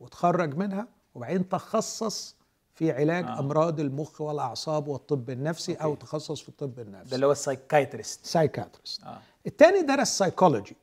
وتخرج 0.00 0.56
منها 0.56 0.86
وبعدين 1.14 1.48
تخصص 1.48 2.36
في 2.74 2.92
علاج 2.92 3.24
آه. 3.24 3.38
أمراض 3.38 3.80
المخ 3.80 4.20
والأعصاب 4.20 4.88
والطب 4.88 5.30
النفسي 5.30 5.72
okay. 5.72 5.84
أو 5.84 5.94
تخصص 5.94 6.40
في 6.40 6.48
الطب 6.48 6.80
النفسي 6.80 7.10
ده 7.10 7.14
اللي 7.14 7.26
هو 7.26 7.32
ال 7.32 7.39
psychiatrist 7.39 8.26
psychiatrist 8.26 9.04
آه. 9.04 9.20
الثاني 9.46 9.82
درس 9.82 10.18
سايكولوجي 10.18 10.76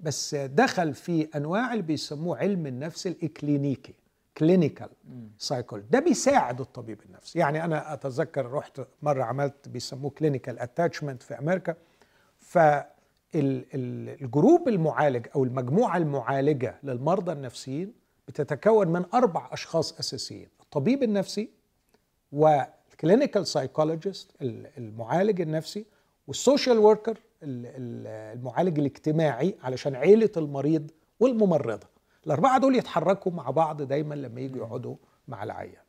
بس 0.00 0.34
دخل 0.34 0.94
في 0.94 1.28
أنواع 1.36 1.72
اللي 1.72 1.82
بيسموه 1.82 2.38
علم 2.38 2.66
النفس 2.66 3.06
الإكلينيكي 3.06 3.94
clinical 4.38 4.88
psychol 5.38 5.84
ده 5.90 5.98
بيساعد 6.00 6.60
الطبيب 6.60 7.00
النفسي. 7.06 7.38
يعني 7.38 7.64
أنا 7.64 7.92
أتذكر 7.92 8.52
رحت 8.52 8.80
مرة 9.02 9.22
عملت 9.22 9.68
بيسموه 9.68 10.10
clinical 10.10 10.58
attachment 10.58 11.22
في 11.22 11.38
أمريكا. 11.38 11.74
فال 13.34 13.72
group 13.72 14.68
المعالج 14.68 15.26
أو 15.36 15.44
المجموعة 15.44 15.96
المعالجة 15.96 16.78
للمرضى 16.82 17.32
النفسيين 17.32 17.92
بتتكون 18.28 18.88
من 18.88 19.04
أربع 19.14 19.48
أشخاص 19.52 19.98
أساسيين 19.98 20.48
الطبيب 20.62 21.02
النفسي 21.02 21.50
وال 22.32 22.55
clinical 22.55 23.46
psychologist 23.46 24.30
المعالج 24.78 25.40
النفسي 25.40 25.84
وال 26.26 26.39
social 26.39 26.78
worker 26.78 27.18
المعالج 27.44 28.78
الاجتماعي 28.78 29.56
علشان 29.62 29.94
عيلة 29.94 30.30
المريض 30.36 30.90
والممرضة. 31.20 31.86
الأربعة 32.26 32.58
دول 32.58 32.76
يتحركوا 32.76 33.32
مع 33.32 33.50
بعض 33.50 33.82
دايما 33.82 34.14
لما 34.14 34.40
يجوا 34.40 34.66
يقعدوا 34.66 34.96
مع 35.28 35.42
العيان 35.44 35.82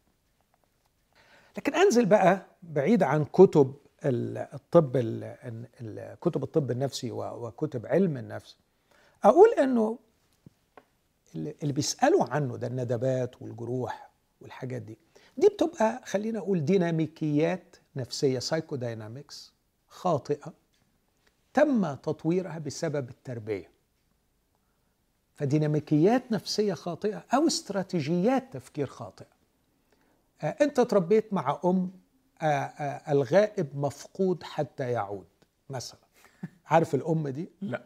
لكن 1.58 1.76
أنزل 1.76 2.06
بقى 2.06 2.46
بعيد 2.64 3.04
عن 3.04 3.26
كتب 3.26 3.74
الطب 4.06 4.98
كتب 6.22 6.44
الطب 6.44 6.72
النفسي 6.72 7.12
وكتب 7.12 7.86
علم 7.86 8.18
النفس. 8.18 8.58
أقول 9.24 9.50
إنه 9.50 10.00
اللي 11.36 11.74
بيسألوا 11.74 12.24
عنه 12.24 12.58
ده 12.58 12.68
الندبات 12.68 13.42
والجروح 13.42 14.10
والحاجات 14.42 14.82
دي 14.82 14.98
دي 15.38 15.48
بتبقى 15.48 16.02
خلينا 16.06 16.40
أقول 16.40 16.66
ديناميكيات 16.66 17.76
نفسية 17.96 18.40
psychodynamics 18.40 19.54
خاطئة. 19.88 20.54
تم 21.56 21.94
تطويرها 21.94 22.58
بسبب 22.60 23.10
التربية. 23.10 23.70
فديناميكيات 25.36 26.32
نفسية 26.32 26.74
خاطئة 26.74 27.24
أو 27.34 27.48
استراتيجيات 27.48 28.54
تفكير 28.54 28.88
خاطئة. 28.88 29.36
آه، 30.42 30.56
أنت 30.62 30.80
تربيت 30.82 31.34
مع 31.34 31.60
أم 31.66 31.92
آه، 32.42 32.46
آه، 32.46 33.12
الغائب 33.12 33.78
مفقود 33.78 34.44
حتى 34.44 34.92
يعود 34.92 35.28
مثلا. 35.70 36.00
عارف 36.66 36.96
الأم 36.96 37.28
دي؟ 37.28 37.50
لا. 37.62 37.82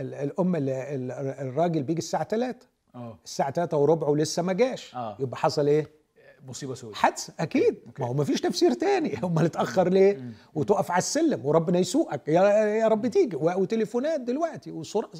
الأم 0.00 0.56
اللي 0.56 0.94
الراجل 1.42 1.82
بيجي 1.82 1.98
الساعة 1.98 2.24
3 2.24 2.66
آه. 2.94 3.18
الساعة 3.24 3.50
3 3.50 3.76
وربع 3.76 4.08
ولسه 4.08 4.42
ما 4.42 4.52
جاش. 4.52 4.94
يبقى 5.18 5.36
حصل 5.36 5.66
إيه؟ 5.66 6.01
مصيبة 6.46 6.74
سوداء. 6.74 6.94
حادثة 6.94 7.34
أكيد. 7.40 7.76
ما 7.98 8.06
هو 8.06 8.14
ما 8.14 8.24
فيش 8.24 8.40
تفسير 8.40 8.72
تاني. 8.72 9.18
امال 9.24 9.44
اتأخر 9.44 9.88
ليه؟ 9.88 10.32
وتقف 10.54 10.90
على 10.90 10.98
السلم 10.98 11.46
وربنا 11.46 11.78
يسوقك. 11.78 12.28
يا 12.28 12.42
يا 12.64 12.88
رب 12.88 13.06
تيجي. 13.06 13.36
وتليفونات 13.36 14.20
دلوقتي 14.20 14.70
وسرعه 14.70 15.10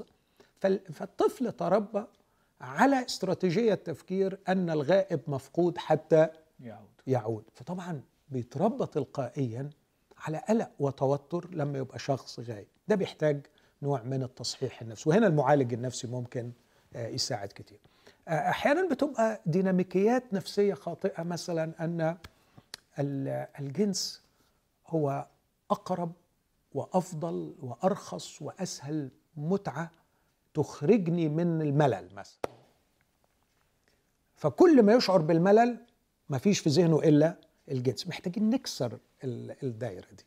فالطفل 0.92 1.52
تربى 1.52 2.04
على 2.60 3.04
استراتيجية 3.04 3.74
تفكير 3.74 4.38
أن 4.48 4.70
الغائب 4.70 5.20
مفقود 5.28 5.78
حتى 5.78 6.28
يعود. 6.60 6.88
يعود. 7.06 7.44
فطبعا 7.54 8.00
بيتربى 8.28 8.86
تلقائيا 8.86 9.70
على 10.18 10.42
قلق 10.48 10.70
وتوتر 10.78 11.48
لما 11.52 11.78
يبقى 11.78 11.98
شخص 11.98 12.40
غايب 12.40 12.66
ده 12.88 12.94
بيحتاج 12.94 13.46
نوع 13.82 14.02
من 14.02 14.22
التصحيح 14.22 14.82
النفسي. 14.82 15.08
وهنا 15.08 15.26
المعالج 15.26 15.72
النفسي 15.72 16.06
ممكن 16.06 16.52
آه، 16.94 17.08
يساعد 17.08 17.48
كتير. 17.48 17.80
أحيانا 18.28 18.88
بتبقى 18.88 19.40
ديناميكيات 19.46 20.34
نفسية 20.34 20.74
خاطئة 20.74 21.22
مثلا 21.22 21.84
أن 21.84 22.16
الجنس 23.60 24.22
هو 24.86 25.26
أقرب 25.70 26.12
وأفضل 26.74 27.54
وأرخص 27.62 28.42
وأسهل 28.42 29.10
متعة 29.36 29.90
تخرجني 30.54 31.28
من 31.28 31.62
الملل 31.62 32.14
مثلا. 32.14 32.38
فكل 34.36 34.82
ما 34.82 34.92
يشعر 34.92 35.18
بالملل 35.20 35.76
ما 36.28 36.38
فيش 36.38 36.58
في 36.58 36.70
ذهنه 36.70 36.98
إلا 36.98 37.36
الجنس. 37.70 38.06
محتاجين 38.08 38.50
نكسر 38.50 38.98
الدايرة 39.24 40.06
دي. 40.12 40.24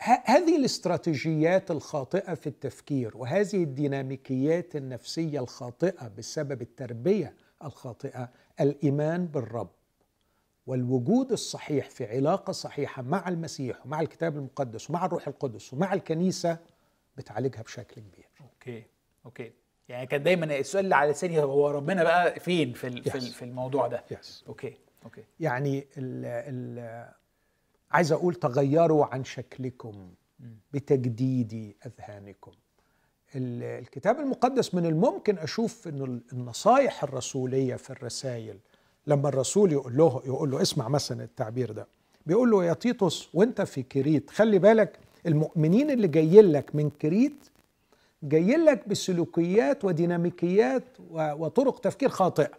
هذه 0.00 0.56
الاستراتيجيات 0.56 1.70
الخاطئة 1.70 2.34
في 2.34 2.46
التفكير 2.46 3.16
وهذه 3.16 3.62
الديناميكيات 3.62 4.76
النفسية 4.76 5.40
الخاطئة 5.40 6.08
بسبب 6.18 6.62
التربية 6.62 7.34
الخاطئة 7.64 8.28
الإيمان 8.60 9.26
بالرب 9.26 9.70
والوجود 10.66 11.32
الصحيح 11.32 11.90
في 11.90 12.04
علاقة 12.06 12.52
صحيحة 12.52 13.02
مع 13.02 13.28
المسيح 13.28 13.86
ومع 13.86 14.00
الكتاب 14.00 14.36
المقدس 14.36 14.90
ومع 14.90 15.06
الروح 15.06 15.28
القدس 15.28 15.72
ومع 15.72 15.94
الكنيسة 15.94 16.58
بتعالجها 17.16 17.62
بشكل 17.62 17.94
كبير. 17.94 18.28
okay 18.40 18.84
okay 19.26 19.52
يعني 19.88 20.06
كان 20.06 20.22
دايما 20.22 20.58
السؤال 20.58 20.84
اللي 20.84 20.94
على 20.94 21.10
لساني 21.10 21.42
هو 21.42 21.70
ربنا 21.70 22.02
بقى 22.04 22.40
فين 22.40 22.72
في. 22.72 23.02
في 23.20 23.44
الموضوع 23.44 23.86
ده؟ 23.86 24.04
yes. 24.14 24.48
okay 24.48 24.76
okay 25.04 25.24
يعني 25.40 25.78
ال 25.96 26.24
ال 26.24 27.08
عايز 27.96 28.12
أقول 28.12 28.34
تغيروا 28.34 29.04
عن 29.06 29.24
شكلكم 29.24 30.08
بتجديد 30.72 31.74
أذهانكم. 31.86 32.52
الكتاب 33.34 34.20
المقدس 34.20 34.74
من 34.74 34.86
الممكن 34.86 35.38
أشوف 35.38 35.88
إنه 35.88 36.20
النصائح 36.32 37.02
الرسولية 37.02 37.76
في 37.76 37.90
الرسائل 37.90 38.58
لما 39.06 39.28
الرسول 39.28 39.72
يقول 39.72 39.96
له 39.96 40.22
يقول 40.26 40.50
له 40.50 40.62
اسمع 40.62 40.88
مثلا 40.88 41.24
التعبير 41.24 41.72
ده 41.72 41.86
بيقول 42.26 42.50
له 42.50 42.64
يا 42.64 42.72
تيتوس 42.72 43.28
وأنت 43.34 43.62
في 43.62 43.82
كريت 43.82 44.30
خلي 44.30 44.58
بالك 44.58 44.98
المؤمنين 45.26 45.90
اللي 45.90 46.08
جايين 46.08 46.52
لك 46.52 46.74
من 46.74 46.90
كريت 46.90 47.44
جايين 48.22 48.64
لك 48.64 48.88
بسلوكيات 48.88 49.84
وديناميكيات 49.84 50.84
وطرق 51.10 51.80
تفكير 51.80 52.08
خاطئه 52.08 52.50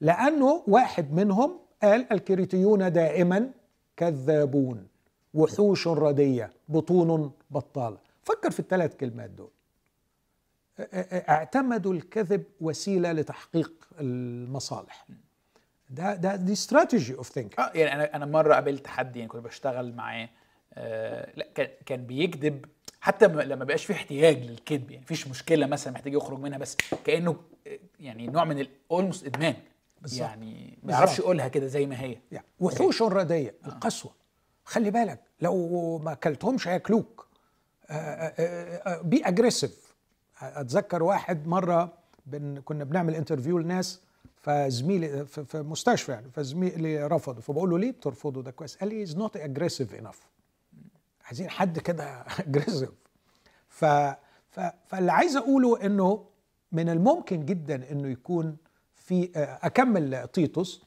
لأنه 0.00 0.62
واحد 0.66 1.12
منهم 1.12 1.58
قال 1.82 2.12
الكريتيون 2.12 2.92
دائما 2.92 3.50
كذابون 3.96 4.86
وحوش 5.34 5.88
ردية 5.88 6.52
بطون 6.68 7.32
بطالة. 7.50 7.98
فكر 8.22 8.50
في 8.50 8.60
الثلاث 8.60 8.96
كلمات 8.96 9.30
دول. 9.30 9.50
اعتمدوا 11.28 11.92
الكذب 11.94 12.44
وسيلة 12.60 13.12
لتحقيق 13.12 13.72
المصالح. 14.00 15.06
ده 15.90 16.14
ده 16.14 16.36
دي 16.36 16.52
strategy 16.52 17.14
of 17.14 17.28
thinking 17.28 17.60
آه 17.60 17.70
يعني 17.74 17.94
أنا 17.94 18.16
أنا 18.16 18.26
مرة 18.26 18.54
قابلت 18.54 18.86
حد 18.86 19.16
يعني 19.16 19.28
كنت 19.28 19.44
بشتغل 19.44 19.92
معاه 19.94 20.28
آه 20.74 21.32
لا 21.36 21.46
كان 21.54 21.68
كان 21.86 22.06
بيكذب 22.06 22.64
حتى 23.00 23.26
لما 23.26 23.64
بقاش 23.64 23.84
في 23.84 23.92
احتياج 23.92 24.44
للكذب 24.44 24.90
يعني 24.90 25.02
مفيش 25.02 25.28
مشكلة 25.28 25.66
مثلا 25.66 25.92
محتاج 25.92 26.12
يخرج 26.14 26.38
منها 26.38 26.58
بس 26.58 26.76
كأنه 27.04 27.36
يعني 28.00 28.26
نوع 28.26 28.44
من 28.44 28.58
ال 28.60 28.69
almost 28.69 29.26
إدمان. 29.26 29.54
بالزبط. 30.04 30.20
يعني 30.20 30.78
ما 30.82 30.92
يعرفش 30.92 31.18
يقولها 31.18 31.48
كده 31.48 31.66
زي 31.66 31.86
ما 31.86 32.00
هي. 32.00 32.18
يعني 32.32 32.46
وحوش 32.60 33.02
رديه 33.02 33.54
آه. 33.64 33.68
القسوة. 33.68 34.12
خلي 34.64 34.90
بالك 34.90 35.20
لو 35.40 35.98
ما 35.98 36.12
أكلتهمش 36.12 36.68
هياكلوك. 36.68 37.26
be 39.02 39.22
aggressive 39.24 39.94
أتذكر 40.42 41.02
واحد 41.02 41.46
مرة 41.46 41.92
بن 42.26 42.60
كنا 42.60 42.84
بنعمل 42.84 43.14
interview 43.14 43.58
لناس 43.58 44.00
فزميلي 44.42 45.26
في 45.26 45.62
مستشفى 45.62 46.12
يعني 46.12 46.30
فزميلي 46.30 47.06
رفضه. 47.06 47.40
فبقول 47.40 47.70
له 47.70 47.78
ليه 47.78 47.90
بترفضه 47.90 48.42
ده 48.42 48.50
كويس؟ 48.50 48.76
قال 48.76 48.88
لي 48.88 49.02
is 49.02 49.16
not 49.16 49.36
aggressive 49.36 49.94
enough 49.94 50.20
عايزين 51.24 51.50
حد 51.50 51.78
كده 51.78 52.24
aggressive 52.48 52.90
ف 53.68 53.84
فاللي 54.86 55.12
عايز 55.12 55.36
أقوله 55.36 55.86
إنه 55.86 56.24
من 56.72 56.88
الممكن 56.88 57.44
جدا 57.44 57.90
إنه 57.92 58.08
يكون 58.08 58.56
في 59.04 59.30
آه، 59.36 59.58
أكمل 59.62 60.28
تيتوس. 60.28 60.84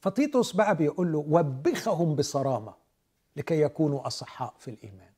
فتيتوس 0.00 0.52
بقى 0.52 0.76
بيقول 0.76 1.12
له 1.12 1.18
وبخهم 1.28 2.14
بصرامة 2.14 2.74
لكي 3.36 3.62
يكونوا 3.62 4.06
أصحاء 4.06 4.54
في 4.58 4.68
الإيمان. 4.70 5.10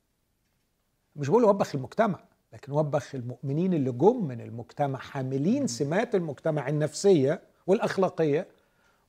مش 1.16 1.28
بقول 1.28 1.44
وبخ 1.44 1.74
المجتمع 1.74 2.24
لكن 2.52 2.72
وبخ 2.72 3.14
المؤمنين 3.14 3.74
اللي 3.74 3.92
جم 3.92 4.24
من 4.24 4.40
المجتمع 4.40 4.98
حاملين 4.98 5.66
سمات 5.66 6.14
المجتمع 6.14 6.68
النفسية 6.68 7.42
والأخلاقية 7.66 8.48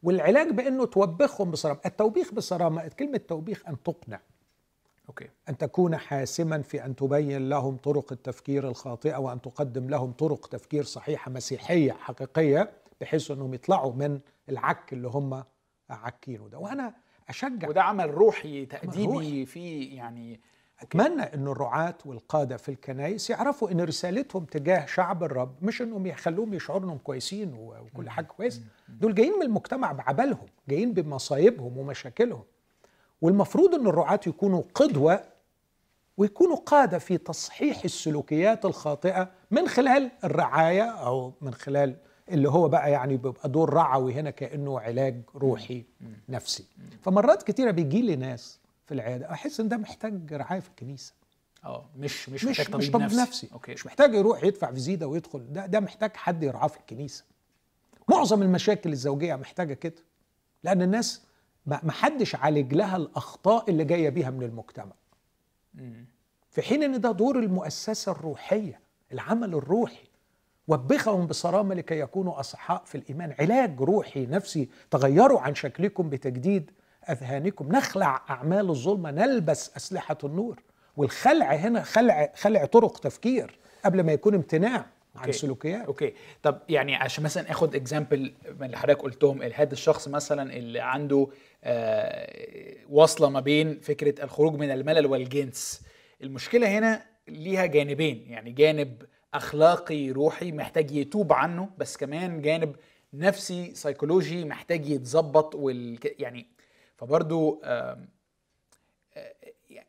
والعلاج 0.03 0.49
بأنه 0.51 0.85
توبخهم 0.85 1.51
بصرامة. 1.51 1.79
التوبيخ 1.85 2.33
بصرامة 2.33 2.87
كلمة 2.87 3.17
توبيخ 3.17 3.63
أن 3.67 3.83
تقنع. 3.83 4.19
أوكي. 5.11 5.29
أن 5.49 5.57
تكون 5.57 5.97
حاسما 5.97 6.61
في 6.61 6.85
أن 6.85 6.95
تبين 6.95 7.49
لهم 7.49 7.77
طرق 7.77 8.11
التفكير 8.11 8.67
الخاطئة 8.67 9.17
وأن 9.17 9.41
تقدم 9.41 9.89
لهم 9.89 10.11
طرق 10.11 10.47
تفكير 10.47 10.83
صحيحة 10.83 11.31
مسيحية 11.31 11.91
حقيقية 11.91 12.71
بحيث 13.01 13.31
أنهم 13.31 13.53
يطلعوا 13.53 13.93
من 13.93 14.19
العك 14.49 14.93
اللي 14.93 15.07
هم 15.07 15.43
عكينه 15.89 16.47
ده. 16.47 16.57
وأنا 16.57 16.93
أشجع. 17.29 17.69
وده 17.69 17.83
عمل 17.83 18.13
روحي 18.13 18.65
تأديبي 18.65 19.45
في 19.45 19.83
يعني 19.83 20.39
أتمنى 20.79 21.21
أن 21.21 21.47
الرعاة 21.47 21.95
والقادة 22.05 22.57
في 22.57 22.69
الكنائس 22.69 23.29
يعرفوا 23.29 23.71
أن 23.71 23.81
رسالتهم 23.81 24.45
تجاه 24.45 24.85
شعب 24.85 25.23
الرب 25.23 25.55
مش 25.63 25.81
أنهم 25.81 26.05
يخلوهم 26.07 26.53
يشعروا 26.53 26.83
أنهم 26.83 26.97
كويسين 26.97 27.53
وكل 27.53 28.09
حاجة 28.09 28.25
كويسة 28.25 28.61
دول 28.89 29.15
جايين 29.15 29.33
من 29.33 29.41
المجتمع 29.41 29.91
بعبلهم 29.91 30.47
جايين 30.69 30.93
بمصايبهم 30.93 31.77
ومشاكلهم. 31.77 32.43
والمفروض 33.21 33.75
إن 33.75 33.87
الرعاة 33.87 34.19
يكونوا 34.27 34.63
قدوة 34.75 35.23
ويكونوا 36.17 36.55
قادة 36.55 36.99
في 36.99 37.17
تصحيح 37.17 37.83
السلوكيات 37.83 38.65
الخاطئة 38.65 39.31
من 39.51 39.67
خلال 39.67 40.11
الرعاية 40.23 40.83
أو 40.83 41.33
من 41.41 41.53
خلال 41.53 41.95
اللي 42.29 42.49
هو 42.49 42.67
بقى 42.67 42.91
يعني 42.91 43.17
بيبقى 43.17 43.49
دور 43.49 43.73
رعوي 43.73 44.13
هنا 44.13 44.29
كأنه 44.29 44.79
علاج 44.79 45.21
روحي 45.35 45.85
نفسي. 46.29 46.65
فمرات 47.01 47.43
كتيرة 47.43 47.71
بيجي 47.71 48.01
لي 48.01 48.15
ناس 48.15 48.59
في 48.85 48.93
العيادة 48.93 49.31
أحس 49.31 49.59
إن 49.59 49.67
ده 49.67 49.77
محتاج 49.77 50.33
رعاية 50.33 50.59
في 50.59 50.69
الكنيسة. 50.69 51.13
آه 51.63 51.85
مش 51.97 52.29
مش 52.29 52.45
محتاج 52.45 52.75
مش 52.75 52.91
طبيب 52.91 52.93
طبيب 52.93 53.05
نفسي, 53.05 53.21
نفسي. 53.21 53.49
okay. 53.53 53.73
مش 53.73 53.85
محتاج 53.85 54.13
يروح 54.13 54.43
يدفع 54.43 54.71
فيزيتا 54.71 55.05
ويدخل. 55.05 55.53
ده 55.53 55.65
ده 55.65 55.79
محتاج 55.79 56.11
حد 56.15 56.43
يرعاه 56.43 56.67
في 56.67 56.77
الكنيسة. 56.77 57.23
معظم 58.09 58.41
المشاكل 58.41 58.91
الزوجية 58.91 59.35
محتاجة 59.35 59.73
كده. 59.73 60.03
لأن 60.63 60.81
الناس 60.81 61.21
ما 61.65 61.91
حدش 61.91 62.35
عالج 62.35 62.73
لها 62.73 62.97
الأخطاء 62.97 63.69
اللي 63.69 63.83
جاية 63.85 64.09
بيها 64.09 64.29
من 64.29 64.43
المجتمع. 64.43 64.93
في 66.49 66.61
حين 66.61 66.83
إن 66.83 67.01
ده 67.01 67.11
دور 67.11 67.39
المؤسسة 67.39 68.11
الروحية 68.11 68.79
العمل 69.13 69.53
الروحي 69.55 70.07
وبخهم 70.67 71.27
بصرامة 71.27 71.75
لكي 71.75 71.99
يكونوا 71.99 72.39
أصحاء 72.39 72.83
في 72.85 72.95
الإيمان. 72.95 73.35
علاج 73.39 73.81
روحي 73.81 74.25
نفسي 74.25 74.69
تغيروا 74.91 75.39
عن 75.41 75.55
شكلكم 75.55 76.09
بتجديد 76.09 76.71
أذهانكم. 77.09 77.67
نخلع 77.75 78.21
أعمال 78.29 78.69
الظلمة 78.69 79.11
نلبس 79.11 79.75
أسلحة 79.77 80.17
النور. 80.23 80.63
والخلع 80.97 81.53
هنا 81.53 81.83
خلع 81.83 82.31
خلع 82.35 82.65
طرق 82.65 82.97
تفكير 82.99 83.59
قبل 83.85 84.03
ما 84.03 84.11
يكون 84.11 84.33
امتناع. 84.35 84.85
عن 85.15 85.19
okay. 85.25 85.31
سلوكيات. 85.37 85.85
okay. 85.85 86.13
طب 86.43 86.59
يعني 86.69 86.95
عشان 86.95 87.23
مثلا 87.23 87.51
آخد 87.51 87.75
example 87.75 88.33
من 88.59 88.65
اللي 88.65 88.77
حضرتك 88.77 89.01
قلتهم 89.01 89.41
هذا 89.41 89.73
الشخص 89.73 90.07
مثلا 90.07 90.53
اللي 90.53 90.79
عنده 90.79 91.27
آه 91.63 92.75
واصله 92.89 93.29
ما 93.29 93.39
بين 93.39 93.79
فكرة 93.79 94.23
الخروج 94.23 94.53
من 94.55 94.71
الملل 94.71 95.05
والجنس. 95.05 95.81
المشكلة 96.23 96.77
هنا 96.77 97.05
ليها 97.27 97.65
جانبين. 97.65 98.25
يعني 98.29 98.51
جانب 98.51 99.03
أخلاقي 99.33 100.11
روحي 100.11 100.51
محتاج 100.51 100.91
يتوب 100.91 101.33
عنه 101.33 101.69
بس 101.77 101.97
كمان 101.97 102.41
جانب 102.41 102.75
نفسي 103.13 103.75
سيكولوجي 103.75 104.45
محتاج 104.45 104.89
يتظبط 104.89 105.55
وال 105.55 105.99
يعني 106.19 106.47
فبرضو 106.97 107.61
آه، 107.63 107.97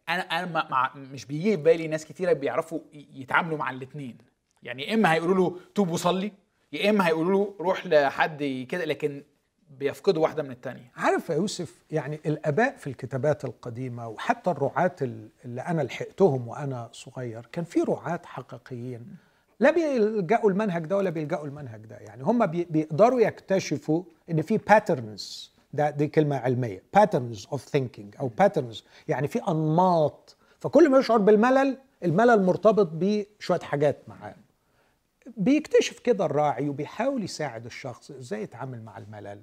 أنا 0.08 0.20
أنا 0.22 0.46
مع- 0.46 0.68
مع 0.70 0.94
مش 0.94 1.24
بيجي 1.24 1.56
في 1.56 1.62
بالي 1.62 1.88
ناس 1.88 2.04
كتيرة 2.04 2.32
بيعرفوا 2.32 2.80
يتعاملوا 2.92 3.58
مع 3.58 3.70
الاثنين 3.70 4.18
يعني 4.62 4.82
يا 4.82 4.94
إما 4.94 5.12
هيقولوا 5.12 5.34
له 5.50 5.56
توب 5.74 5.90
وصلي 5.90 6.32
يا 6.72 6.90
إما 6.90 7.06
هيقولوا 7.08 7.32
له 7.44 7.54
روح 7.60 7.86
لحد 7.86 8.66
كده 8.68 8.84
لكن 8.84 9.22
بيفقدوا 9.78 10.22
واحدة 10.22 10.42
من 10.42 10.50
الثانية 10.50 10.90
عارف 10.96 11.28
يا 11.28 11.34
يوسف 11.34 11.74
يعني 11.90 12.20
الأباء 12.26 12.76
في 12.76 12.86
الكتابات 12.86 13.44
القديمة 13.44 14.08
وحتى 14.08 14.50
الرعاة 14.50 14.96
ال- 15.02 15.28
اللي 15.44 15.60
أنا 15.60 15.82
لحقتهم 15.82 16.48
وأنا 16.48 16.88
صغير 16.92 17.48
كان 17.52 17.64
في 17.64 17.80
رعاة 17.80 18.20
حقيقيين 18.24 19.16
لا 19.60 19.70
بيلجأوا 19.70 20.50
المنهج 20.50 20.86
ده 20.86 20.96
ولا 20.96 21.10
بيلجأوا 21.10 21.46
المنهج 21.46 21.80
ده. 21.86 21.96
يعني 21.96 22.22
هم 22.22 22.46
بي- 22.46 22.64
بيقدروا 22.70 23.20
يكتشفوا 23.20 24.02
إن 24.30 24.42
في 24.42 24.58
patterns 24.58 25.52
ده 25.72 25.90
دي 25.90 26.06
كلمة 26.06 26.36
علمية 26.36 26.82
patterns 26.94 27.46
of 27.52 27.64
thinking 27.68 28.14
أو 28.20 28.28
patterns 28.28 28.84
يعني 29.08 29.28
في 29.28 29.38
أنماط. 29.48 30.36
فكل 30.60 30.90
ما 30.90 30.98
يشعر 30.98 31.18
بالملل 31.18 31.78
الملل 32.04 32.42
مرتبط 32.42 32.88
بشوية 32.92 33.60
حاجات 33.60 33.96
معاه. 34.08 34.34
بيكتشف 35.36 35.98
كده 35.98 36.24
الراعي 36.24 36.68
وبيحاول 36.68 37.24
يساعد 37.24 37.66
الشخص 37.66 38.10
إزاي 38.10 38.42
يتعامل 38.42 38.82
مع 38.82 38.98
الملل 38.98 39.42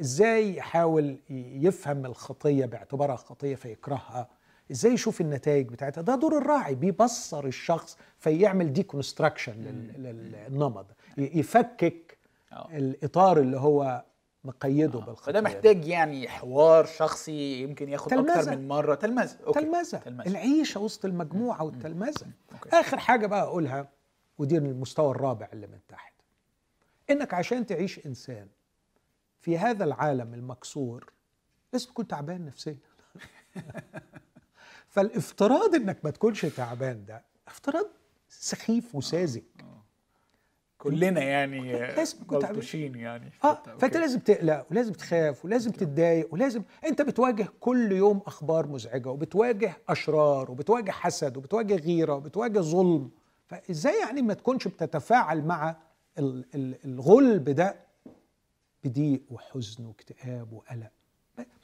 إزاي 0.00 0.56
يحاول 0.56 1.16
يفهم 1.30 2.06
الخطية 2.06 2.66
باعتبارها 2.66 3.16
خطية 3.16 3.54
فيكرهها 3.54 4.28
إزاي 4.70 4.92
يشوف 4.92 5.20
النتائج 5.20 5.68
بتاعتها. 5.68 6.02
ده 6.02 6.14
دور 6.14 6.38
الراعي 6.38 6.74
بيبصر 6.74 7.44
الشخص 7.44 7.98
فيعمل 8.18 8.72
دي 8.72 8.82
كونستراكشن 8.82 9.52
للنمط 9.98 10.86
يفكك 11.18 12.18
آه. 12.52 12.68
الإطار 12.72 13.38
اللي 13.40 13.56
هو 13.58 14.04
مقيده 14.44 14.98
بالخطية 14.98 15.32
فده 15.32 15.40
محتاج 15.40 15.84
يعني 15.86 16.28
حوار 16.28 16.86
شخصي 16.86 17.62
يمكن 17.62 17.88
ياخد 17.88 18.10
تلمذة. 18.10 18.40
أكتر 18.40 18.56
من 18.56 18.68
مرة. 18.68 18.94
تلمذة. 18.94 19.36
تلمذة. 19.54 20.02
العيشة 20.26 20.80
وسط 20.80 21.04
المجموعة 21.04 21.62
والتلمذة. 21.64 22.26
آخر 22.72 22.98
حاجة 22.98 23.26
بقى 23.26 23.42
أقولها 23.42 23.88
ودي 24.38 24.58
المستوى 24.58 25.10
الرابع 25.10 25.48
اللي 25.52 25.66
من 25.66 25.78
تحت. 25.88 26.12
إنك 27.10 27.34
عشان 27.34 27.66
تعيش 27.66 28.06
إنسان 28.06 28.48
في 29.40 29.58
هذا 29.58 29.84
العالم 29.84 30.34
المكسور 30.34 31.12
لازم 31.72 31.88
تكون 31.88 32.06
تعبان 32.06 32.44
نفسيا. 32.44 32.78
فالافتراض 34.92 35.74
إنك 35.74 35.98
ما 36.04 36.10
تكونش 36.10 36.46
تعبان 36.46 37.04
ده 37.04 37.24
افتراض 37.48 37.86
سخيف 38.28 38.94
وساذج. 38.94 39.42
كلنا 40.78 41.22
يعني 41.22 41.72
لازم. 41.72 42.18
ملطوشين 42.30 42.94
يعني. 42.94 43.32
آه. 43.44 43.62
فأنت 43.78 43.96
لازم 43.96 44.18
تقلق 44.18 44.66
ولازم 44.70 44.92
تخاف 44.92 45.44
ولازم 45.44 45.70
تتضايق 45.70 46.34
ولازم 46.34 46.62
أنت 46.86 47.02
بتواجه 47.02 47.48
كل 47.60 47.92
يوم 47.92 48.22
أخبار 48.26 48.66
مزعجة 48.66 49.08
وبتواجه 49.08 49.76
أشرار 49.88 50.50
وبتواجه 50.50 50.90
حسد 50.90 51.36
وبتواجه 51.36 51.76
غيرة 51.76 52.14
وبتواجه 52.14 52.58
ظلم. 52.58 53.10
فإزاي 53.52 54.00
يعني 54.00 54.22
ما 54.22 54.34
تكونش 54.34 54.68
بتتفاعل 54.68 55.44
مع 55.44 55.76
ال- 56.18 56.44
ال- 56.54 56.78
الغلب 56.84 57.50
ده 57.50 57.76
بضيق 58.84 59.22
وحزن 59.30 59.84
واكتئاب 59.86 60.52
وقلق 60.52 60.90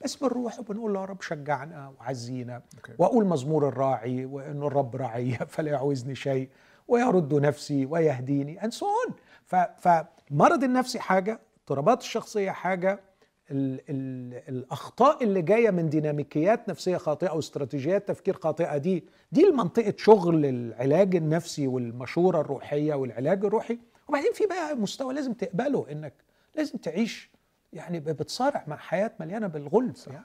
بس 0.04 0.16
بنروح 0.16 0.58
وبنقول 0.58 0.96
يا 0.96 1.04
رب 1.04 1.22
شجعنا 1.22 1.88
وعزينا 2.00 2.62
أوكي. 2.76 2.92
وأقول 2.98 3.26
مزمور 3.26 3.68
الراعي 3.68 4.24
وان 4.24 4.62
الرب 4.62 4.96
راعي 4.96 5.32
فلا 5.54 5.70
يعوزني 5.70 6.14
شيء 6.14 6.48
ويرد 6.88 7.34
نفسي 7.34 7.86
ويهديني 7.86 8.60
and 8.60 8.72
so 8.72 8.84
on 9.08 9.12
ف- 9.46 9.56
فالمرض 9.56 10.64
النفسي 10.64 10.98
حاجة 11.00 11.40
اضطرابات 11.60 12.00
الشخصية 12.00 12.50
حاجة 12.50 13.00
ال 13.50 13.80
ال 13.88 14.34
الأخطاء 14.48 15.24
اللي 15.24 15.42
جاية 15.42 15.70
من 15.70 15.88
ديناميكيات 15.88 16.68
نفسية 16.68 16.96
خاطئة 16.96 17.30
واستراتيجيات 17.30 18.08
تفكير 18.08 18.34
خاطئة 18.34 18.76
دي 18.76 19.04
دي 19.32 19.48
المنطقة 19.48 19.94
شغل 19.96 20.46
العلاج 20.46 21.16
النفسي 21.16 21.66
والمشورة 21.66 22.40
الروحية 22.40 22.94
والعلاج 22.94 23.44
الروحي. 23.44 23.78
وبعدين 24.08 24.32
في 24.32 24.46
بقى 24.46 24.76
مستوى 24.76 25.14
لازم 25.14 25.32
تقبله 25.32 25.86
إنك 25.92 26.14
لازم 26.54 26.78
تعيش 26.78 27.30
يعني 27.72 28.00
بتصارع 28.00 28.64
مع 28.68 28.76
حياة 28.76 29.12
مليانة 29.20 29.46
بالغلب 29.46 29.94
يعني. 30.06 30.24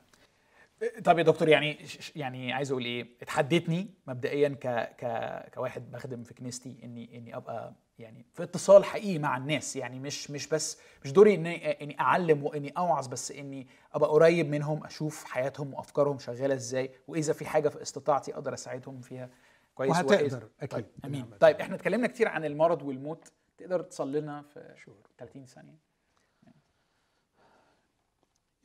طب 1.04 1.18
يا 1.18 1.24
دكتور 1.24 1.50
يعني 1.50 1.78
يعني 2.16 2.54
عايز 2.54 2.72
أقول 2.72 2.86
إيه؟ 2.86 3.08
اتحديتني 3.22 3.88
مبدئيا 4.08 4.50
ك 4.50 4.68
ك 4.98 5.06
كواحد 5.54 5.92
بخدم 5.92 6.24
في 6.24 6.34
كنيستي 6.34 6.76
إني 6.84 7.18
إني 7.18 7.36
أبقى 7.36 7.74
يعني 8.00 8.26
في 8.34 8.44
اتصال 8.44 8.86
حقيقي 8.86 9.20
مع 9.20 9.38
الناس 9.38 9.76
يعني 9.76 10.00
مش 10.00 10.32
مش 10.32 10.48
بس 10.48 10.78
مش 11.04 11.12
دوري 11.12 11.34
إني 11.36 11.84
إني 11.84 12.00
أعلم 12.00 12.44
وإني 12.44 12.70
أوعظ 12.78 13.08
بس 13.08 13.32
إني 13.32 13.68
أبقى 13.94 14.10
قريب 14.10 14.50
منهم 14.50 14.84
أشوف 14.86 15.24
حياتهم 15.24 15.74
وأفكارهم 15.74 16.20
شغالة 16.20 16.54
إزاي 16.56 16.92
وإذا 17.08 17.34
في 17.34 17.46
حاجة 17.46 17.70
في 17.70 17.82
استطاعتي 17.82 18.34
أقدر 18.34 18.54
أساعدهم 18.54 19.02
فيها 19.02 19.30
كويس 19.76 19.92
وهتقدر، 19.92 20.40
وإذا- 20.40 20.64
أكيد. 20.64 20.70
طيب 20.70 20.86
امين 21.06 21.22
بنعمة 21.22 21.38
طيب 21.38 21.56
إحنا 21.62 21.76
اتكلمنا 21.76 22.08
كتير 22.08 22.28
عن 22.28 22.46
المرض 22.46 22.82
والموت 22.82 23.32
تقدر 23.58 23.82
تصلي 23.82 24.22
لنا 24.22 24.42
في 24.42 24.76
30 25.18 25.46
ثانية. 25.46 25.78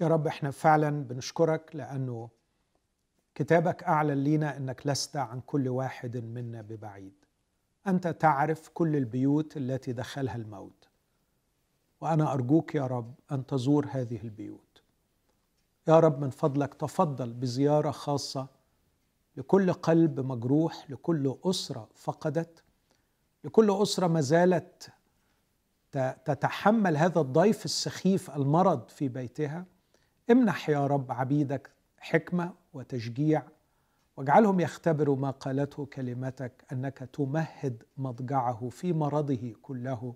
يا 0.01 0.09
رب 0.09 0.27
إحنا 0.27 0.51
فعلا 0.51 1.05
بنشكرك 1.05 1.77
لأنه 1.77 2.29
كتابك 3.35 3.83
أعلن 3.85 4.25
لينا 4.25 4.57
إنك 4.57 4.87
لست 4.87 5.17
عن 5.17 5.41
كل 5.41 5.69
واحد 5.69 6.17
منا 6.17 6.63
ببعيد. 6.63 7.25
أنت 7.89 8.09
تعرف 8.09 8.69
كل 8.69 8.97
البيوت 8.97 9.57
التي 9.57 9.93
دخلها 9.93 10.37
الموت. 10.37 10.89
وأنا 12.01 12.33
أرجوك 12.33 12.75
يا 12.75 12.87
رب 12.87 13.15
أن 13.33 13.47
تزور 13.47 13.87
هذه 13.91 14.21
البيوت. 14.25 14.83
يا 15.89 16.01
رب 16.01 16.21
من 16.21 16.31
فضلك 16.31 16.75
تفضل 16.75 17.33
بزيارة 17.33 17.91
خاصة 17.91 18.47
لكل 19.37 19.73
قلب 19.73 20.21
مجروح 20.21 20.91
لكل 20.91 21.37
أسرة 21.45 21.89
فقدت 21.95 22.63
لكل 23.45 23.71
أسرة 23.83 24.07
ما 24.07 24.21
زالت 24.21 24.93
تتحمل 26.25 26.97
هذا 26.97 27.21
الضيف 27.21 27.65
السخيف 27.65 28.31
المرض 28.31 28.89
في 28.89 29.09
بيتها. 29.09 29.65
امنح 30.31 30.71
يا 30.71 30.87
رب 30.87 31.13
عبيدك 31.13 31.71
حكمة 31.99 32.53
وتشجيع 32.73 33.43
واجعلهم 34.19 34.61
يختبروا 34.61 35.17
ما 35.17 35.31
قالته 35.31 35.87
كلمتك 35.87 36.65
أنك 36.73 36.99
تمهد 36.99 37.83
مضجعه 37.97 38.69
في 38.69 38.93
مرضه 38.93 39.55
كله 39.63 40.15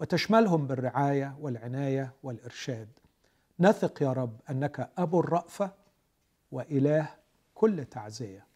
وتشملهم 0.00 0.66
بالرعاية 0.66 1.36
والعناية 1.40 2.14
والإرشاد. 2.22 2.88
نثق 3.60 4.02
يا 4.02 4.12
رب 4.12 4.40
أنك 4.50 4.90
أبو 4.98 5.20
الرأفة 5.20 5.72
وإله 6.52 7.08
كل 7.54 7.84
تعزية. 7.84 8.46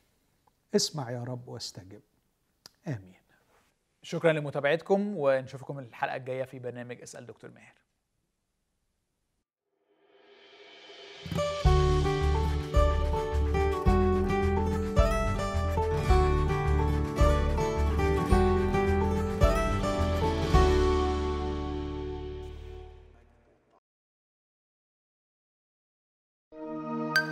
اسمع 0.76 1.10
يا 1.10 1.24
رب 1.24 1.48
واستجب. 1.48 2.02
آمين. 2.88 3.22
شكرا 4.02 4.32
لمتابعتكم 4.32 5.14
ونشوفكم 5.16 5.78
الحلقة 5.78 6.16
الجاية 6.16 6.44
في 6.44 6.58
برنامج 6.58 7.02
أسأل 7.02 7.26
دكتور 7.26 7.50
ماهر. 7.50 7.81